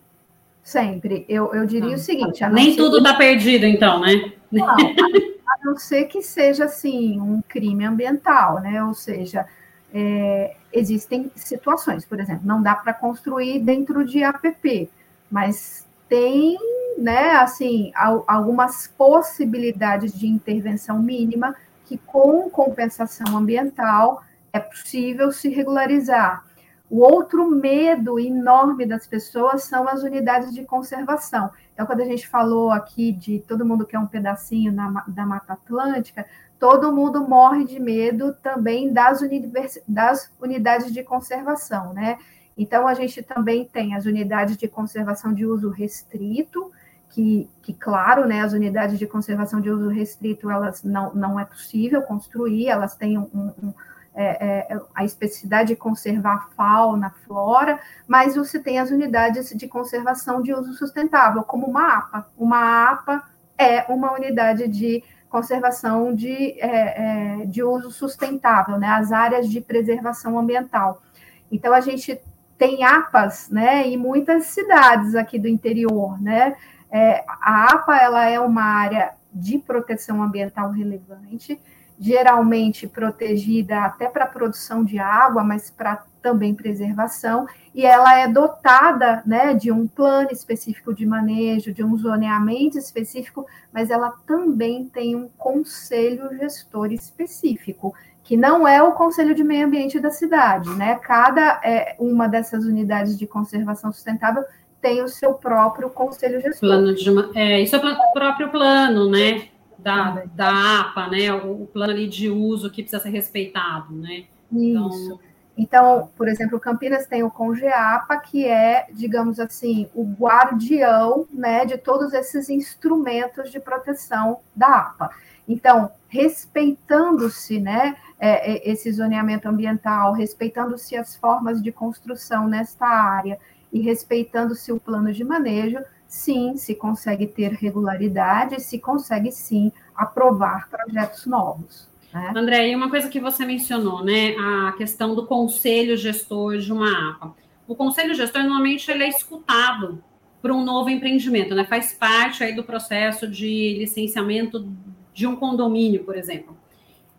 sempre. 0.63 1.25
Eu, 1.29 1.55
eu 1.55 1.67
diria 1.67 1.93
ah, 1.93 1.97
o 1.97 1.99
seguinte: 1.99 2.45
nem 2.49 2.75
tudo 2.75 2.99
está 2.99 3.15
perdido, 3.15 3.67
então, 3.67 4.01
né? 4.01 4.33
Não, 4.51 4.69
a 4.69 5.65
não 5.65 5.77
ser 5.77 6.07
que 6.07 6.23
seja 6.23 6.65
assim 6.65 7.21
um 7.21 7.41
crime 7.47 7.85
ambiental, 7.85 8.61
né? 8.61 8.83
Ou 8.83 8.95
seja, 8.95 9.47
é, 9.93 10.57
existem 10.73 11.31
situações, 11.35 12.05
por 12.05 12.21
exemplo, 12.21 12.43
não 12.45 12.63
dá 12.63 12.75
para 12.75 12.95
construir 12.95 13.61
dentro 13.61 14.05
de 14.05 14.23
APP, 14.23 14.89
mas 15.31 15.87
tem, 16.09 16.57
né, 17.01 17.33
assim, 17.33 17.91
algumas 18.27 18.87
possibilidades 18.87 20.13
de 20.13 20.27
intervenção 20.27 20.99
mínima 20.99 21.57
que 21.87 21.97
com 21.97 22.51
compensação 22.51 23.37
ambiental 23.37 24.23
é 24.53 24.61
possível 24.61 25.33
se 25.33 25.49
regularizar. 25.49 26.45
O 26.91 26.99
outro 26.99 27.49
medo 27.49 28.19
enorme 28.19 28.85
das 28.85 29.07
pessoas 29.07 29.65
são 29.65 29.89
as 29.89 30.03
unidades 30.03 30.53
de 30.53 30.65
conservação. 30.65 31.51
Então, 31.73 31.87
quando 31.87 32.03
a 32.03 32.05
gente 32.05 32.29
falou 32.29 32.71
aqui 32.71 33.13
de 33.13 33.39
todo 33.41 33.65
mundo 33.65 33.87
quer 33.87 33.99
um 33.99 34.07
pedacinho 34.07 34.71
na, 34.71 35.03
da 35.09 35.25
Mata 35.25 35.55
Atlântica, 35.55 36.27
todo 36.59 36.93
mundo 36.93 37.27
morre 37.27 37.65
de 37.65 37.81
medo 37.81 38.35
também 38.43 38.93
das, 38.93 39.23
univers, 39.23 39.79
das 39.89 40.31
unidades 40.39 40.93
de 40.93 41.03
conservação, 41.03 41.95
né? 41.95 42.19
Então, 42.59 42.87
a 42.87 42.93
gente 42.93 43.23
também 43.23 43.65
tem 43.65 43.95
as 43.95 44.05
unidades 44.05 44.57
de 44.57 44.69
conservação 44.69 45.33
de 45.33 45.47
uso 45.47 45.71
restrito, 45.71 46.71
que, 47.11 47.49
que, 47.63 47.75
claro, 47.75 48.27
né, 48.27 48.41
as 48.41 48.53
unidades 48.53 48.99
de 48.99 49.07
conservação 49.07 49.61
de 49.61 49.71
uso 49.71 49.89
restrito, 49.89 50.51
elas 50.51 50.83
não, 50.83 51.13
não 51.15 51.39
é 51.39 51.45
possível 51.45 52.03
construir, 52.03 52.69
elas 52.69 52.95
têm 52.95 53.19
um, 53.19 53.29
um, 53.35 53.75
é, 54.15 54.75
é, 54.75 54.81
a 54.95 55.05
especificidade 55.05 55.69
de 55.69 55.77
conservar 55.77 56.35
a 56.35 56.55
fauna, 56.55 57.09
a 57.09 57.11
flora, 57.11 57.81
mas 58.07 58.37
você 58.37 58.59
tem 58.59 58.79
as 58.79 58.91
unidades 58.91 59.51
de 59.51 59.69
conservação 59.69 60.41
de 60.41 60.53
uso 60.55 60.73
sustentável, 60.75 61.43
como 61.43 61.67
uma 61.67 61.99
APA. 61.99 62.27
Uma 62.37 62.91
APA 62.91 63.23
é 63.59 63.85
uma 63.93 64.13
unidade 64.13 64.69
de 64.69 65.03
conservação 65.29 66.15
de, 66.15 66.61
é, 66.61 67.41
é, 67.43 67.47
de 67.47 67.63
uso 67.63 67.91
sustentável, 67.91 68.79
né, 68.79 68.89
as 68.89 69.13
áreas 69.13 69.49
de 69.49 69.61
preservação 69.61 70.39
ambiental. 70.39 71.03
Então, 71.51 71.73
a 71.73 71.81
gente 71.81 72.21
tem 72.59 72.85
APAs, 72.85 73.49
né, 73.49 73.87
em 73.87 73.97
muitas 73.97 74.47
cidades 74.47 75.15
aqui 75.15 75.39
do 75.39 75.49
interior, 75.49 76.21
né, 76.21 76.57
é, 76.91 77.25
a 77.29 77.73
APA, 77.73 77.97
ela 77.97 78.29
é 78.29 78.41
uma 78.41 78.63
área 78.63 79.13
de 79.33 79.59
proteção 79.59 80.23
ambiental 80.23 80.71
relevante, 80.71 81.61
geralmente 81.99 82.89
protegida 82.89 83.85
até 83.85 84.09
para 84.09 84.27
produção 84.27 84.83
de 84.83 84.99
água, 84.99 85.45
mas 85.45 85.71
para 85.71 86.03
também 86.23 86.55
preservação, 86.55 87.47
e 87.75 87.85
ela 87.85 88.19
é 88.19 88.29
dotada 88.29 89.23
né, 89.25 89.55
de 89.55 89.73
um 89.73 89.87
plano 89.87 90.29
específico 90.31 90.95
de 90.95 91.07
manejo, 91.07 91.73
de 91.73 91.83
um 91.83 91.97
zoneamento 91.97 92.79
específico, 92.79 93.47
mas 93.73 93.91
ela 93.91 94.13
também 94.27 94.87
tem 94.87 95.17
um 95.17 95.29
conselho 95.39 96.29
gestor 96.37 96.93
específico, 96.93 97.95
que 98.23 98.37
não 98.37 98.69
é 98.69 98.83
o 98.83 98.93
conselho 98.93 99.35
de 99.35 99.43
meio 99.43 99.67
ambiente 99.67 99.99
da 99.99 100.11
cidade, 100.11 100.71
né? 100.71 100.97
Cada 100.97 101.61
é, 101.65 101.97
uma 101.99 102.29
dessas 102.29 102.65
unidades 102.65 103.19
de 103.19 103.27
conservação 103.27 103.91
sustentável 103.91 104.45
tem 104.81 105.03
o 105.03 105.09
seu 105.09 105.35
próprio 105.35 105.91
conselho 105.91 106.41
gestor. 106.41 106.69
Plano 106.69 106.95
de 106.95 107.11
uma, 107.11 107.31
é, 107.35 107.61
isso 107.61 107.77
é 107.77 107.79
o 107.79 108.13
próprio 108.13 108.51
plano, 108.51 109.11
né? 109.11 109.49
da, 109.83 110.25
da 110.35 110.81
APA, 110.81 111.09
né? 111.09 111.33
O, 111.33 111.63
o, 111.63 111.67
plano 111.67 111.93
ali 111.93 112.07
de 112.07 112.29
uso 112.29 112.71
que 112.71 112.83
precisa 112.83 113.03
ser 113.03 113.11
respeitado, 113.11 113.95
né? 113.95 114.25
Isso. 114.53 115.19
Então, 115.19 115.21
então, 115.57 116.11
por 116.17 116.29
exemplo, 116.29 116.59
Campinas 116.59 117.07
tem 117.07 117.23
o 117.23 117.31
CONGEAPA, 117.31 118.17
que 118.19 118.47
é, 118.47 118.87
digamos 118.93 119.39
assim, 119.39 119.89
o 119.95 120.05
guardião 120.05 121.27
né, 121.31 121.67
de 121.67 121.77
todos 121.77 122.15
esses 122.15 122.49
instrumentos 122.49 123.51
de 123.51 123.61
proteção 123.61 124.39
da 124.57 124.79
APA. 124.79 125.11
Então, 125.47 125.91
respeitando-se 126.09 127.59
né, 127.59 127.95
é, 128.19 128.53
é, 128.53 128.71
esse 128.71 128.91
zoneamento 128.91 129.49
ambiental, 129.49 130.15
respeitando-se 130.15 130.97
as 130.97 131.15
formas 131.17 131.63
de 131.63 131.71
construção 131.71 132.49
nesta 132.49 132.87
área 132.87 133.39
e 133.73 133.81
respeitando-se 133.81 134.73
o 134.73 134.81
plano 134.81 135.13
de 135.13 135.25
manejo, 135.25 135.79
sim, 136.07 136.57
se 136.57 136.75
consegue 136.75 137.27
ter 137.27 137.53
regularidade, 137.53 138.61
se 138.61 138.79
consegue 138.79 139.31
sim 139.31 139.71
aprovar 139.95 140.69
projetos 140.69 141.27
novos. 141.27 141.89
Né? 142.13 142.33
André, 142.35 142.69
e 142.69 142.77
uma 142.77 142.91
coisa 142.91 143.09
que 143.09 143.21
você 143.21 143.45
mencionou, 143.45 144.05
né, 144.05 144.35
a 144.37 144.73
questão 144.73 145.15
do 145.15 145.27
conselho 145.27 145.97
gestor 145.97 146.59
de 146.59 146.73
uma 146.73 147.11
APA. 147.11 147.35
O 147.69 147.77
conselho 147.77 148.15
gestor 148.15 148.43
normalmente 148.43 148.91
ele 148.91 149.05
é 149.05 149.09
escutado 149.09 150.03
para 150.43 150.53
um 150.53 150.65
novo 150.65 150.91
empreendimento, 150.91 151.55
né? 151.55 151.65
Faz 151.65 151.93
parte 151.93 152.43
aí 152.43 152.55
do 152.55 152.65
processo 152.65 153.29
de 153.29 153.77
licenciamento 153.79 154.67
de 155.13 155.27
um 155.27 155.37
condomínio, 155.37 156.03
por 156.03 156.17
exemplo. 156.17 156.57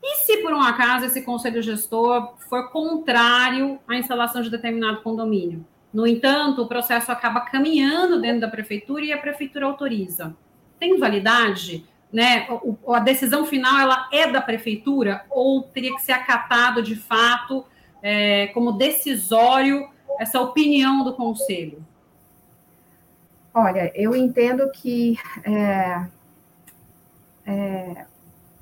E 0.03 0.25
se 0.25 0.37
por 0.37 0.51
um 0.51 0.61
acaso 0.61 1.05
esse 1.05 1.21
conselho 1.21 1.61
gestor 1.61 2.33
for 2.49 2.69
contrário 2.71 3.79
à 3.87 3.95
instalação 3.95 4.41
de 4.41 4.49
determinado 4.49 5.01
condomínio? 5.01 5.65
No 5.93 6.07
entanto, 6.07 6.61
o 6.61 6.67
processo 6.67 7.11
acaba 7.11 7.41
caminhando 7.41 8.21
dentro 8.21 8.41
da 8.41 8.47
prefeitura 8.47 9.03
e 9.03 9.11
a 9.11 9.17
prefeitura 9.17 9.65
autoriza. 9.65 10.35
Tem 10.79 10.97
validade? 10.97 11.85
Né? 12.11 12.47
O, 12.49 12.93
a 12.93 12.99
decisão 12.99 13.45
final 13.45 13.77
ela 13.77 14.07
é 14.11 14.29
da 14.29 14.41
prefeitura 14.41 15.25
ou 15.29 15.63
teria 15.63 15.93
que 15.95 16.01
ser 16.01 16.13
acatado 16.13 16.81
de 16.81 16.95
fato 16.95 17.65
é, 18.01 18.47
como 18.47 18.73
decisório 18.73 19.89
essa 20.19 20.39
opinião 20.39 21.03
do 21.03 21.13
conselho? 21.13 21.85
Olha, 23.53 23.91
eu 23.93 24.15
entendo 24.15 24.69
que 24.71 25.17
é, 25.43 26.07
é, 27.45 28.05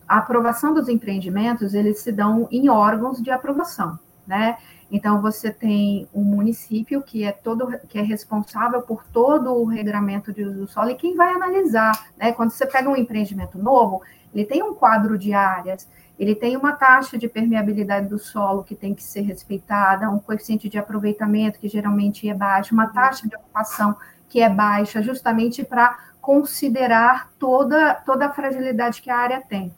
a 0.08 0.18
aprovação 0.18 0.74
dos 0.74 0.90
empreendimentos 0.90 1.76
eles 1.76 2.00
se 2.00 2.12
dão 2.12 2.48
em 2.52 2.70
órgãos 2.70 3.22
de 3.22 3.30
aprovação 3.30 4.00
né? 4.30 4.58
Então 4.92 5.22
você 5.22 5.52
tem 5.52 6.08
um 6.14 6.24
município 6.24 7.02
que 7.02 7.24
é 7.24 7.32
todo 7.32 7.68
que 7.88 7.98
é 7.98 8.02
responsável 8.02 8.82
por 8.82 9.04
todo 9.06 9.52
o 9.54 9.66
regramento 9.66 10.32
de 10.32 10.44
uso 10.44 10.60
do 10.60 10.68
solo 10.68 10.92
e 10.92 10.96
quem 10.96 11.16
vai 11.16 11.34
analisar, 11.34 12.08
né? 12.16 12.32
Quando 12.32 12.52
você 12.52 12.66
pega 12.66 12.88
um 12.88 12.96
empreendimento 12.96 13.58
novo, 13.58 14.02
ele 14.34 14.46
tem 14.46 14.62
um 14.62 14.76
quadro 14.76 15.18
de 15.18 15.34
áreas, 15.34 15.88
ele 16.18 16.36
tem 16.36 16.56
uma 16.56 16.74
taxa 16.74 17.18
de 17.18 17.28
permeabilidade 17.28 18.08
do 18.08 18.20
solo 18.20 18.64
que 18.64 18.76
tem 18.76 18.94
que 18.94 19.04
ser 19.04 19.22
respeitada, 19.22 20.10
um 20.10 20.20
coeficiente 20.20 20.70
de 20.70 20.78
aproveitamento 20.78 21.60
que 21.60 21.68
geralmente 21.68 22.30
é 22.30 22.34
baixo, 22.34 22.74
uma 22.74 22.88
taxa 22.88 23.28
de 23.28 23.36
ocupação 23.36 23.96
que 24.28 24.42
é 24.42 24.50
baixa, 24.50 25.02
justamente 25.02 25.64
para 25.64 25.98
considerar 26.22 27.32
toda, 27.40 27.96
toda 28.06 28.28
a 28.28 28.32
fragilidade 28.32 29.02
que 29.02 29.10
a 29.10 29.18
área 29.18 29.42
tem. 29.42 29.74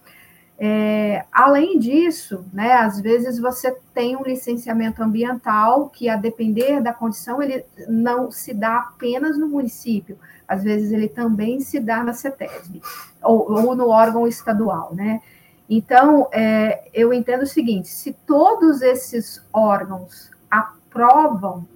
É, 0.63 1.25
além 1.31 1.79
disso, 1.79 2.45
né, 2.53 2.73
às 2.73 3.01
vezes 3.01 3.39
você 3.39 3.75
tem 3.95 4.15
um 4.15 4.21
licenciamento 4.21 5.01
ambiental 5.01 5.89
que, 5.89 6.07
a 6.07 6.15
depender 6.15 6.79
da 6.81 6.93
condição, 6.93 7.41
ele 7.41 7.65
não 7.87 8.29
se 8.29 8.53
dá 8.53 8.77
apenas 8.77 9.39
no 9.39 9.47
município, 9.47 10.19
às 10.47 10.63
vezes 10.63 10.91
ele 10.91 11.07
também 11.07 11.61
se 11.61 11.79
dá 11.79 12.03
na 12.03 12.13
CETESB, 12.13 12.79
ou, 13.23 13.51
ou 13.51 13.75
no 13.75 13.89
órgão 13.89 14.27
estadual, 14.27 14.93
né? 14.93 15.19
Então, 15.67 16.27
é, 16.31 16.87
eu 16.93 17.11
entendo 17.11 17.41
o 17.41 17.47
seguinte: 17.47 17.87
se 17.87 18.13
todos 18.13 18.83
esses 18.83 19.43
órgãos 19.51 20.29
aprovam 20.47 21.67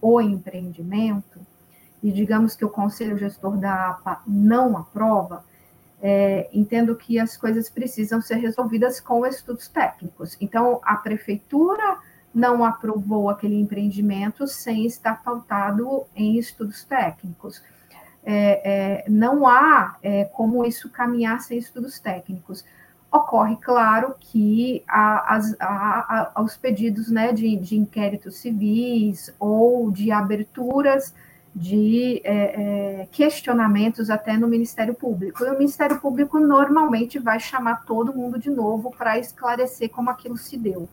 o 0.00 0.20
empreendimento, 0.20 1.40
e 2.00 2.12
digamos 2.12 2.54
que 2.54 2.64
o 2.64 2.70
conselho 2.70 3.18
gestor 3.18 3.56
da 3.56 3.88
APA 3.88 4.22
não 4.24 4.76
aprova, 4.76 5.42
é, 6.02 6.48
entendo 6.52 6.96
que 6.96 7.18
as 7.18 7.36
coisas 7.36 7.68
precisam 7.68 8.20
ser 8.20 8.36
resolvidas 8.36 9.00
com 9.00 9.26
estudos 9.26 9.68
técnicos. 9.68 10.36
Então, 10.40 10.80
a 10.82 10.96
prefeitura 10.96 11.98
não 12.34 12.64
aprovou 12.64 13.28
aquele 13.28 13.60
empreendimento 13.60 14.46
sem 14.46 14.86
estar 14.86 15.22
pautado 15.22 16.06
em 16.14 16.38
estudos 16.38 16.84
técnicos. 16.84 17.62
É, 18.22 19.02
é, 19.04 19.10
não 19.10 19.46
há 19.46 19.96
é, 20.02 20.24
como 20.26 20.64
isso 20.64 20.88
caminhar 20.90 21.40
sem 21.40 21.58
estudos 21.58 21.98
técnicos. 21.98 22.64
Ocorre, 23.12 23.56
claro, 23.56 24.14
que 24.20 24.84
há, 24.88 25.40
há 25.60 26.42
os 26.42 26.56
pedidos 26.56 27.10
né, 27.10 27.32
de, 27.32 27.56
de 27.56 27.76
inquéritos 27.76 28.36
civis 28.36 29.34
ou 29.38 29.90
de 29.90 30.12
aberturas 30.12 31.12
de 31.54 32.20
é, 32.22 33.00
é, 33.02 33.08
questionamentos 33.10 34.08
até 34.08 34.36
no 34.36 34.46
Ministério 34.46 34.94
Público. 34.94 35.44
E 35.44 35.48
o 35.48 35.58
Ministério 35.58 36.00
Público 36.00 36.38
normalmente 36.38 37.18
vai 37.18 37.40
chamar 37.40 37.84
todo 37.84 38.14
mundo 38.14 38.38
de 38.38 38.50
novo 38.50 38.90
para 38.96 39.18
esclarecer 39.18 39.90
como 39.90 40.10
aquilo 40.10 40.36
se 40.36 40.56
deu. 40.56 40.88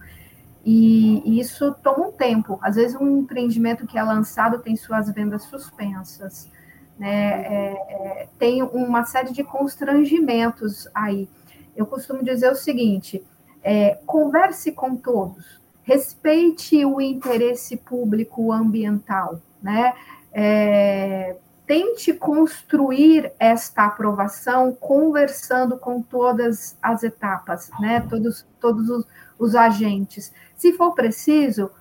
E, 0.65 1.21
e 1.25 1.39
isso 1.39 1.73
toma 1.83 2.07
um 2.07 2.11
tempo. 2.11 2.59
Às 2.61 2.75
vezes, 2.75 2.99
um 2.99 3.19
empreendimento 3.19 3.85
que 3.85 3.97
é 3.97 4.03
lançado 4.03 4.59
tem 4.59 4.75
suas 4.75 5.09
vendas 5.11 5.43
suspensas, 5.43 6.51
né? 6.97 7.45
É, 7.45 7.73
é 7.89 8.27
tem 8.37 8.63
uma 8.63 9.05
série 9.05 9.31
de 9.31 9.43
constrangimentos 9.43 10.89
aí. 10.93 11.29
Eu 11.75 11.85
costumo 11.85 12.23
dizer 12.23 12.51
o 12.51 12.55
seguinte: 12.55 13.23
é, 13.63 13.99
converse 14.05 14.71
com 14.71 14.95
todos, 14.95 15.61
respeite 15.83 16.83
o 16.83 16.99
interesse 16.99 17.77
público 17.77 18.51
ambiental, 18.51 19.39
né? 19.61 19.93
É, 20.39 21.35
tente 21.65 22.13
construir 22.13 23.31
esta 23.39 23.85
aprovação 23.85 24.71
conversando 24.71 25.79
com 25.79 25.99
todas 25.99 26.77
as 26.79 27.01
etapas, 27.01 27.71
né? 27.79 28.05
Todos, 28.07 28.45
todos 28.61 28.87
os, 28.87 29.05
os 29.39 29.55
agentes. 29.55 30.31
Se 30.55 30.73
for 30.73 30.93
preciso, 30.93 31.71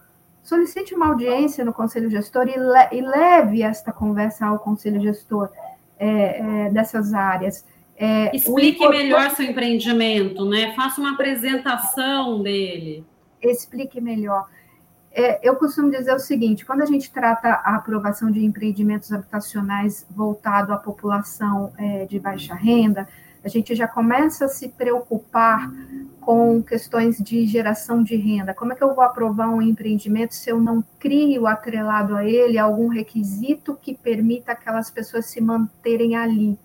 solicite 0.43 0.95
uma 0.95 1.09
audiência 1.09 1.67
no 1.67 1.73
conselho 1.75 2.11
gestor 2.11 2.49
e, 2.49 2.59
le, 2.59 2.89
e 2.93 3.03
leve 3.03 3.63
esta 3.63 3.93
conversa 3.93 4.47
ao 4.47 4.59
conselho 4.59 5.03
gestor 5.03 5.51
é, 5.99 6.09
é, 6.67 6.71
dessas 6.71 7.13
áreas. 7.13 7.63
É, 7.99 8.35
Explique 8.35 8.79
importante... 8.79 9.03
melhor 9.03 9.31
seu 9.33 9.45
empreendimento, 9.45 10.47
né? 10.47 10.73
Faça 10.75 10.99
uma 10.99 11.13
apresentação 11.13 12.43
dele. 12.43 13.05
Explique 13.43 14.01
melhor 14.01 14.49
é, 15.19 15.41
eu 15.43 15.57
costumo 15.57 15.91
dizer 15.91 16.15
o 16.15 16.19
seguinte: 16.19 16.67
quando 16.67 16.83
a 16.83 16.87
gente 16.87 17.11
trata 17.11 17.49
a 17.49 17.77
aprovação 17.77 18.31
de 18.31 18.45
empreendimentos 18.45 19.11
habitacionais 19.11 20.07
voltado 20.11 20.75
à 20.75 20.77
população 20.77 21.73
é, 21.79 22.05
de 22.05 22.21
baixa 22.21 22.55
renda, 22.55 23.09
a 23.43 23.49
gente 23.49 23.75
já 23.75 23.89
começa 23.89 24.45
a 24.45 24.49
se 24.49 24.69
preocupar 24.69 25.73
com 26.21 26.63
questões 26.63 27.17
de 27.17 27.47
geração 27.47 28.03
de 28.03 28.15
renda. 28.15 28.53
Como 28.53 28.75
é 28.75 28.77
que 28.77 28.85
eu 28.85 28.95
vou 28.95 29.03
aprovar 29.03 29.49
um 29.49 29.63
empreendimento 29.63 30.35
se 30.35 30.51
eu 30.51 30.61
não 30.61 30.85
crio 30.99 31.47
atrelado 31.47 32.15
a 32.15 32.23
ele 32.23 32.59
algum 32.59 32.89
requisito 32.89 33.79
que 33.81 33.95
permita 33.95 34.53
aquelas 34.53 34.91
pessoas 34.91 35.25
se 35.27 35.41
manterem 35.41 36.15
ali? 36.15 36.59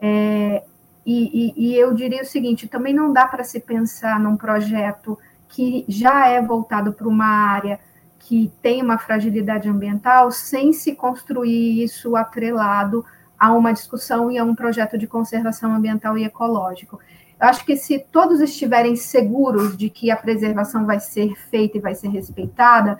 É, 0.00 0.62
e, 1.04 1.52
e, 1.54 1.72
e 1.72 1.76
eu 1.76 1.92
diria 1.92 2.22
o 2.22 2.26
seguinte: 2.26 2.66
também 2.66 2.94
não 2.94 3.12
dá 3.12 3.26
para 3.26 3.44
se 3.44 3.60
pensar 3.60 4.18
num 4.18 4.34
projeto 4.34 5.18
que 5.48 5.84
já 5.88 6.28
é 6.28 6.40
voltado 6.40 6.92
para 6.92 7.08
uma 7.08 7.26
área 7.26 7.78
que 8.18 8.52
tem 8.60 8.82
uma 8.82 8.98
fragilidade 8.98 9.68
ambiental, 9.68 10.32
sem 10.32 10.72
se 10.72 10.94
construir 10.94 11.82
isso 11.82 12.16
atrelado 12.16 13.04
a 13.38 13.52
uma 13.52 13.72
discussão 13.72 14.30
e 14.30 14.38
a 14.38 14.44
um 14.44 14.54
projeto 14.54 14.98
de 14.98 15.06
conservação 15.06 15.74
ambiental 15.74 16.18
e 16.18 16.24
ecológico. 16.24 16.98
Eu 17.38 17.48
acho 17.48 17.64
que 17.64 17.76
se 17.76 17.98
todos 17.98 18.40
estiverem 18.40 18.96
seguros 18.96 19.76
de 19.76 19.90
que 19.90 20.10
a 20.10 20.16
preservação 20.16 20.86
vai 20.86 20.98
ser 20.98 21.34
feita 21.50 21.76
e 21.78 21.80
vai 21.80 21.94
ser 21.94 22.08
respeitada, 22.08 22.98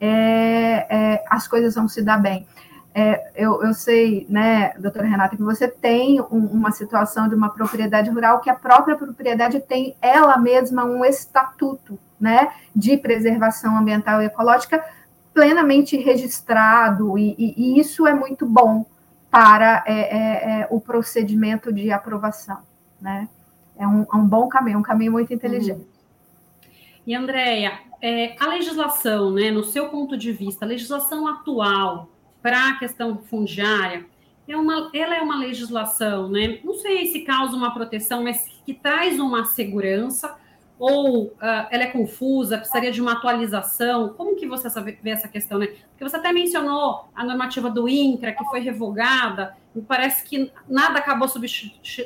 é, 0.00 0.86
é, 0.88 1.24
as 1.28 1.48
coisas 1.48 1.74
vão 1.74 1.88
se 1.88 2.02
dar 2.02 2.18
bem. 2.18 2.46
É, 2.92 3.30
eu, 3.36 3.62
eu, 3.62 3.72
sei, 3.72 4.26
né, 4.28 4.72
doutora 4.78 5.06
Renata, 5.06 5.36
que 5.36 5.42
você 5.42 5.68
tem 5.68 6.20
um, 6.20 6.46
uma 6.46 6.72
situação 6.72 7.28
de 7.28 7.34
uma 7.36 7.48
propriedade 7.48 8.10
rural 8.10 8.40
que 8.40 8.50
a 8.50 8.54
própria 8.54 8.96
propriedade 8.96 9.60
tem 9.60 9.94
ela 10.02 10.36
mesma 10.36 10.84
um 10.84 11.04
estatuto, 11.04 11.98
né, 12.18 12.52
de 12.74 12.96
preservação 12.96 13.76
ambiental 13.78 14.20
e 14.20 14.26
ecológica 14.26 14.84
plenamente 15.32 15.96
registrado, 15.96 17.16
e, 17.16 17.34
e, 17.38 17.54
e 17.56 17.80
isso 17.80 18.06
é 18.06 18.12
muito 18.12 18.44
bom 18.44 18.84
para 19.30 19.84
é, 19.86 19.92
é, 19.92 20.60
é 20.60 20.68
o 20.70 20.80
procedimento 20.80 21.72
de 21.72 21.92
aprovação, 21.92 22.58
né? 23.00 23.28
É 23.78 23.86
um, 23.86 24.02
é 24.02 24.16
um, 24.16 24.26
bom 24.26 24.48
caminho, 24.48 24.80
um 24.80 24.82
caminho 24.82 25.12
muito 25.12 25.32
inteligente. 25.32 25.80
Uhum. 25.80 25.86
E, 27.06 27.14
Andréia, 27.14 27.78
é, 28.02 28.36
a 28.38 28.48
legislação, 28.48 29.30
né, 29.30 29.50
no 29.50 29.64
seu 29.64 29.88
ponto 29.88 30.18
de 30.18 30.32
vista, 30.32 30.64
a 30.64 30.68
legislação 30.68 31.26
atual, 31.26 32.10
para 32.42 32.70
a 32.70 32.78
questão 32.78 33.18
fundiária, 33.18 34.06
é 34.48 34.56
uma, 34.56 34.90
ela 34.92 35.16
é 35.16 35.20
uma 35.20 35.36
legislação, 35.36 36.28
né? 36.28 36.58
Não 36.64 36.74
sei 36.74 37.06
se 37.06 37.20
causa 37.20 37.56
uma 37.56 37.72
proteção, 37.72 38.24
mas 38.24 38.44
que 38.64 38.74
traz 38.74 39.18
uma 39.18 39.44
segurança, 39.44 40.36
ou 40.78 41.26
uh, 41.26 41.36
ela 41.70 41.84
é 41.84 41.86
confusa, 41.88 42.56
precisaria 42.56 42.90
de 42.90 43.00
uma 43.02 43.12
atualização? 43.12 44.14
Como 44.14 44.34
que 44.34 44.46
você 44.46 44.68
vê 45.02 45.10
essa 45.10 45.28
questão, 45.28 45.58
né? 45.58 45.66
Porque 45.66 46.02
você 46.02 46.16
até 46.16 46.32
mencionou 46.32 47.04
a 47.14 47.22
normativa 47.22 47.70
do 47.70 47.88
INCRA, 47.88 48.32
que 48.32 48.44
foi 48.46 48.60
revogada, 48.60 49.54
e 49.76 49.80
parece 49.82 50.24
que 50.24 50.50
nada 50.68 50.98
acabou 50.98 51.28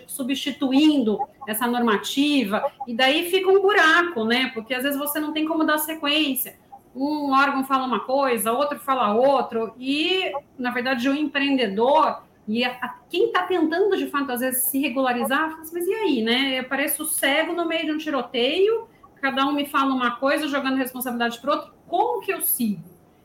substituindo 0.07 1.19
essa 1.47 1.67
normativa, 1.67 2.65
e 2.87 2.95
daí 2.95 3.31
fica 3.31 3.49
um 3.49 3.63
buraco, 3.63 4.25
né? 4.25 4.51
Porque 4.53 4.75
às 4.75 4.83
vezes 4.83 4.99
você 4.99 5.21
não 5.21 5.33
tem 5.33 5.47
como 5.47 5.65
dar 5.65 5.79
sequência 5.79 6.57
um 6.95 7.33
órgão 7.33 7.65
fala 7.65 7.85
uma 7.85 8.01
coisa, 8.01 8.53
outro 8.53 8.79
fala 8.79 9.15
outro, 9.15 9.75
e, 9.79 10.33
na 10.59 10.71
verdade, 10.71 11.09
o 11.09 11.15
empreendedor 11.15 12.23
e 12.47 12.65
a, 12.65 12.71
a, 12.71 12.89
quem 13.09 13.27
está 13.27 13.43
tentando, 13.45 13.97
de 13.97 14.07
fato, 14.09 14.31
às 14.31 14.41
vezes 14.41 14.65
se 14.65 14.79
regularizar, 14.79 15.51
fala 15.51 15.63
assim, 15.63 15.75
mas 15.75 15.87
e 15.87 15.95
aí, 15.95 16.23
né? 16.23 16.61
Eu 16.61 16.65
pareço 16.65 17.05
cego 17.05 17.53
no 17.53 17.67
meio 17.67 17.87
de 17.87 17.93
um 17.93 17.99
tiroteio, 17.99 18.87
cada 19.21 19.47
um 19.47 19.53
me 19.53 19.67
fala 19.67 19.95
uma 19.95 20.17
coisa, 20.17 20.47
jogando 20.47 20.77
responsabilidade 20.77 21.39
para 21.41 21.53
outro, 21.53 21.75
como 21.89 22.21
que 22.21 22.33
eu 22.33 22.43
sigo? 22.43 22.83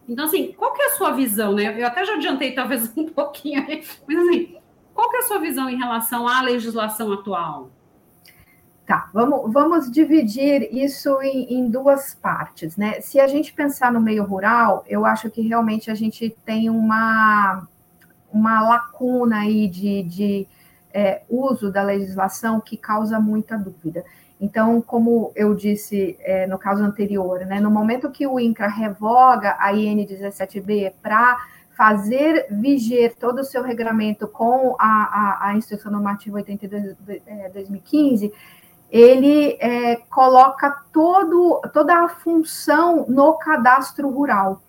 Então, 0.08 0.25
assim, 0.25 0.53
qual 0.53 0.73
que 0.73 0.82
é 0.82 0.86
a 0.88 0.95
sua 0.95 1.12
visão, 1.12 1.53
né? 1.53 1.79
Eu 1.79 1.86
até 1.86 2.03
já 2.05 2.15
adiantei, 2.15 2.53
talvez, 2.53 2.91
um 2.97 3.05
pouquinho 3.05 3.65
mas 4.08 4.17
assim, 4.17 4.58
qual 4.93 5.10
que 5.10 5.17
é 5.17 5.19
a 5.19 5.23
sua 5.23 5.39
visão 5.39 5.69
em 5.69 5.77
relação 5.77 6.27
à 6.27 6.41
legislação 6.41 7.12
atual? 7.12 7.69
Tá, 8.89 9.08
vamos, 9.13 9.54
vamos 9.54 9.91
dividir 9.91 10.67
isso 10.75 11.21
em, 11.21 11.60
em, 11.60 11.69
duas 11.69 12.15
partes, 12.15 12.75
né? 12.75 12.99
Se 13.02 13.19
a 13.19 13.28
gente 13.28 13.54
pensar 13.54 13.91
no 13.91 14.02
meio 14.02 14.23
rural, 14.23 14.84
eu 14.88 15.06
acho 15.06 15.30
que 15.30 15.41
realmente 15.47 15.91
a 15.91 15.93
gente 15.93 16.36
tem 16.43 16.71
uma, 16.71 17.67
uma 18.34 18.67
lacuna 18.67 19.41
aí 19.41 19.67
de, 19.67 20.02
de 20.02 20.47
é, 20.91 21.21
uso 21.30 21.71
da 21.71 21.84
legislação 21.84 22.60
que 22.60 22.75
causa 22.75 23.19
muita 23.19 23.60
dúvida. 23.60 24.04
Então, 24.41 24.82
como 24.82 25.32
eu 25.36 25.54
disse 25.54 26.17
é, 26.21 26.47
no 26.47 26.58
caso 26.58 26.84
anterior, 26.84 27.45
né, 27.45 27.60
no 27.60 27.69
momento 27.69 28.10
que 28.10 28.25
o 28.25 28.39
INCRA 28.39 28.69
revoga 28.69 29.56
a 29.60 29.71
IN 29.71 30.04
17B 30.04 30.93
para 30.99 31.38
fazer 31.78 32.47
viger 32.49 33.15
todo 33.15 33.41
o 33.41 33.45
seu 33.45 33.62
regramento 33.62 34.28
com 34.28 34.75
a, 34.80 34.86
a, 34.86 35.49
a 35.49 35.56
Instrução 35.56 35.91
Normativa 35.91 36.38
82 36.38 36.95
de 36.97 37.21
2015, 37.54 38.34
ele 38.91 39.58
é, 39.60 39.97
coloca 40.10 40.84
todo, 40.91 41.62
toda 41.73 42.04
a 42.04 42.10
função 42.10 43.06
no 43.08 43.34
cadastro 43.34 44.10
rural. 44.10 44.62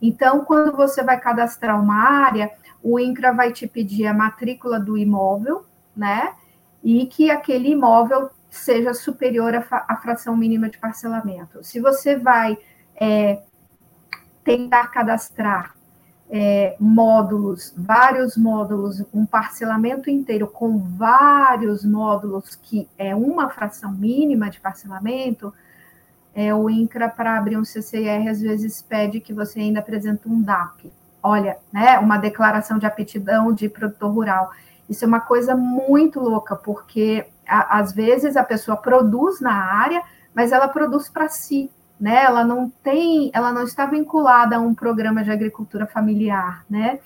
Então, 0.00 0.44
quando 0.44 0.76
você 0.76 1.02
vai 1.02 1.18
cadastrar 1.18 1.80
uma 1.80 1.94
área, 1.94 2.50
o 2.82 2.98
INCRA 2.98 3.32
vai 3.32 3.52
te 3.52 3.66
pedir 3.66 4.06
a 4.06 4.14
matrícula 4.14 4.78
do 4.78 4.96
imóvel, 4.96 5.64
né? 5.96 6.34
E 6.82 7.06
que 7.06 7.30
aquele 7.30 7.70
imóvel 7.70 8.30
seja 8.50 8.94
superior 8.94 9.54
à, 9.54 9.96
fração 9.96 10.36
mínima 10.36 10.68
de 10.68 10.78
parcelamento. 10.78 11.62
Se 11.62 11.80
você 11.80 12.16
vai 12.16 12.56
é, 12.96 13.42
tentar 14.44 14.88
cadastrar 14.88 15.74
é, 16.30 16.76
módulos, 16.78 17.72
vários 17.76 18.36
módulos, 18.36 19.02
um 19.14 19.24
parcelamento 19.24 20.10
inteiro 20.10 20.46
com 20.46 20.78
vários 20.78 21.84
módulos, 21.84 22.54
que 22.54 22.88
é 22.98 23.14
uma 23.14 23.48
fração 23.48 23.92
mínima 23.92 24.50
de 24.50 24.60
parcelamento, 24.60 25.52
é, 26.34 26.54
o 26.54 26.68
INCRA, 26.68 27.08
para 27.08 27.36
abrir 27.36 27.56
um 27.56 27.64
CCR, 27.64 28.28
às 28.28 28.40
vezes 28.40 28.82
pede 28.82 29.20
que 29.20 29.32
você 29.32 29.60
ainda 29.60 29.80
apresente 29.80 30.28
um 30.28 30.40
DAP. 30.40 30.92
Olha, 31.22 31.56
né, 31.72 31.98
uma 31.98 32.18
declaração 32.18 32.78
de 32.78 32.86
aptidão 32.86 33.52
de 33.52 33.68
produtor 33.68 34.12
rural. 34.12 34.50
Isso 34.88 35.04
é 35.04 35.08
uma 35.08 35.20
coisa 35.20 35.56
muito 35.56 36.20
louca, 36.20 36.54
porque 36.54 37.26
a, 37.46 37.78
às 37.78 37.92
vezes 37.92 38.36
a 38.36 38.44
pessoa 38.44 38.76
produz 38.76 39.40
na 39.40 39.52
área, 39.52 40.02
mas 40.34 40.52
ela 40.52 40.68
produz 40.68 41.08
para 41.08 41.28
si, 41.28 41.70
né? 42.00 42.24
Ela 42.24 42.44
não 42.44 42.70
tem, 42.82 43.30
ela 43.32 43.52
não 43.52 43.64
está 43.64 43.86
vinculada 43.86 44.56
a 44.56 44.60
um 44.60 44.74
programa 44.74 45.22
de 45.24 45.30
agricultura 45.30 45.86
familiar, 45.86 46.64
né? 46.68 47.00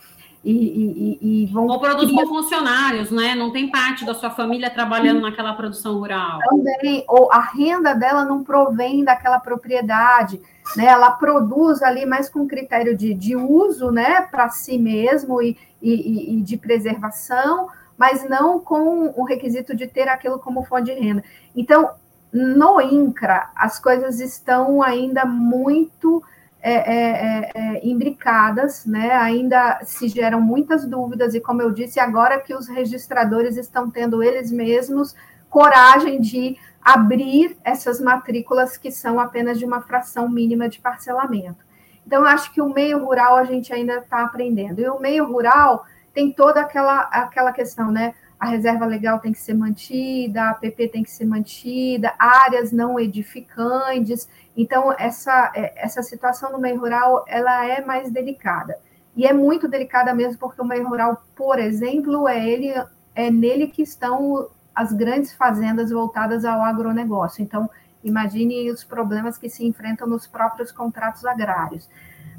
E, 0.45 1.19
e, 1.21 1.43
e 1.45 1.47
vão. 1.47 1.69
Ou 1.69 1.79
produz 1.79 2.11
com 2.11 2.27
funcionários, 2.27 3.13
né? 3.13 3.35
Não 3.35 3.53
tem 3.53 3.71
parte 3.71 4.05
da 4.05 4.13
sua 4.13 4.31
família 4.31 4.69
trabalhando 4.69 5.19
Sim. 5.19 5.23
naquela 5.23 5.55
produção 5.55 5.99
rural. 5.99 6.41
Também, 6.41 7.05
ou 7.07 7.33
a 7.33 7.41
renda 7.41 7.95
dela 7.95 8.25
não 8.25 8.43
provém 8.43 9.05
daquela 9.05 9.39
propriedade, 9.39 10.41
né? 10.77 10.87
Ela 10.87 11.13
produz 11.13 11.81
ali 11.81 12.05
mais 12.05 12.29
com 12.29 12.49
critério 12.49 12.97
de, 12.97 13.15
de 13.15 13.37
uso, 13.37 13.93
né, 13.93 14.23
para 14.23 14.49
si 14.49 14.79
mesmo 14.79 15.41
e, 15.41 15.57
e, 15.81 16.35
e 16.39 16.43
de 16.43 16.57
preservação, 16.57 17.69
mas 17.97 18.29
não 18.29 18.59
com 18.59 19.13
o 19.17 19.25
requisito 19.25 19.77
de 19.77 19.87
ter 19.87 20.09
aquilo 20.09 20.41
como 20.41 20.65
fonte 20.65 20.93
de 20.93 21.01
renda. 21.01 21.23
Então, 21.55 21.91
no 22.33 22.81
INCRA, 22.81 23.51
as 23.55 23.79
coisas 23.79 24.19
estão 24.21 24.83
ainda 24.83 25.25
muito 25.25 26.23
é, 26.63 26.73
é, 26.73 26.95
é, 26.95 27.51
é, 27.55 27.87
imbricadas, 27.87 28.87
né? 28.87 29.13
ainda 29.13 29.81
se 29.85 30.09
geram 30.09 30.41
muitas 30.41 30.87
dúvidas, 30.87 31.35
e 31.35 31.41
como 31.41 31.61
eu 31.61 31.73
disse, 31.73 31.99
agora 31.99 32.41
que 32.41 32.55
os 32.55 32.69
registradores 32.69 33.57
estão 33.57 33.91
tendo 33.91 34.23
eles 34.23 34.51
mesmos 34.51 35.15
coragem 35.51 36.21
de 36.21 36.57
abrir 36.83 37.57
essas 37.65 38.01
matrículas 38.01 38.77
que 38.77 38.91
são 38.91 39.21
apenas 39.21 39.59
de 39.59 39.65
uma 39.65 39.83
fração 39.83 40.29
mínima 40.29 40.69
de 40.69 40.81
parcelamento. 40.81 41.65
Então, 42.07 42.23
eu 42.23 42.27
acho 42.27 42.53
que 42.53 42.61
o 42.61 42.73
meio 42.73 43.05
rural 43.05 43.37
a 43.37 43.45
gente 43.45 43.73
ainda 43.73 43.99
está 43.99 44.23
aprendendo. 44.23 44.81
E 44.81 44.89
o 44.89 44.99
meio 44.99 45.25
rural 45.27 45.85
tem 46.13 46.33
toda 46.33 46.61
aquela, 46.61 47.01
aquela 47.03 47.53
questão, 47.53 47.91
né? 47.91 48.15
A 48.43 48.47
reserva 48.47 48.85
legal 48.85 49.21
tem 49.21 49.31
que 49.31 49.39
ser 49.39 49.55
mantida, 49.55 50.43
a 50.43 50.51
APP 50.51 50.89
tem 50.89 51.05
que 51.05 51.13
ser 51.13 51.25
mantida, 51.25 52.13
áreas 52.19 52.73
não 52.73 52.99
edificantes. 52.99 54.29
Então, 54.57 54.93
essa, 54.99 55.53
é, 55.55 55.73
essa 55.77 56.03
situação 56.03 56.51
no 56.51 56.59
meio 56.59 56.81
rural, 56.81 57.25
ela 57.29 57.65
é 57.65 57.85
mais 57.85 58.11
delicada. 58.11 58.77
E 59.15 59.25
é 59.25 59.33
muito 59.33 59.69
delicada 59.69 60.13
mesmo, 60.13 60.41
porque 60.41 60.61
o 60.61 60.65
meio 60.65 60.89
rural, 60.89 61.23
por 61.37 61.61
exemplo, 61.61 62.27
é, 62.27 62.45
ele, 62.45 62.75
é 63.15 63.31
nele 63.31 63.69
que 63.69 63.81
estão 63.81 64.49
as 64.75 64.93
grandes 64.93 65.33
fazendas 65.33 65.93
voltadas 65.93 66.45
ao 66.45 66.63
agronegócio. 66.63 67.45
Então, 67.45 67.71
imagine 68.03 68.73
os 68.73 68.83
problemas 68.83 69.39
que 69.39 69.49
se 69.49 69.65
enfrentam 69.65 70.09
nos 70.09 70.27
próprios 70.27 70.73
contratos 70.73 71.25
agrários. 71.25 71.89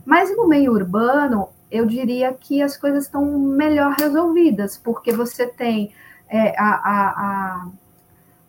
Mas 0.06 0.36
no 0.36 0.50
meio 0.50 0.74
urbano, 0.74 1.48
eu 1.74 1.88
diria 1.88 2.32
que 2.32 2.62
as 2.62 2.78
coisas 2.78 3.06
estão 3.06 3.26
melhor 3.40 3.96
resolvidas, 4.00 4.78
porque 4.78 5.12
você 5.12 5.48
tem 5.48 5.92
é, 6.30 6.54
a, 6.56 6.70
a, 6.70 7.68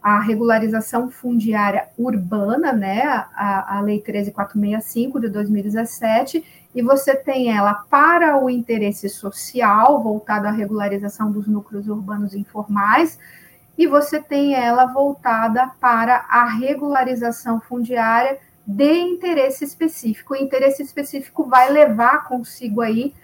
a, 0.02 0.20
regularização 0.20 1.10
fundiária 1.10 1.88
urbana, 1.96 2.70
né, 2.70 3.02
a, 3.34 3.78
a 3.78 3.80
Lei 3.80 3.98
13465 3.98 5.18
de 5.18 5.30
2017, 5.30 6.44
e 6.74 6.82
você 6.82 7.16
tem 7.16 7.50
ela 7.50 7.72
para 7.72 8.36
o 8.44 8.50
interesse 8.50 9.08
social, 9.08 10.02
voltado 10.02 10.46
à 10.46 10.50
regularização 10.50 11.32
dos 11.32 11.46
núcleos 11.46 11.88
urbanos 11.88 12.34
informais, 12.34 13.18
e 13.78 13.86
você 13.86 14.20
tem 14.20 14.54
ela 14.54 14.84
voltada 14.84 15.70
para 15.80 16.26
a 16.28 16.44
regularização 16.44 17.58
fundiária 17.58 18.38
de 18.66 18.98
interesse 18.98 19.64
específico. 19.64 20.34
O 20.34 20.36
interesse 20.36 20.82
específico 20.82 21.44
vai 21.44 21.70
levar 21.70 22.24
consigo 22.24 22.80
aí 22.80 23.14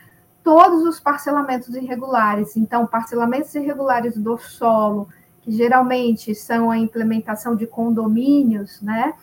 todos 0.43 0.83
os 0.85 1.01
parcelamentos 1.01 1.69
irregulares. 1.75 2.57
Então, 2.57 2.87
parcelamentos 2.87 3.55
irregulares 3.55 4.17
do 4.17 4.37
solo, 4.39 5.09
que 5.43 5.51
geralmente 5.51 6.35
são 6.35 6.71
a 6.71 6.79
implementação 6.79 7.57
de 7.57 7.67
condomínios, 7.67 8.81
né? 8.81 9.15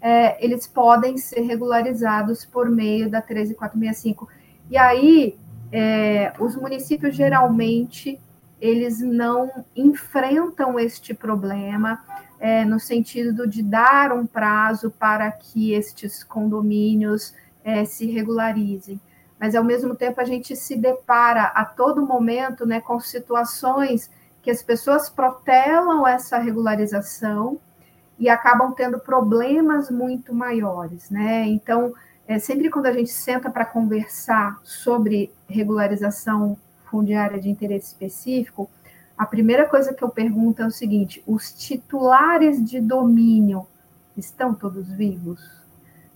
É, 0.00 0.44
eles 0.44 0.66
podem 0.66 1.16
ser 1.16 1.42
regularizados 1.42 2.44
por 2.44 2.68
meio 2.68 3.08
da 3.08 3.22
13465. 3.22 4.28
E 4.68 4.76
aí, 4.76 5.38
é, 5.70 6.32
os 6.38 6.56
municípios 6.56 7.14
geralmente 7.14 8.20
eles 8.62 9.00
não 9.00 9.50
enfrentam 9.74 10.78
este 10.78 11.12
problema, 11.12 12.00
é, 12.42 12.64
no 12.64 12.80
sentido 12.80 13.46
de 13.46 13.62
dar 13.62 14.10
um 14.10 14.26
prazo 14.26 14.90
para 14.90 15.30
que 15.30 15.72
estes 15.74 16.24
condomínios 16.24 17.32
é, 17.62 17.84
se 17.84 18.06
regularizem. 18.06 19.00
Mas, 19.38 19.54
ao 19.54 19.62
mesmo 19.62 19.94
tempo, 19.94 20.20
a 20.20 20.24
gente 20.24 20.56
se 20.56 20.76
depara 20.76 21.44
a 21.44 21.64
todo 21.64 22.04
momento 22.04 22.66
né, 22.66 22.80
com 22.80 22.98
situações 22.98 24.10
que 24.42 24.50
as 24.50 24.60
pessoas 24.60 25.08
protelam 25.08 26.04
essa 26.04 26.36
regularização 26.36 27.60
e 28.18 28.28
acabam 28.28 28.72
tendo 28.72 28.98
problemas 28.98 29.88
muito 29.88 30.34
maiores. 30.34 31.10
Né? 31.10 31.46
Então, 31.46 31.94
é, 32.26 32.40
sempre 32.40 32.70
quando 32.70 32.86
a 32.86 32.92
gente 32.92 33.12
senta 33.12 33.50
para 33.50 33.64
conversar 33.64 34.58
sobre 34.64 35.32
regularização 35.48 36.58
fundiária 36.90 37.40
de 37.40 37.48
interesse 37.48 37.86
específico, 37.86 38.68
a 39.22 39.26
primeira 39.26 39.68
coisa 39.68 39.94
que 39.94 40.02
eu 40.02 40.08
pergunto 40.08 40.62
é 40.62 40.66
o 40.66 40.70
seguinte: 40.70 41.22
os 41.24 41.52
titulares 41.52 42.62
de 42.64 42.80
domínio 42.80 43.64
estão 44.16 44.52
todos 44.52 44.88
vivos? 44.88 45.40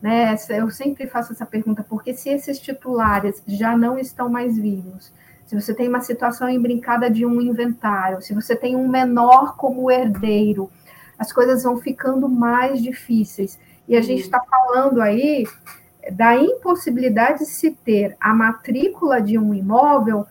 Né? 0.03 0.35
Eu 0.49 0.69
sempre 0.71 1.07
faço 1.07 1.33
essa 1.33 1.47
pergunta, 1.47 1.87
porque 1.89 2.13
se 2.13 2.31
esses 2.31 2.59
titulares 2.59 3.41
já 3.47 3.77
não 3.77 3.97
estão 3.97 4.29
mais 4.29 4.59
vivos, 4.59 5.13
se 5.47 5.55
você 5.55 5.73
tem 5.73 5.89
uma 5.89 6.01
situação 6.01 6.49
embrincada 6.49 7.09
de 7.09 7.25
um 7.25 7.41
inventário, 7.41 8.21
se 8.21 8.35
você 8.35 8.57
tem 8.57 8.75
um 8.75 8.89
menor 8.89 9.57
como 9.57 9.89
herdeiro, 9.89 10.69
as 11.17 11.33
coisas 11.33 11.63
vão 11.63 11.77
ficando 11.79 12.29
mais 12.29 12.83
difíceis. 12.83 13.57
E 13.87 13.97
a 13.97 14.01
gente 14.01 14.23
está 14.23 14.41
falando 14.41 15.01
aí 15.01 15.47
da 16.11 16.37
impossibilidade 16.37 17.39
de 17.39 17.47
se 17.47 17.71
ter 17.71 18.17
a 18.21 18.35
matrícula 18.35 19.23
de 19.23 19.39
um 19.39 19.55
imóvel 19.55 20.27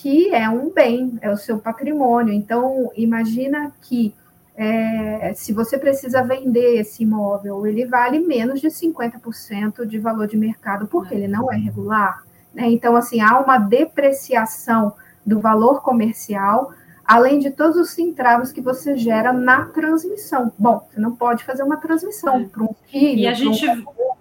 que 0.00 0.32
é 0.32 0.48
um 0.48 0.72
bem, 0.72 1.18
é 1.20 1.30
o 1.30 1.36
seu 1.36 1.58
patrimônio. 1.58 2.32
Então, 2.32 2.90
imagina 2.96 3.72
que 3.82 4.14
é, 4.56 5.32
se 5.34 5.52
você 5.52 5.76
precisa 5.76 6.22
vender 6.22 6.80
esse 6.80 7.02
imóvel, 7.02 7.66
ele 7.66 7.84
vale 7.84 8.20
menos 8.20 8.60
de 8.60 8.68
50% 8.68 9.84
de 9.84 9.98
valor 9.98 10.28
de 10.28 10.36
mercado, 10.36 10.86
porque 10.86 11.14
ele 11.14 11.26
não 11.26 11.52
é 11.52 11.56
regular. 11.56 12.22
Né? 12.54 12.68
Então, 12.70 12.94
assim, 12.94 13.20
há 13.20 13.40
uma 13.40 13.58
depreciação 13.58 14.94
do 15.26 15.40
valor 15.40 15.82
comercial, 15.82 16.72
além 17.04 17.40
de 17.40 17.50
todos 17.50 17.76
os 17.76 17.90
centavos 17.90 18.52
que 18.52 18.60
você 18.60 18.96
gera 18.96 19.32
na 19.32 19.66
transmissão. 19.66 20.52
Bom, 20.56 20.86
você 20.88 21.00
não 21.00 21.14
pode 21.16 21.44
fazer 21.44 21.64
uma 21.64 21.76
transmissão 21.76 22.36
é. 22.36 22.44
para 22.44 22.62
um 22.62 22.74
filho. 22.88 23.20
E 23.20 23.26
a 23.26 23.34
gente. 23.34 23.68
Um 23.68 24.17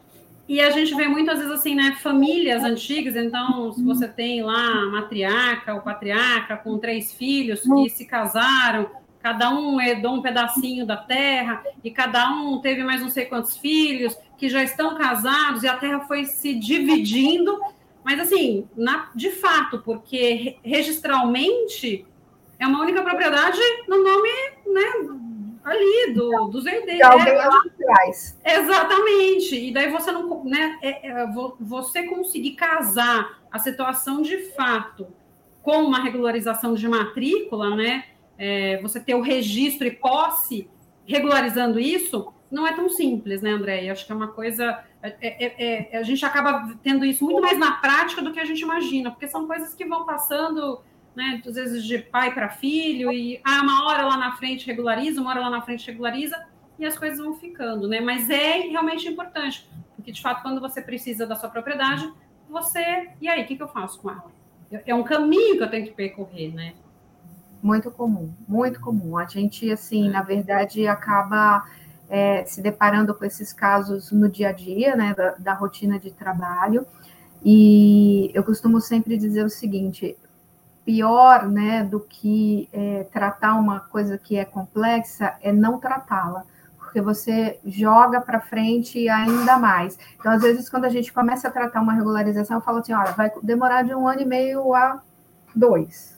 e 0.47 0.61
a 0.61 0.69
gente 0.69 0.95
vê 0.95 1.07
muitas 1.07 1.39
vezes 1.39 1.51
assim, 1.51 1.75
né, 1.75 1.97
famílias 2.01 2.63
antigas, 2.63 3.15
então, 3.15 3.71
se 3.73 3.83
você 3.83 4.07
tem 4.07 4.41
lá 4.41 4.85
matriarca 4.85 5.73
ou 5.73 5.81
patriarca 5.81 6.55
com 6.55 6.77
três 6.77 7.13
filhos 7.13 7.61
que 7.61 7.89
se 7.89 8.05
casaram, 8.05 8.89
cada 9.21 9.49
um 9.49 9.81
herdou 9.81 10.15
um 10.15 10.21
pedacinho 10.21 10.85
da 10.85 10.95
terra, 10.95 11.61
e 11.83 11.91
cada 11.91 12.31
um 12.31 12.59
teve 12.61 12.81
mais 12.81 13.01
não 13.01 13.09
sei 13.09 13.25
quantos 13.25 13.57
filhos, 13.57 14.17
que 14.37 14.47
já 14.47 14.63
estão 14.63 14.95
casados, 14.95 15.63
e 15.63 15.67
a 15.67 15.75
terra 15.75 16.01
foi 16.01 16.23
se 16.23 16.53
dividindo, 16.53 17.59
mas 18.03 18.17
assim, 18.17 18.65
na, 18.77 19.09
de 19.13 19.31
fato, 19.31 19.79
porque 19.79 20.55
registralmente 20.63 22.05
é 22.57 22.65
uma 22.65 22.81
única 22.81 23.01
propriedade 23.01 23.59
no 23.87 24.01
nome 24.01 24.29
né, 24.65 25.26
ali, 25.67 26.13
do, 26.13 26.47
dos 26.47 26.65
herdeiros. 26.65 27.05
alguém 27.05 27.35
lá 27.35 27.61
atrás. 27.65 28.39
Exatamente. 28.43 29.55
E 29.55 29.73
daí 29.73 29.91
você 29.91 30.11
não, 30.11 30.43
né, 30.45 30.79
é, 30.81 31.09
é, 31.09 31.27
você 31.59 32.03
conseguir 32.03 32.51
casar 32.51 33.41
a 33.51 33.59
situação 33.59 34.21
de 34.21 34.37
fato 34.53 35.07
com 35.61 35.83
uma 35.83 35.99
regularização 35.99 36.73
de 36.73 36.87
matrícula, 36.87 37.75
né? 37.75 38.05
É, 38.37 38.79
você 38.81 38.99
ter 38.99 39.15
o 39.15 39.21
registro 39.21 39.85
e 39.85 39.91
posse 39.91 40.69
regularizando 41.05 41.79
isso, 41.79 42.31
não 42.49 42.65
é 42.65 42.73
tão 42.73 42.87
simples, 42.87 43.41
né, 43.41 43.51
André? 43.51 43.89
Acho 43.89 44.05
que 44.05 44.11
é 44.11 44.15
uma 44.15 44.29
coisa. 44.29 44.83
É, 45.01 45.17
é, 45.21 45.91
é, 45.93 45.97
a 45.97 46.03
gente 46.03 46.25
acaba 46.25 46.73
tendo 46.81 47.03
isso 47.03 47.25
muito 47.25 47.41
mais 47.41 47.57
na 47.59 47.73
prática 47.73 48.21
do 48.21 48.31
que 48.31 48.39
a 48.39 48.45
gente 48.45 48.61
imagina, 48.61 49.11
porque 49.11 49.27
são 49.27 49.45
coisas 49.45 49.73
que 49.73 49.85
vão 49.85 50.05
passando, 50.05 50.81
né, 51.17 51.41
às 51.43 51.55
vezes 51.55 51.83
de 51.83 51.97
pai 51.97 52.31
para 52.31 52.47
filho, 52.47 53.11
e 53.11 53.41
ah, 53.43 53.61
uma 53.63 53.87
hora 53.87 54.05
lá 54.05 54.17
na 54.17 54.35
frente 54.35 54.67
regulariza, 54.67 55.19
uma 55.19 55.31
hora 55.31 55.39
lá 55.39 55.49
na 55.49 55.61
frente 55.63 55.89
regulariza, 55.89 56.39
e 56.77 56.85
as 56.85 56.95
coisas 56.95 57.17
vão 57.17 57.33
ficando, 57.33 57.87
né? 57.87 57.99
Mas 57.99 58.29
é 58.29 58.59
realmente 58.59 59.07
importante, 59.07 59.67
porque 59.95 60.11
de 60.11 60.21
fato, 60.21 60.43
quando 60.43 60.61
você 60.61 60.79
precisa 60.79 61.25
da 61.25 61.35
sua 61.35 61.49
propriedade, 61.49 62.13
você. 62.47 63.09
E 63.19 63.27
aí, 63.27 63.43
o 63.43 63.47
que, 63.47 63.55
que 63.55 63.63
eu 63.63 63.67
faço 63.67 63.99
com 63.99 64.11
ela? 64.11 64.31
É 64.85 64.93
um 64.93 65.03
caminho 65.03 65.57
que 65.57 65.63
eu 65.63 65.69
tenho 65.71 65.87
que 65.87 65.93
percorrer, 65.93 66.53
né? 66.53 66.75
Muito 67.63 67.89
comum, 67.89 68.31
muito 68.47 68.79
comum. 68.79 69.17
A 69.17 69.25
gente, 69.25 69.71
assim, 69.71 70.07
na 70.09 70.21
verdade, 70.21 70.87
acaba 70.87 71.65
é, 72.07 72.45
se 72.45 72.61
deparando 72.61 73.15
com 73.15 73.25
esses 73.25 73.51
casos 73.51 74.11
no 74.11 74.29
dia 74.29 74.49
a 74.49 74.51
dia, 74.51 74.95
né, 74.95 75.15
da, 75.17 75.31
da 75.31 75.53
rotina 75.55 75.99
de 75.99 76.11
trabalho. 76.11 76.85
E 77.43 78.29
eu 78.35 78.43
costumo 78.43 78.79
sempre 78.79 79.17
dizer 79.17 79.43
o 79.43 79.49
seguinte: 79.49 80.15
pior, 80.87 81.49
né, 81.49 81.83
do 81.83 81.99
que 81.99 82.69
é, 82.71 83.05
tratar 83.11 83.55
uma 83.55 83.81
coisa 83.81 84.17
que 84.17 84.37
é 84.37 84.45
complexa 84.45 85.35
é 85.41 85.51
não 85.51 85.77
tratá-la, 85.77 86.45
porque 86.77 87.01
você 87.01 87.59
joga 87.65 88.21
para 88.21 88.39
frente 88.39 89.09
ainda 89.09 89.57
mais. 89.57 89.99
Então, 90.17 90.31
às 90.31 90.41
vezes, 90.41 90.69
quando 90.69 90.85
a 90.85 90.89
gente 90.89 91.11
começa 91.11 91.49
a 91.49 91.51
tratar 91.51 91.81
uma 91.81 91.91
regularização, 91.91 92.55
eu 92.55 92.61
falo 92.61 92.77
assim: 92.77 92.93
olha, 92.93 93.11
vai 93.11 93.29
demorar 93.43 93.83
de 93.83 93.93
um 93.93 94.07
ano 94.07 94.21
e 94.21 94.25
meio 94.25 94.73
a 94.73 95.01
dois 95.53 96.15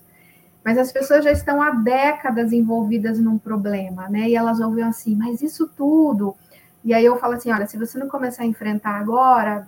mas 0.64 0.78
as 0.78 0.92
pessoas 0.92 1.24
já 1.24 1.32
estão 1.32 1.62
há 1.62 1.72
décadas 1.72 2.52
envolvidas 2.52 3.18
num 3.18 3.40
problema, 3.40 4.08
né? 4.10 4.30
E 4.30 4.36
elas 4.36 4.60
ouvem 4.60 4.84
assim, 4.84 5.16
mas 5.16 5.42
isso 5.42 5.68
tudo. 5.68 6.36
E 6.84 6.94
aí 6.94 7.04
eu 7.06 7.18
falo 7.18 7.34
assim: 7.34 7.52
olha, 7.52 7.66
se 7.66 7.78
você 7.78 7.98
não 7.98 8.08
começar 8.08 8.44
a 8.44 8.46
enfrentar 8.46 8.92
agora, 9.00 9.68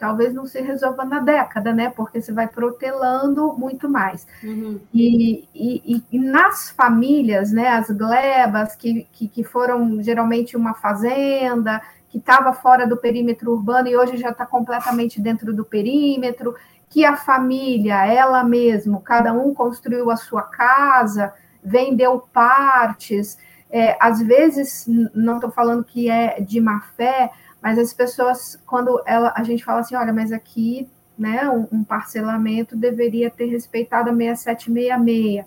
talvez 0.00 0.32
não 0.32 0.46
se 0.46 0.60
resolva 0.62 1.04
na 1.04 1.20
década, 1.20 1.74
né? 1.74 1.92
Porque 1.94 2.22
você 2.22 2.32
vai 2.32 2.48
protelando 2.48 3.52
muito 3.52 3.86
mais. 3.88 4.26
Uhum. 4.42 4.80
E, 4.94 5.46
e, 5.54 6.02
e, 6.10 6.18
nas 6.18 6.70
famílias, 6.70 7.52
né? 7.52 7.68
As 7.68 7.90
glebas, 7.90 8.74
que, 8.74 9.06
que, 9.12 9.28
que 9.28 9.44
foram 9.44 10.02
geralmente 10.02 10.56
uma 10.56 10.72
fazenda, 10.72 11.82
que 12.08 12.16
estava 12.16 12.54
fora 12.54 12.86
do 12.86 12.96
perímetro 12.96 13.52
urbano 13.52 13.88
e 13.88 13.96
hoje 13.96 14.16
já 14.16 14.30
está 14.30 14.46
completamente 14.46 15.20
dentro 15.20 15.52
do 15.54 15.66
perímetro, 15.66 16.54
que 16.88 17.04
a 17.04 17.14
família, 17.14 18.04
ela 18.06 18.42
mesma, 18.42 19.00
cada 19.02 19.34
um 19.34 19.52
construiu 19.52 20.10
a 20.10 20.16
sua 20.16 20.42
casa, 20.42 21.32
vendeu 21.62 22.18
partes. 22.32 23.38
É, 23.70 23.96
às 24.00 24.20
vezes, 24.20 24.86
não 25.14 25.34
estou 25.34 25.50
falando 25.50 25.84
que 25.84 26.10
é 26.10 26.40
de 26.40 26.58
má 26.58 26.80
fé, 26.96 27.30
mas 27.62 27.78
as 27.78 27.92
pessoas, 27.92 28.60
quando 28.66 29.02
ela, 29.06 29.32
a 29.36 29.42
gente 29.42 29.64
fala 29.64 29.80
assim, 29.80 29.94
olha, 29.94 30.12
mas 30.12 30.32
aqui 30.32 30.88
né, 31.18 31.48
um, 31.50 31.68
um 31.70 31.84
parcelamento 31.84 32.74
deveria 32.74 33.30
ter 33.30 33.46
respeitado 33.46 34.08
a 34.08 34.14
6766. 34.14 35.44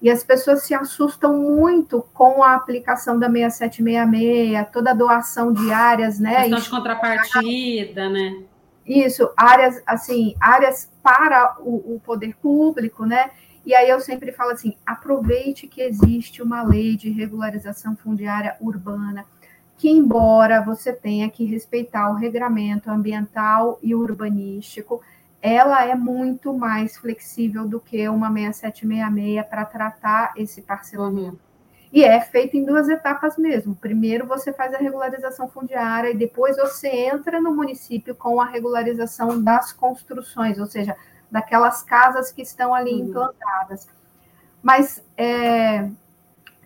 E 0.00 0.08
as 0.08 0.22
pessoas 0.22 0.62
se 0.62 0.72
assustam 0.72 1.36
muito 1.36 2.06
com 2.14 2.42
a 2.44 2.54
aplicação 2.54 3.18
da 3.18 3.28
6766, 3.28 4.68
toda 4.72 4.92
a 4.92 4.94
doação 4.94 5.52
de 5.52 5.72
áreas, 5.72 6.20
né? 6.20 6.42
Questão 6.42 6.60
de 6.60 6.70
contrapartida, 6.70 8.08
né? 8.08 8.44
Isso, 8.86 9.28
áreas 9.36 9.82
assim, 9.84 10.34
áreas 10.40 10.90
para 11.02 11.56
o, 11.60 11.96
o, 11.96 12.00
poder 12.00 12.36
público, 12.36 13.04
né? 13.04 13.30
E 13.66 13.74
aí 13.74 13.90
eu 13.90 14.00
sempre 14.00 14.30
falo 14.30 14.52
assim: 14.52 14.76
aproveite 14.86 15.66
que 15.66 15.82
existe 15.82 16.40
uma 16.40 16.62
lei 16.62 16.96
de 16.96 17.10
regularização 17.10 17.96
fundiária 17.96 18.56
urbana, 18.60 19.26
que 19.78 19.88
embora 19.88 20.60
você 20.60 20.92
tenha 20.92 21.30
que 21.30 21.44
respeitar 21.44 22.10
o 22.10 22.14
regramento 22.14 22.90
ambiental 22.90 23.78
e 23.80 23.94
urbanístico, 23.94 25.00
ela 25.40 25.84
é 25.84 25.94
muito 25.94 26.52
mais 26.52 26.96
flexível 26.96 27.66
do 27.66 27.78
que 27.78 28.08
uma 28.08 28.28
6766 28.28 29.46
para 29.48 29.64
tratar 29.64 30.32
esse 30.36 30.62
parcelamento. 30.62 31.34
Uhum. 31.34 31.48
E 31.92 32.04
é 32.04 32.20
feito 32.20 32.56
em 32.56 32.64
duas 32.64 32.88
etapas 32.88 33.38
mesmo. 33.38 33.74
Primeiro 33.76 34.26
você 34.26 34.52
faz 34.52 34.74
a 34.74 34.78
regularização 34.78 35.48
fundiária 35.48 36.10
e 36.10 36.16
depois 36.16 36.56
você 36.56 36.88
entra 36.88 37.40
no 37.40 37.54
município 37.54 38.16
com 38.16 38.40
a 38.40 38.46
regularização 38.46 39.40
das 39.40 39.72
construções, 39.72 40.58
ou 40.58 40.66
seja, 40.66 40.96
daquelas 41.30 41.84
casas 41.84 42.32
que 42.32 42.42
estão 42.42 42.74
ali 42.74 42.94
uhum. 42.94 43.08
implantadas. 43.08 43.88
Mas 44.60 45.02
é, 45.16 45.88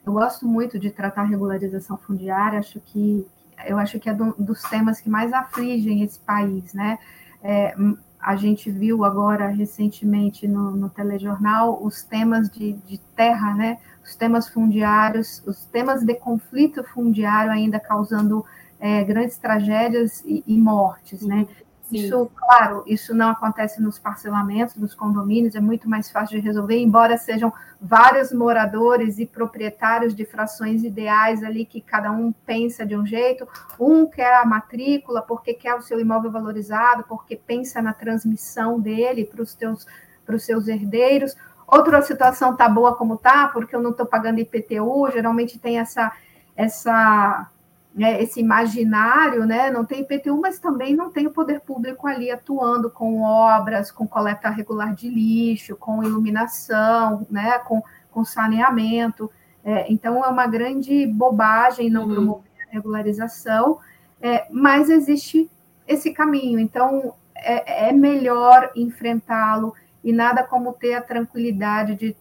eu 0.05 0.13
gosto 0.13 0.47
muito 0.47 0.79
de 0.79 0.91
tratar 0.91 1.25
regularização 1.25 1.97
fundiária, 1.97 2.59
acho 2.59 2.81
que 2.81 3.27
eu 3.67 3.79
acho 3.79 4.01
que 4.01 4.11
é 4.11 4.15
do, 4.15 4.35
dos 4.39 4.63
temas 4.63 5.01
que 5.01 5.09
mais 5.09 5.33
afligem 5.33 6.03
esse 6.03 6.19
país, 6.19 6.75
né? 6.75 6.99
É, 7.43 7.75
a 8.19 8.35
gente 8.35 8.71
viu 8.71 9.05
agora 9.05 9.49
recentemente 9.49 10.49
no, 10.49 10.73
no 10.73 10.89
telejornal 10.89 11.83
os 11.83 12.03
temas 12.03 12.49
de, 12.51 12.73
de 12.73 12.99
terra, 13.17 13.55
né? 13.55 13.79
os 14.05 14.17
temas 14.17 14.49
fundiários, 14.49 15.43
os 15.47 15.65
temas 15.67 16.03
de 16.03 16.15
conflito 16.15 16.83
fundiário 16.85 17.53
ainda 17.53 17.79
causando 17.79 18.45
é, 18.81 19.03
grandes 19.05 19.37
tragédias 19.37 20.23
e, 20.25 20.43
e 20.47 20.59
mortes, 20.59 21.23
né? 21.23 21.47
Sim. 21.93 22.07
Isso, 22.07 22.31
claro, 22.35 22.83
isso 22.87 23.15
não 23.15 23.31
acontece 23.31 23.81
nos 23.81 23.99
parcelamentos, 23.99 24.75
nos 24.77 24.95
condomínios, 24.95 25.55
é 25.55 25.61
muito 25.61 25.89
mais 25.89 26.11
fácil 26.11 26.41
de 26.41 26.47
resolver, 26.47 26.79
embora 26.79 27.17
sejam 27.17 27.53
vários 27.81 28.33
moradores 28.33 29.19
e 29.19 29.27
proprietários 29.27 30.15
de 30.15 30.25
frações 30.25 30.83
ideais 30.83 31.45
ali 31.45 31.65
que 31.65 31.81
cada 31.81 32.11
um 32.11 32.33
pensa 32.33 32.87
de 32.87 32.97
um 32.97 33.05
jeito, 33.05 33.47
um 33.79 34.07
quer 34.07 34.37
a 34.37 34.45
matrícula 34.45 35.23
porque 35.23 35.53
quer 35.53 35.75
o 35.75 35.83
seu 35.83 36.01
imóvel 36.01 36.31
valorizado, 36.31 37.05
porque 37.09 37.37
pensa 37.37 37.83
na 37.83 37.93
transmissão 37.93 38.81
dele 38.81 39.25
para 39.25 39.43
os 39.43 39.55
teus 39.55 39.87
para 40.25 40.37
os 40.37 40.45
seus 40.45 40.69
herdeiros, 40.69 41.37
Outra 41.73 42.03
situação 42.03 42.55
tá 42.55 42.69
boa 42.69 42.95
como 42.95 43.17
tá, 43.17 43.49
porque 43.49 43.75
eu 43.75 43.81
não 43.81 43.93
estou 43.93 44.05
pagando 44.05 44.39
IPTU, 44.39 45.11
geralmente 45.11 45.59
tem 45.59 45.79
essa, 45.79 46.13
essa 46.55 47.49
né, 47.95 48.23
esse 48.23 48.41
imaginário, 48.41 49.45
né? 49.45 49.71
Não 49.71 49.85
tem 49.85 50.01
IPTU, 50.01 50.41
mas 50.41 50.59
também 50.59 50.95
não 50.97 51.11
tem 51.11 51.27
o 51.27 51.33
poder 51.33 51.61
público 51.61 52.07
ali 52.07 52.31
atuando 52.31 52.91
com 52.91 53.23
obras, 53.23 53.91
com 53.91 54.07
coleta 54.07 54.49
regular 54.49 54.95
de 54.95 55.09
lixo, 55.09 55.77
com 55.77 56.03
iluminação, 56.03 57.27
né? 57.31 57.59
Com, 57.59 57.83
com 58.11 58.25
saneamento. 58.25 59.31
É, 59.65 59.93
então 59.93 60.25
é 60.25 60.29
uma 60.29 60.47
grande 60.47 61.07
bobagem 61.07 61.91
não 61.91 62.05
uhum. 62.05 62.15
promover 62.15 62.51
a 62.69 62.73
regularização, 62.73 63.79
é, 64.21 64.47
mas 64.51 64.89
existe 64.89 65.51
esse 65.87 66.13
caminho. 66.13 66.59
Então 66.59 67.15
é, 67.37 67.89
é 67.89 67.93
melhor 67.93 68.71
enfrentá-lo 68.75 69.75
e 70.03 70.13
nada 70.13 70.43
como 70.43 70.73
ter 70.73 70.95
a 70.95 71.03
tranquilidade 71.03 71.95
de 71.95 72.17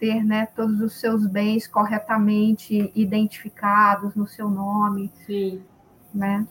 ter 0.00 0.24
né, 0.24 0.48
todos 0.56 0.80
os 0.80 0.94
seus 0.94 1.26
bens 1.26 1.68
corretamente 1.68 2.90
identificados 2.94 4.14
no 4.14 4.26
seu 4.26 4.48
nome. 4.48 5.12
Sim. 5.26 5.62
Né? 6.12 6.46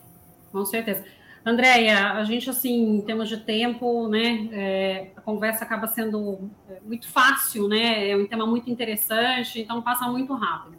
Com 0.52 0.64
certeza. 0.64 1.04
Andréia, 1.44 2.14
a 2.14 2.24
gente, 2.26 2.50
assim, 2.50 2.98
em 2.98 3.02
termos 3.02 3.28
de 3.28 3.38
tempo, 3.38 4.08
né, 4.08 4.50
é, 4.52 5.12
a 5.16 5.22
conversa 5.22 5.64
acaba 5.64 5.88
sendo 5.88 6.50
é, 6.70 6.80
muito 6.86 7.10
fácil, 7.10 7.68
né, 7.68 8.10
é 8.10 8.16
um 8.16 8.28
tema 8.28 8.46
muito 8.46 8.70
interessante, 8.70 9.62
então 9.62 9.82
passa 9.82 10.06
muito 10.08 10.34
rápido. 10.34 10.78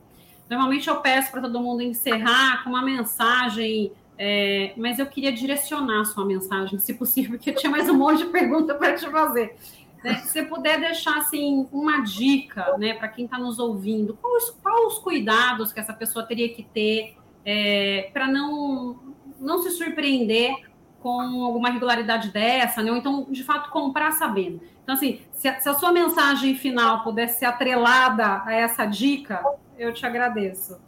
Normalmente 0.49 0.89
eu 0.89 0.97
peço 0.97 1.31
para 1.33 1.41
todo 1.41 1.61
mundo 1.61 1.83
encerrar 1.83 2.62
com 2.62 2.71
uma 2.71 2.83
mensagem, 2.83 3.93
é, 4.18 4.73
mas 4.77 4.99
eu 4.99 5.07
queria 5.07 5.33
direcionar 5.33 6.03
a 6.03 6.05
sua 6.05 6.27
mensagem, 6.27 6.79
se 6.79 6.95
possível, 6.95 7.33
porque 7.33 7.51
eu 7.51 7.55
tinha 7.55 7.71
mais 7.71 7.89
um 7.89 7.95
monte 7.95 8.18
de 8.18 8.27
perguntas 8.27 8.77
para 8.77 8.95
te 8.95 9.11
fazer. 9.11 9.57
Né? 10.03 10.14
Se 10.16 10.28
você 10.28 10.42
puder 10.44 10.80
deixar 10.80 11.18
assim 11.18 11.68
uma 11.70 12.01
dica, 12.01 12.76
né, 12.78 12.94
para 12.94 13.09
quem 13.09 13.24
está 13.26 13.38
nos 13.38 13.59
ouvindo, 13.59 14.16
quais, 14.20 14.51
quais 14.62 14.86
os 14.86 14.98
cuidados 14.98 15.72
que 15.72 15.80
essa 15.80 15.92
pessoa 15.92 16.26
teria 16.26 16.48
que 16.48 16.62
ter 16.62 17.16
é, 17.44 18.11
para 18.12 18.26
não 18.26 19.11
não 19.38 19.62
se 19.62 19.70
surpreender 19.70 20.55
com 21.01 21.18
alguma 21.44 21.70
regularidade 21.70 22.30
dessa, 22.30 22.82
né? 22.82 22.90
Ou 22.90 22.96
então, 22.98 23.26
de 23.30 23.42
fato, 23.42 23.70
comprar 23.70 24.12
sabendo. 24.12 24.61
Então, 24.82 24.94
assim, 24.94 25.20
se 25.32 25.48
a, 25.48 25.59
se 25.59 25.68
a 25.68 25.74
sua 25.74 25.92
mensagem 25.92 26.55
final 26.55 27.03
pudesse 27.03 27.38
ser 27.38 27.46
atrelada 27.46 28.42
a 28.44 28.53
essa 28.53 28.84
dica, 28.84 29.42
eu 29.78 29.94
te 29.94 30.05
agradeço. 30.05 30.78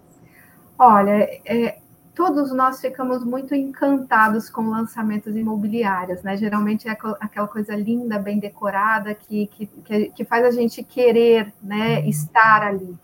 Olha, 0.78 1.40
é, 1.46 1.78
todos 2.14 2.52
nós 2.52 2.80
ficamos 2.80 3.24
muito 3.24 3.54
encantados 3.54 4.50
com 4.50 4.68
lançamentos 4.68 5.34
imobiliários, 5.34 6.22
né? 6.22 6.36
Geralmente 6.36 6.88
é 6.88 6.92
aquela 7.20 7.48
coisa 7.48 7.74
linda, 7.74 8.18
bem 8.18 8.38
decorada, 8.38 9.14
que, 9.14 9.46
que, 9.46 10.10
que 10.10 10.24
faz 10.24 10.44
a 10.44 10.50
gente 10.50 10.82
querer 10.82 11.52
né, 11.62 12.00
uhum. 12.00 12.08
estar 12.08 12.62
ali. 12.62 12.96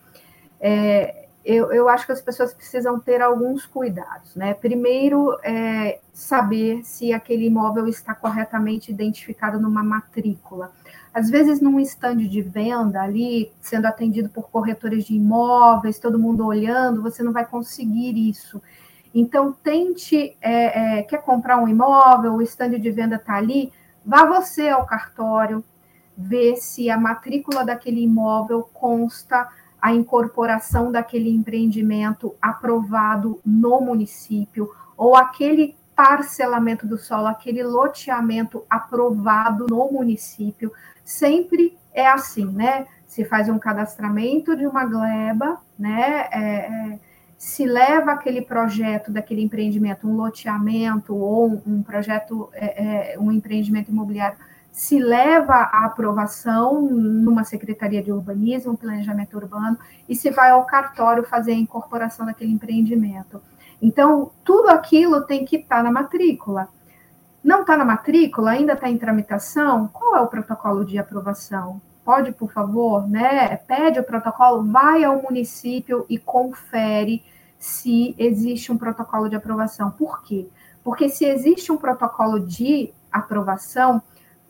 É, 0.60 1.26
eu, 1.44 1.72
eu 1.72 1.88
acho 1.88 2.04
que 2.04 2.12
as 2.12 2.20
pessoas 2.20 2.52
precisam 2.52 3.00
ter 3.00 3.22
alguns 3.22 3.64
cuidados, 3.64 4.34
né? 4.36 4.52
Primeiro, 4.52 5.38
é, 5.42 5.98
saber 6.12 6.84
se 6.84 7.10
aquele 7.10 7.46
imóvel 7.46 7.88
está 7.88 8.14
corretamente 8.14 8.90
identificado 8.90 9.58
numa 9.58 9.82
matrícula. 9.82 10.70
Às 11.14 11.30
vezes, 11.30 11.62
num 11.62 11.80
estande 11.80 12.28
de 12.28 12.42
venda 12.42 13.00
ali, 13.00 13.50
sendo 13.62 13.86
atendido 13.86 14.28
por 14.28 14.50
corretores 14.50 15.04
de 15.04 15.14
imóveis, 15.14 15.98
todo 15.98 16.18
mundo 16.18 16.44
olhando, 16.44 17.00
você 17.00 17.22
não 17.22 17.32
vai 17.32 17.46
conseguir 17.46 18.28
isso. 18.28 18.60
Então, 19.14 19.52
tente, 19.52 20.36
é, 20.40 20.98
é, 20.98 21.02
quer 21.02 21.22
comprar 21.22 21.58
um 21.58 21.68
imóvel, 21.68 22.34
o 22.34 22.42
estande 22.42 22.78
de 22.78 22.90
venda 22.90 23.16
está 23.16 23.34
ali, 23.34 23.72
vá 24.04 24.24
você 24.24 24.68
ao 24.68 24.86
cartório, 24.86 25.64
ver 26.16 26.56
se 26.56 26.90
a 26.90 26.98
matrícula 26.98 27.64
daquele 27.64 28.02
imóvel 28.02 28.68
consta 28.72 29.48
a 29.80 29.92
incorporação 29.92 30.90
daquele 30.90 31.30
empreendimento 31.30 32.34
aprovado 32.42 33.40
no 33.46 33.80
município, 33.80 34.70
ou 34.96 35.14
aquele 35.14 35.76
parcelamento 35.94 36.86
do 36.86 36.98
solo, 36.98 37.26
aquele 37.26 37.62
loteamento 37.62 38.64
aprovado 38.68 39.66
no 39.68 39.90
município. 39.90 40.72
Sempre 41.04 41.76
é 41.92 42.06
assim, 42.06 42.46
né? 42.46 42.86
Se 43.06 43.24
faz 43.24 43.48
um 43.48 43.58
cadastramento 43.58 44.56
de 44.56 44.66
uma 44.66 44.84
gleba, 44.84 45.60
né? 45.78 46.28
É, 46.30 46.40
é, 46.40 46.98
se 47.38 47.64
leva 47.64 48.10
aquele 48.10 48.42
projeto 48.42 49.12
daquele 49.12 49.40
empreendimento, 49.40 50.08
um 50.08 50.16
loteamento 50.16 51.14
ou 51.14 51.62
um, 51.64 51.84
projeto, 51.84 52.50
é, 52.52 53.12
é, 53.12 53.18
um 53.18 53.30
empreendimento 53.30 53.92
imobiliário, 53.92 54.36
se 54.72 54.98
leva 54.98 55.54
à 55.54 55.86
aprovação 55.86 56.82
numa 56.82 57.44
secretaria 57.44 58.02
de 58.02 58.10
urbanismo, 58.10 58.76
planejamento 58.76 59.36
urbano, 59.36 59.78
e 60.08 60.16
se 60.16 60.30
vai 60.30 60.50
ao 60.50 60.66
cartório 60.66 61.22
fazer 61.22 61.52
a 61.52 61.56
incorporação 61.56 62.26
daquele 62.26 62.50
empreendimento. 62.50 63.40
Então, 63.80 64.32
tudo 64.44 64.68
aquilo 64.70 65.22
tem 65.22 65.44
que 65.44 65.56
estar 65.56 65.76
tá 65.76 65.82
na 65.84 65.92
matrícula. 65.92 66.68
Não 67.42 67.60
está 67.60 67.76
na 67.76 67.84
matrícula, 67.84 68.50
ainda 68.50 68.72
está 68.72 68.90
em 68.90 68.98
tramitação? 68.98 69.88
Qual 69.88 70.16
é 70.16 70.20
o 70.20 70.26
protocolo 70.26 70.84
de 70.84 70.98
aprovação? 70.98 71.80
Pode, 72.08 72.32
por 72.32 72.50
favor, 72.50 73.06
né? 73.06 73.54
Pede 73.66 74.00
o 74.00 74.02
protocolo, 74.02 74.64
vai 74.72 75.04
ao 75.04 75.20
município 75.20 76.06
e 76.08 76.16
confere 76.16 77.22
se 77.58 78.14
existe 78.16 78.72
um 78.72 78.78
protocolo 78.78 79.28
de 79.28 79.36
aprovação. 79.36 79.90
Por 79.90 80.22
quê? 80.22 80.48
Porque 80.82 81.10
se 81.10 81.26
existe 81.26 81.70
um 81.70 81.76
protocolo 81.76 82.40
de 82.40 82.94
aprovação, 83.12 84.00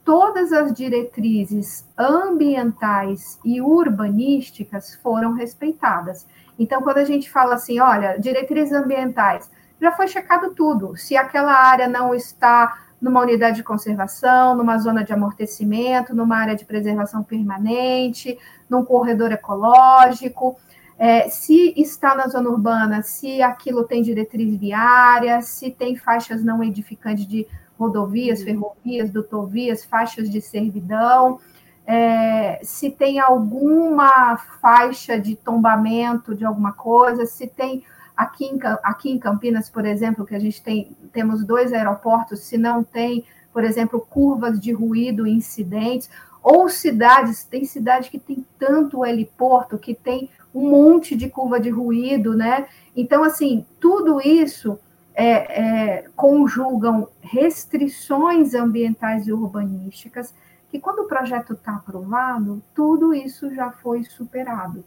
todas 0.05 0.53
as 0.53 0.73
diretrizes 0.73 1.85
ambientais 1.99 3.41
e 3.45 3.61
urbanísticas 3.61 4.95
foram 5.03 5.33
respeitadas. 5.33 6.29
Então, 6.57 6.81
quando 6.81 6.99
a 6.99 7.05
gente 7.05 7.29
fala 7.29 7.57
assim, 7.57 7.81
olha, 7.81 8.19
diretrizes 8.21 8.73
ambientais, 8.73 9.51
já 9.81 9.91
foi 9.91 10.07
checado 10.07 10.55
tudo. 10.55 10.97
Se 10.97 11.17
aquela 11.17 11.55
área 11.55 11.89
não 11.89 12.15
está 12.15 12.85
numa 13.01 13.21
unidade 13.21 13.57
de 13.57 13.63
conservação, 13.63 14.57
numa 14.57 14.79
zona 14.79 15.05
de 15.05 15.13
amortecimento, 15.13 16.15
numa 16.15 16.37
área 16.37 16.57
de 16.57 16.65
preservação 16.65 17.23
permanente, 17.23 18.39
num 18.69 18.85
corredor 18.85 19.33
ecológico, 19.33 20.57
é, 20.99 21.29
se 21.29 21.73
está 21.77 22.15
na 22.15 22.27
zona 22.27 22.51
urbana, 22.51 23.03
se 23.03 23.41
aquilo 23.41 23.85
tem 23.85 24.03
diretriz 24.03 24.57
viária, 24.57 25.41
se 25.43 25.71
tem 25.71 25.95
faixas 25.95 26.43
não 26.43 26.63
edificantes 26.63 27.25
de 27.25 27.47
rodovias, 27.79 28.41
uhum. 28.41 28.45
ferrovias, 28.47 29.11
dutovias, 29.11 29.85
faixas 29.85 30.29
de 30.29 30.41
servidão, 30.41 31.39
é, 31.87 32.59
se 32.65 32.91
tem 32.91 33.21
alguma 33.21 34.37
faixa 34.61 35.19
de 35.19 35.37
tombamento 35.37 36.35
de 36.35 36.45
alguma 36.45 36.73
coisa, 36.73 37.25
se 37.25 37.47
tem 37.47 37.85
aqui 38.19 38.47
em, 38.47 38.59
aqui 38.83 39.11
em 39.13 39.19
Campinas, 39.19 39.71
por 39.71 39.87
exemplo, 39.87 40.27
que 40.27 40.35
a 40.35 40.41
gente 40.41 40.61
tem 40.61 40.91
temos 41.13 41.45
dois 41.45 41.73
aeroportos, 41.73 42.41
se 42.41 42.59
não 42.59 42.83
tem, 42.83 43.25
por 43.53 43.63
exemplo, 43.63 44.01
curvas 44.01 44.61
de 44.61 44.73
ruído 44.73 45.25
incidentes, 45.25 46.11
ou 46.43 46.69
cidades, 46.69 47.45
tem 47.45 47.65
cidade 47.65 48.11
que 48.11 48.19
tem 48.19 48.45
tanto 48.59 49.07
heliporto 49.07 49.79
que 49.79 49.95
tem 49.95 50.29
um 50.53 50.69
monte 50.69 51.15
de 51.15 51.29
curva 51.29 51.61
de 51.61 51.71
ruído, 51.71 52.35
né? 52.37 52.67
Então, 52.97 53.23
assim, 53.23 53.65
tudo 53.79 54.21
isso 54.21 54.79
é, 55.15 55.27
é, 55.27 56.05
conjugam 56.17 57.09
restrições 57.21 58.55
ambientais 58.55 59.29
e 59.29 59.33
urbanísticas 59.33 60.35
que 60.71 60.81
quando 60.81 61.01
o 61.01 61.09
projeto 61.09 61.53
está 61.53 61.77
aprovado, 61.77 62.63
tudo 62.75 63.15
isso 63.15 63.55
já 63.55 63.71
foi 63.71 64.03
superado. 64.03 64.85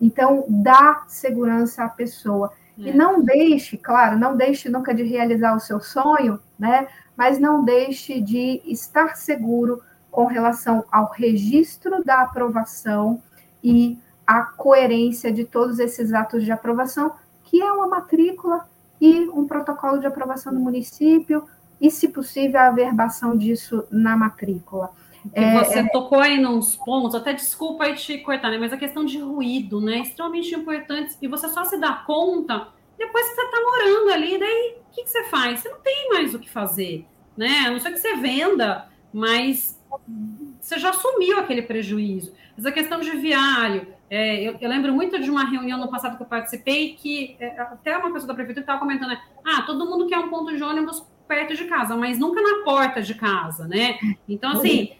Então, 0.00 0.44
dá 0.48 1.04
segurança 1.08 1.84
à 1.84 1.88
pessoa. 1.88 2.52
É. 2.78 2.90
E 2.90 2.92
não 2.92 3.22
deixe, 3.22 3.76
claro, 3.76 4.18
não 4.18 4.36
deixe 4.36 4.68
nunca 4.68 4.94
de 4.94 5.02
realizar 5.02 5.54
o 5.54 5.60
seu 5.60 5.80
sonho, 5.80 6.40
né? 6.58 6.88
Mas 7.16 7.38
não 7.38 7.64
deixe 7.64 8.20
de 8.20 8.60
estar 8.64 9.16
seguro 9.16 9.82
com 10.10 10.26
relação 10.26 10.84
ao 10.90 11.10
registro 11.10 12.02
da 12.04 12.22
aprovação 12.22 13.22
e 13.62 13.98
a 14.26 14.42
coerência 14.42 15.32
de 15.32 15.44
todos 15.44 15.78
esses 15.78 16.12
atos 16.12 16.44
de 16.44 16.52
aprovação, 16.52 17.12
que 17.44 17.60
é 17.60 17.72
uma 17.72 17.88
matrícula 17.88 18.68
e 19.00 19.28
um 19.28 19.46
protocolo 19.46 19.98
de 19.98 20.06
aprovação 20.06 20.52
do 20.52 20.60
município, 20.60 21.46
e, 21.80 21.90
se 21.90 22.08
possível, 22.08 22.60
a 22.60 22.68
averbação 22.68 23.36
disso 23.36 23.84
na 23.90 24.16
matrícula. 24.16 24.90
É, 25.32 25.64
você 25.64 25.78
é... 25.78 25.88
tocou 25.88 26.20
aí 26.20 26.38
nos 26.38 26.76
pontos, 26.76 27.14
até 27.14 27.32
desculpa 27.32 27.84
aí 27.84 27.94
te 27.94 28.18
cortar, 28.18 28.50
né? 28.50 28.58
Mas 28.58 28.72
a 28.72 28.76
questão 28.76 29.04
de 29.04 29.18
ruído, 29.18 29.80
né? 29.80 30.00
Extremamente 30.00 30.54
importante, 30.54 31.16
e 31.20 31.28
você 31.28 31.48
só 31.48 31.64
se 31.64 31.78
dá 31.78 31.92
conta 31.92 32.68
depois 32.98 33.28
que 33.28 33.34
você 33.34 33.42
está 33.42 33.60
morando 33.60 34.10
ali, 34.12 34.38
daí 34.38 34.76
o 34.80 34.94
que, 34.94 35.02
que, 35.02 35.10
você 35.10 35.24
faz? 35.24 35.60
Você 35.60 35.68
não 35.68 35.80
tem 35.80 36.08
mais 36.10 36.34
o 36.34 36.38
que 36.38 36.48
fazer, 36.48 37.04
né? 37.36 37.64
A 37.66 37.70
não 37.70 37.80
ser 37.80 37.90
que 37.90 37.98
você 37.98 38.16
venda, 38.16 38.88
mas 39.12 39.80
você 40.60 40.78
já 40.78 40.90
assumiu 40.90 41.38
aquele 41.38 41.62
prejuízo. 41.62 42.32
Mas 42.56 42.66
a 42.66 42.72
questão 42.72 43.00
de 43.00 43.10
viário, 43.10 43.88
é, 44.08 44.42
eu, 44.42 44.56
eu, 44.60 44.68
lembro 44.68 44.92
muito 44.92 45.20
de 45.20 45.30
uma 45.30 45.44
reunião 45.44 45.78
no 45.78 45.90
passado 45.90 46.16
que 46.16 46.22
eu 46.22 46.26
participei, 46.26 46.94
que 46.94 47.36
é, 47.40 47.60
até 47.60 47.96
uma 47.98 48.12
pessoa 48.12 48.28
da 48.28 48.34
prefeitura 48.34 48.62
estava 48.62 48.78
comentando, 48.78 49.08
né? 49.08 49.20
Ah, 49.44 49.62
todo 49.62 49.86
mundo 49.86 50.06
quer 50.06 50.18
um 50.18 50.28
ponto 50.28 50.54
de 50.56 50.62
ônibus 50.62 51.04
perto 51.26 51.54
de 51.54 51.64
casa, 51.64 51.96
mas 51.96 52.18
nunca 52.18 52.40
na 52.40 52.64
porta 52.64 53.02
de 53.02 53.14
casa, 53.14 53.66
né? 53.66 53.98
Então, 54.28 54.52
assim, 54.52 54.90
é, 54.92 54.96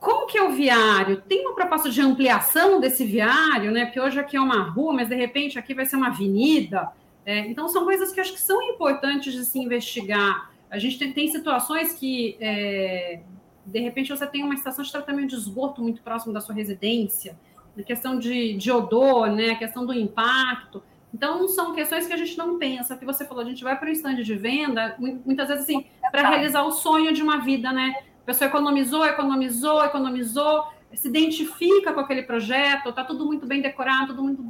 como 0.00 0.26
que 0.26 0.36
é 0.36 0.42
o 0.42 0.52
viário? 0.52 1.22
Tem 1.22 1.40
uma 1.40 1.54
proposta 1.54 1.88
de 1.88 2.00
ampliação 2.00 2.78
desse 2.78 3.06
viário, 3.06 3.70
né? 3.70 3.86
Porque 3.86 4.00
hoje 4.00 4.20
aqui 4.20 4.36
é 4.36 4.40
uma 4.40 4.62
rua, 4.62 4.92
mas 4.92 5.08
de 5.08 5.14
repente 5.14 5.58
aqui 5.58 5.72
vai 5.72 5.86
ser 5.86 5.96
uma 5.96 6.08
avenida. 6.08 6.92
É, 7.24 7.38
então, 7.46 7.68
são 7.68 7.84
coisas 7.84 8.12
que 8.12 8.20
acho 8.20 8.34
que 8.34 8.40
são 8.40 8.60
importantes 8.62 9.32
de 9.32 9.44
se 9.46 9.58
investigar. 9.58 10.50
A 10.70 10.78
gente 10.78 10.98
tem, 10.98 11.12
tem 11.12 11.28
situações 11.28 11.94
que, 11.94 12.36
é, 12.38 13.20
de 13.64 13.80
repente, 13.80 14.10
você 14.10 14.26
tem 14.26 14.44
uma 14.44 14.54
estação 14.54 14.84
de 14.84 14.92
tratamento 14.92 15.30
de 15.30 15.36
esgoto 15.36 15.80
muito 15.80 16.02
próximo 16.02 16.34
da 16.34 16.40
sua 16.40 16.54
residência, 16.54 17.38
a 17.78 17.82
questão 17.82 18.18
de, 18.18 18.54
de 18.54 18.70
odor, 18.70 19.28
né? 19.28 19.52
A 19.52 19.56
questão 19.56 19.86
do 19.86 19.94
impacto. 19.94 20.82
Então, 21.14 21.48
são 21.48 21.72
questões 21.72 22.06
que 22.06 22.12
a 22.12 22.16
gente 22.16 22.36
não 22.36 22.58
pensa. 22.58 22.96
Que 22.96 23.06
você 23.06 23.24
falou, 23.24 23.42
a 23.42 23.48
gente 23.48 23.64
vai 23.64 23.78
para 23.78 23.88
o 23.88 23.92
stand 23.92 24.16
de 24.16 24.34
venda, 24.34 24.96
muitas 24.98 25.48
vezes, 25.48 25.64
assim, 25.64 25.86
para 26.10 26.28
realizar 26.28 26.62
o 26.64 26.72
sonho 26.72 27.12
de 27.12 27.22
uma 27.22 27.38
vida, 27.38 27.72
né? 27.72 27.94
A 28.24 28.26
pessoa 28.26 28.48
economizou, 28.48 29.04
economizou, 29.04 29.84
economizou, 29.84 30.64
se 30.94 31.08
identifica 31.08 31.92
com 31.92 32.00
aquele 32.00 32.22
projeto, 32.22 32.88
está 32.88 33.04
tudo 33.04 33.26
muito 33.26 33.46
bem 33.46 33.60
decorado, 33.60 34.08
tudo 34.08 34.22
muito 34.22 34.42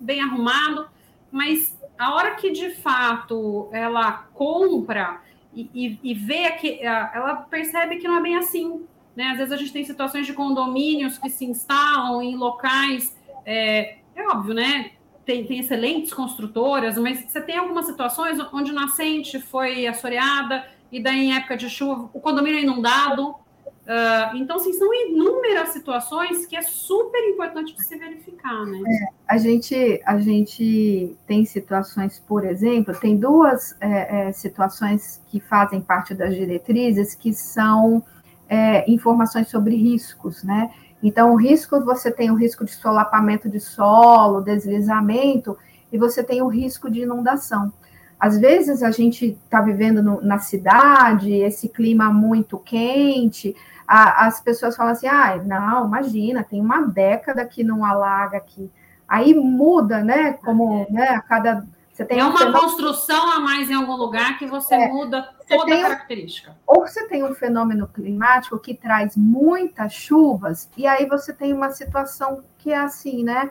bem 0.00 0.20
arrumado, 0.20 0.88
mas 1.30 1.78
a 1.96 2.12
hora 2.14 2.34
que 2.34 2.50
de 2.50 2.70
fato 2.70 3.68
ela 3.72 4.26
compra 4.34 5.20
e, 5.54 5.70
e, 5.72 5.98
e 6.02 6.14
vê 6.14 6.50
que 6.52 6.80
ela 6.82 7.36
percebe 7.36 7.96
que 7.96 8.08
não 8.08 8.18
é 8.18 8.22
bem 8.22 8.36
assim. 8.36 8.84
Né? 9.14 9.26
Às 9.26 9.38
vezes 9.38 9.52
a 9.52 9.56
gente 9.56 9.72
tem 9.72 9.84
situações 9.84 10.26
de 10.26 10.32
condomínios 10.32 11.18
que 11.18 11.28
se 11.28 11.44
instalam 11.44 12.22
em 12.22 12.36
locais, 12.36 13.16
é, 13.44 13.98
é 14.14 14.28
óbvio, 14.28 14.54
né? 14.54 14.92
Tem, 15.24 15.44
tem, 15.44 15.60
excelentes 15.60 16.12
construtoras, 16.12 16.96
mas 16.98 17.20
você 17.20 17.40
tem 17.40 17.56
algumas 17.56 17.86
situações 17.86 18.38
onde 18.52 18.72
o 18.72 18.74
nascente 18.74 19.38
foi 19.38 19.86
assoreada, 19.86 20.66
e 20.90 21.02
daí 21.02 21.26
em 21.26 21.36
época 21.36 21.56
de 21.56 21.68
chuva 21.68 22.10
o 22.12 22.20
condomínio 22.20 22.58
é 22.58 22.62
inundado. 22.62 23.34
Uh, 23.80 24.36
então, 24.36 24.56
assim, 24.56 24.72
são 24.72 24.92
inúmeras 24.94 25.70
situações 25.70 26.46
que 26.46 26.54
é 26.54 26.62
super 26.62 27.18
importante 27.28 27.74
de 27.74 27.84
se 27.84 27.96
verificar, 27.96 28.64
né? 28.64 28.78
É, 28.86 29.08
a, 29.26 29.36
gente, 29.36 30.00
a 30.06 30.18
gente 30.18 31.16
tem 31.26 31.44
situações, 31.44 32.22
por 32.28 32.44
exemplo, 32.44 32.94
tem 32.94 33.16
duas 33.16 33.74
é, 33.80 34.28
é, 34.28 34.32
situações 34.32 35.20
que 35.26 35.40
fazem 35.40 35.80
parte 35.80 36.14
das 36.14 36.36
diretrizes 36.36 37.16
que 37.16 37.32
são 37.32 38.04
é, 38.48 38.88
informações 38.88 39.48
sobre 39.48 39.74
riscos, 39.74 40.44
né? 40.44 40.70
Então, 41.02 41.32
o 41.32 41.36
risco, 41.36 41.82
você 41.84 42.12
tem 42.12 42.30
o 42.30 42.34
risco 42.34 42.64
de 42.64 42.72
solapamento 42.72 43.48
de 43.48 43.58
solo, 43.58 44.40
deslizamento, 44.40 45.56
e 45.90 45.98
você 45.98 46.22
tem 46.22 46.42
o 46.42 46.46
risco 46.48 46.90
de 46.90 47.00
inundação. 47.00 47.72
Às 48.20 48.38
vezes 48.38 48.82
a 48.82 48.90
gente 48.90 49.38
está 49.44 49.62
vivendo 49.62 50.02
no, 50.02 50.20
na 50.20 50.38
cidade, 50.38 51.32
esse 51.32 51.68
clima 51.68 52.12
muito 52.12 52.58
quente, 52.58 53.56
a, 53.88 54.26
as 54.26 54.40
pessoas 54.40 54.76
falam 54.76 54.92
assim: 54.92 55.08
ah, 55.08 55.40
não, 55.44 55.86
imagina, 55.86 56.44
tem 56.44 56.60
uma 56.60 56.82
década 56.82 57.44
que 57.46 57.64
não 57.64 57.84
alaga 57.84 58.36
aqui. 58.36 58.70
Aí 59.08 59.34
muda, 59.34 60.04
né? 60.04 60.34
Como 60.34 60.86
é. 60.88 60.92
né, 60.92 61.08
a 61.08 61.20
cada 61.20 61.66
é 62.08 62.24
uma 62.24 62.38
fenômeno... 62.38 62.60
construção 62.60 63.30
a 63.30 63.40
mais 63.40 63.68
em 63.68 63.74
algum 63.74 63.96
lugar 63.96 64.38
que 64.38 64.46
você 64.46 64.74
é, 64.74 64.88
muda 64.88 65.28
toda 65.46 65.64
você 65.64 65.72
a 65.72 65.82
característica. 65.82 66.56
Ou 66.66 66.86
você 66.86 67.06
tem 67.06 67.24
um 67.24 67.34
fenômeno 67.34 67.86
climático 67.88 68.58
que 68.58 68.74
traz 68.74 69.16
muitas 69.16 69.92
chuvas, 69.92 70.70
e 70.76 70.86
aí 70.86 71.06
você 71.06 71.32
tem 71.32 71.52
uma 71.52 71.70
situação 71.70 72.42
que 72.58 72.72
é 72.72 72.78
assim, 72.78 73.22
né? 73.22 73.50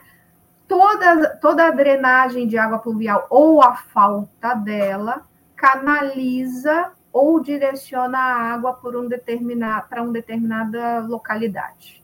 Toda, 0.69 1.35
toda 1.37 1.67
a 1.67 1.71
drenagem 1.71 2.47
de 2.47 2.55
água 2.55 2.77
pluvial 2.77 3.25
ou 3.29 3.61
a 3.61 3.75
falta 3.75 4.53
dela 4.53 5.23
canaliza 5.55 6.91
ou 7.11 7.41
direciona 7.41 8.19
a 8.19 8.53
água 8.53 8.73
por 8.73 8.95
um 8.95 9.09
para 9.89 10.03
uma 10.03 10.13
determinada 10.13 10.99
localidade. 10.99 12.03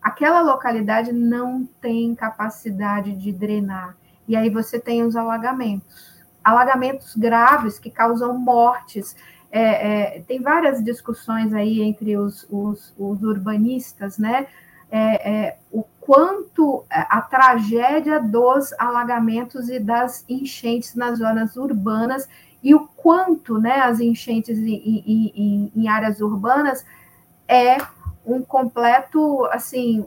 Aquela 0.00 0.40
localidade 0.40 1.12
não 1.12 1.68
tem 1.80 2.14
capacidade 2.14 3.14
de 3.14 3.30
drenar 3.32 3.94
e 4.26 4.34
aí 4.34 4.48
você 4.48 4.80
tem 4.80 5.02
os 5.02 5.14
alagamentos, 5.14 6.24
alagamentos 6.42 7.14
graves 7.14 7.78
que 7.78 7.90
causam 7.90 8.38
mortes. 8.38 9.14
É, 9.52 10.16
é, 10.16 10.22
tem 10.22 10.40
várias 10.40 10.82
discussões 10.82 11.52
aí 11.52 11.82
entre 11.82 12.16
os, 12.16 12.46
os, 12.48 12.94
os 12.96 13.22
urbanistas, 13.22 14.16
né? 14.16 14.46
É, 14.90 15.30
é 15.30 15.58
o 15.70 15.84
quanto 16.10 16.84
a 16.90 17.20
tragédia 17.22 18.18
dos 18.18 18.72
alagamentos 18.80 19.68
e 19.68 19.78
das 19.78 20.24
enchentes 20.28 20.96
nas 20.96 21.18
zonas 21.20 21.56
urbanas 21.56 22.28
e 22.60 22.74
o 22.74 22.88
quanto 22.96 23.60
né, 23.60 23.78
as 23.82 24.00
enchentes 24.00 24.58
em, 24.58 24.74
em, 24.74 25.32
em, 25.36 25.72
em 25.76 25.88
áreas 25.88 26.20
urbanas 26.20 26.84
é 27.46 27.76
um 28.26 28.42
completo, 28.42 29.44
assim, 29.52 30.04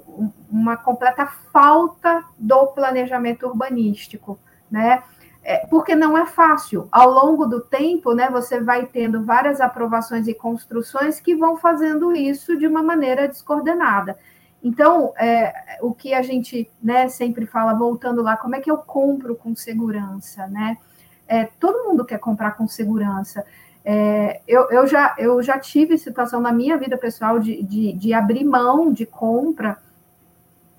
uma 0.52 0.76
completa 0.76 1.26
falta 1.54 2.22
do 2.38 2.68
planejamento 2.68 3.48
urbanístico, 3.48 4.38
né? 4.70 5.04
É, 5.42 5.66
porque 5.68 5.96
não 5.96 6.18
é 6.18 6.26
fácil. 6.26 6.86
Ao 6.92 7.10
longo 7.10 7.46
do 7.46 7.62
tempo, 7.62 8.14
né, 8.14 8.30
você 8.30 8.60
vai 8.60 8.86
tendo 8.88 9.24
várias 9.24 9.62
aprovações 9.62 10.28
e 10.28 10.34
construções 10.34 11.22
que 11.22 11.34
vão 11.34 11.56
fazendo 11.56 12.14
isso 12.14 12.58
de 12.58 12.68
uma 12.68 12.84
maneira 12.84 13.26
descoordenada. 13.26 14.18
Então, 14.64 15.14
é, 15.18 15.78
o 15.82 15.94
que 15.94 16.14
a 16.14 16.22
gente 16.22 16.72
né, 16.82 17.10
sempre 17.10 17.46
fala, 17.46 17.74
voltando 17.74 18.22
lá, 18.22 18.38
como 18.38 18.56
é 18.56 18.62
que 18.62 18.72
eu 18.72 18.78
compro 18.78 19.36
com 19.36 19.54
segurança, 19.54 20.48
né? 20.48 20.78
É, 21.28 21.46
todo 21.60 21.84
mundo 21.90 22.06
quer 22.06 22.18
comprar 22.18 22.52
com 22.52 22.66
segurança. 22.66 23.46
É, 23.84 24.40
eu, 24.48 24.70
eu, 24.72 24.88
já, 24.88 25.16
eu 25.18 25.44
já 25.44 25.60
tive 25.60 25.98
situação 25.98 26.40
na 26.40 26.54
minha 26.54 26.78
vida 26.78 26.98
pessoal 26.98 27.40
de, 27.40 27.62
de, 27.64 27.92
de, 27.92 28.14
abrir 28.14 28.46
mão 28.46 28.94
de 28.94 29.06
compra, 29.06 29.78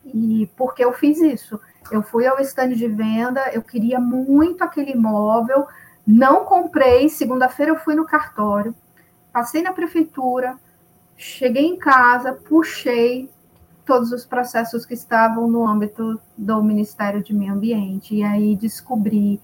e 0.07 0.51
porque 0.57 0.82
eu 0.82 0.93
fiz 0.95 1.20
isso. 1.20 1.61
Eu 1.91 2.03
fui 2.03 2.26
ao 2.26 2.41
stand 2.41 2.70
de 2.70 2.89
venda, 2.89 3.51
eu 3.53 3.61
queria 3.61 4.01
muito 4.01 4.64
aquele 4.64 4.93
imóvel, 4.93 5.66
não 6.07 6.47
comprei. 6.47 7.11
Segunda-feira 7.11 7.72
eu 7.72 7.78
fui 7.78 7.95
no 7.95 8.07
cartório, 8.07 8.74
passei 9.30 9.62
na 9.62 9.74
prefeitura, 9.74 10.57
cheguei 11.16 11.66
em 11.66 11.76
casa, 11.76 12.32
puxei 12.32 13.34
todos 13.85 14.12
os 14.12 14.24
processos 14.24 14.87
que 14.87 14.95
estavam 14.95 15.49
no 15.49 15.66
âmbito 15.66 16.20
do 16.37 16.62
Ministério 16.62 17.22
de 17.22 17.35
Meio 17.35 17.53
Ambiente, 17.53 18.14
e 18.14 18.22
aí 18.22 18.57
descobri 18.57 19.41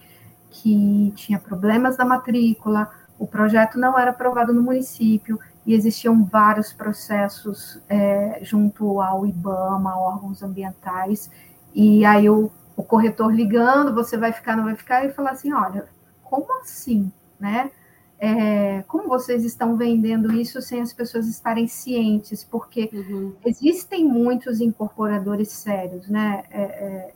que 0.51 1.13
tinha 1.17 1.39
problemas 1.39 1.97
da 1.97 2.05
matrícula 2.05 2.91
o 3.21 3.27
projeto 3.27 3.79
não 3.79 3.99
era 3.99 4.13
aprovado 4.13 4.51
no 4.51 4.63
município 4.63 5.39
e 5.67 5.75
existiam 5.75 6.25
vários 6.25 6.73
processos 6.73 7.79
é, 7.87 8.39
junto 8.41 8.99
ao 8.99 9.27
IBAMA, 9.27 9.95
órgãos 9.95 10.43
ambientais, 10.43 11.31
e 11.75 12.03
aí 12.03 12.31
o, 12.31 12.51
o 12.75 12.83
corretor 12.83 13.31
ligando, 13.31 13.95
você 13.95 14.17
vai 14.17 14.33
ficar, 14.33 14.57
não 14.57 14.65
vai 14.65 14.75
ficar, 14.75 15.05
e 15.05 15.13
falar 15.13 15.33
assim, 15.33 15.53
olha, 15.53 15.85
como 16.25 16.63
assim, 16.63 17.13
né? 17.39 17.71
É, 18.23 18.83
como 18.87 19.09
vocês 19.09 19.47
estão 19.47 19.77
vendendo 19.77 20.31
isso 20.31 20.61
sem 20.61 20.83
as 20.83 20.93
pessoas 20.93 21.27
estarem 21.27 21.67
cientes? 21.67 22.45
Porque 22.45 22.91
uhum. 22.93 23.33
existem 23.47 24.05
muitos 24.05 24.61
incorporadores 24.61 25.49
sérios, 25.49 26.07
né, 26.07 26.45
é, 26.51 26.63
é, 26.63 27.13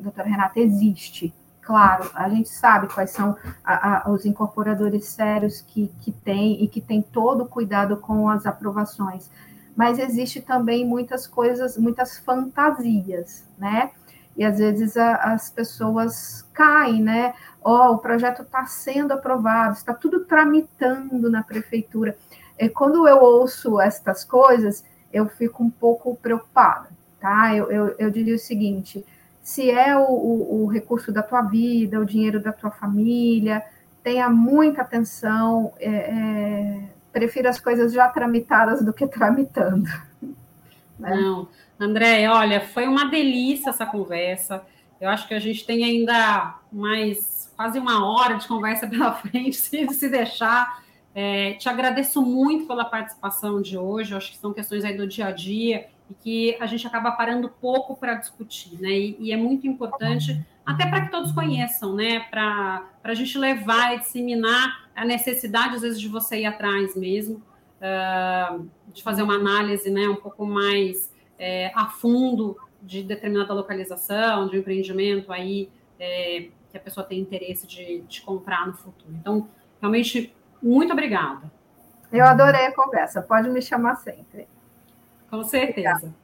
doutora 0.00 0.28
Renata? 0.28 0.58
Existe. 0.58 1.32
Claro, 1.60 2.10
a 2.14 2.28
gente 2.28 2.48
sabe 2.48 2.88
quais 2.92 3.10
são 3.10 3.36
a, 3.62 4.08
a, 4.08 4.10
os 4.10 4.24
incorporadores 4.24 5.04
sérios 5.04 5.60
que, 5.60 5.92
que 6.00 6.10
tem 6.10 6.64
e 6.64 6.66
que 6.66 6.80
tem 6.80 7.02
todo 7.02 7.44
o 7.44 7.48
cuidado 7.48 7.98
com 7.98 8.28
as 8.28 8.46
aprovações, 8.46 9.30
mas 9.76 9.98
existe 9.98 10.40
também 10.40 10.84
muitas 10.84 11.26
coisas, 11.26 11.76
muitas 11.76 12.18
fantasias, 12.18 13.44
né? 13.58 13.90
E 14.38 14.44
às 14.44 14.58
vezes 14.58 14.96
a, 14.96 15.16
as 15.16 15.50
pessoas 15.50 16.48
caem, 16.54 17.02
né? 17.02 17.34
Ó, 17.62 17.88
oh, 17.90 17.94
o 17.94 17.98
projeto 17.98 18.42
está 18.42 18.64
sendo 18.66 19.12
aprovado, 19.12 19.74
está 19.74 19.92
tudo 19.92 20.20
tramitando 20.20 21.28
na 21.28 21.42
prefeitura. 21.42 22.16
E 22.56 22.68
quando 22.68 23.08
eu 23.08 23.18
ouço 23.18 23.80
estas 23.80 24.24
coisas, 24.24 24.84
eu 25.12 25.26
fico 25.26 25.64
um 25.64 25.68
pouco 25.68 26.14
preocupada, 26.16 26.88
tá? 27.20 27.52
Eu, 27.52 27.68
eu, 27.70 27.96
eu 27.98 28.10
diria 28.10 28.36
o 28.36 28.38
seguinte: 28.38 29.04
se 29.42 29.72
é 29.72 29.96
o, 29.96 30.04
o, 30.04 30.62
o, 30.62 30.66
recurso 30.66 31.10
da 31.10 31.22
tua 31.22 31.42
vida, 31.42 31.98
o 31.98 32.06
dinheiro 32.06 32.40
da 32.40 32.52
tua 32.52 32.70
família, 32.70 33.60
tenha 34.04 34.30
muita 34.30 34.82
atenção, 34.82 35.72
é, 35.80 35.90
é, 35.90 36.88
prefira 37.12 37.50
as 37.50 37.58
coisas 37.58 37.92
já 37.92 38.08
tramitadas 38.08 38.84
do 38.84 38.92
que 38.92 39.06
tramitando. 39.08 39.88
Né? 40.98 41.14
Não, 41.14 41.48
André, 41.78 42.28
olha, 42.28 42.60
foi 42.60 42.88
uma 42.88 43.06
delícia 43.06 43.70
essa 43.70 43.86
conversa. 43.86 44.64
Eu 45.00 45.08
acho 45.08 45.28
que 45.28 45.34
a 45.34 45.38
gente 45.38 45.64
tem 45.64 45.84
ainda 45.84 46.58
mais 46.72 47.52
quase 47.56 47.78
uma 47.78 48.06
hora 48.06 48.34
de 48.34 48.46
conversa 48.46 48.86
pela 48.90 49.12
frente, 49.12 49.56
se, 49.56 49.86
se 49.88 50.08
deixar. 50.08 50.82
É, 51.14 51.54
te 51.54 51.68
agradeço 51.68 52.22
muito 52.22 52.66
pela 52.66 52.84
participação 52.84 53.60
de 53.62 53.76
hoje. 53.76 54.12
Eu 54.12 54.18
acho 54.18 54.30
que 54.30 54.38
são 54.38 54.52
questões 54.52 54.84
aí 54.84 54.96
do 54.96 55.06
dia 55.06 55.26
a 55.26 55.32
dia 55.32 55.88
e 56.10 56.14
que 56.14 56.56
a 56.60 56.66
gente 56.66 56.86
acaba 56.86 57.12
parando 57.12 57.48
pouco 57.48 57.96
para 57.96 58.14
discutir, 58.14 58.80
né? 58.80 58.90
E, 58.90 59.16
e, 59.18 59.32
é 59.32 59.36
muito 59.36 59.66
importante, 59.66 60.40
até 60.64 60.86
para 60.86 61.02
que 61.02 61.10
todos 61.10 61.32
conheçam, 61.32 61.94
né? 61.94 62.20
Para 62.30 62.84
a 63.02 63.14
gente 63.14 63.36
levar 63.36 63.94
e 63.94 63.98
disseminar 63.98 64.88
a 64.94 65.04
necessidade, 65.04 65.76
às 65.76 65.82
vezes, 65.82 66.00
de 66.00 66.08
você 66.08 66.40
ir 66.40 66.46
atrás 66.46 66.96
mesmo, 66.96 67.42
uh, 67.80 68.68
de 68.92 69.02
fazer 69.02 69.22
uma 69.22 69.34
análise, 69.34 69.90
né? 69.90 70.08
Um 70.08 70.16
pouco 70.16 70.46
mais 70.46 71.12
é, 71.38 71.72
a 71.74 71.86
fundo 71.86 72.56
de 72.82 73.02
determinada 73.02 73.52
localização, 73.52 74.48
de 74.48 74.56
um 74.56 74.60
empreendimento 74.60 75.32
aí 75.32 75.68
é, 75.98 76.48
que 76.70 76.76
a 76.76 76.80
pessoa 76.80 77.04
tem 77.04 77.20
interesse 77.20 77.66
de, 77.66 78.00
de 78.02 78.20
comprar 78.22 78.66
no 78.66 78.74
futuro. 78.74 79.14
Então, 79.20 79.48
realmente, 79.80 80.34
muito 80.62 80.92
obrigada. 80.92 81.50
Eu 82.12 82.24
adorei 82.24 82.66
a 82.66 82.74
conversa. 82.74 83.20
Pode 83.20 83.48
me 83.50 83.60
chamar 83.60 83.96
sempre. 83.96 84.48
Com 85.30 85.42
certeza. 85.44 86.14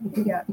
Obrigada. 0.00 0.46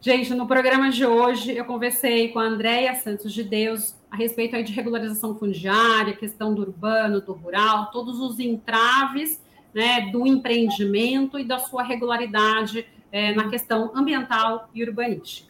Gente, 0.00 0.34
no 0.34 0.46
programa 0.46 0.90
de 0.90 1.04
hoje 1.04 1.54
eu 1.54 1.64
conversei 1.64 2.28
com 2.28 2.38
a 2.38 2.44
Andréia 2.44 2.94
Santos 2.94 3.32
de 3.32 3.44
Deus 3.44 3.94
a 4.10 4.16
respeito 4.16 4.56
aí 4.56 4.62
de 4.64 4.72
regularização 4.72 5.36
fundiária, 5.36 6.14
questão 6.14 6.52
do 6.54 6.62
urbano, 6.62 7.20
do 7.20 7.32
rural, 7.32 7.90
todos 7.90 8.18
os 8.18 8.38
entraves 8.40 9.40
né, 9.72 10.10
do 10.10 10.26
empreendimento 10.26 11.38
e 11.38 11.44
da 11.44 11.58
sua 11.58 11.82
regularidade 11.82 12.86
é, 13.12 13.34
na 13.34 13.48
questão 13.48 13.92
ambiental 13.94 14.68
e 14.74 14.82
urbanística. 14.82 15.49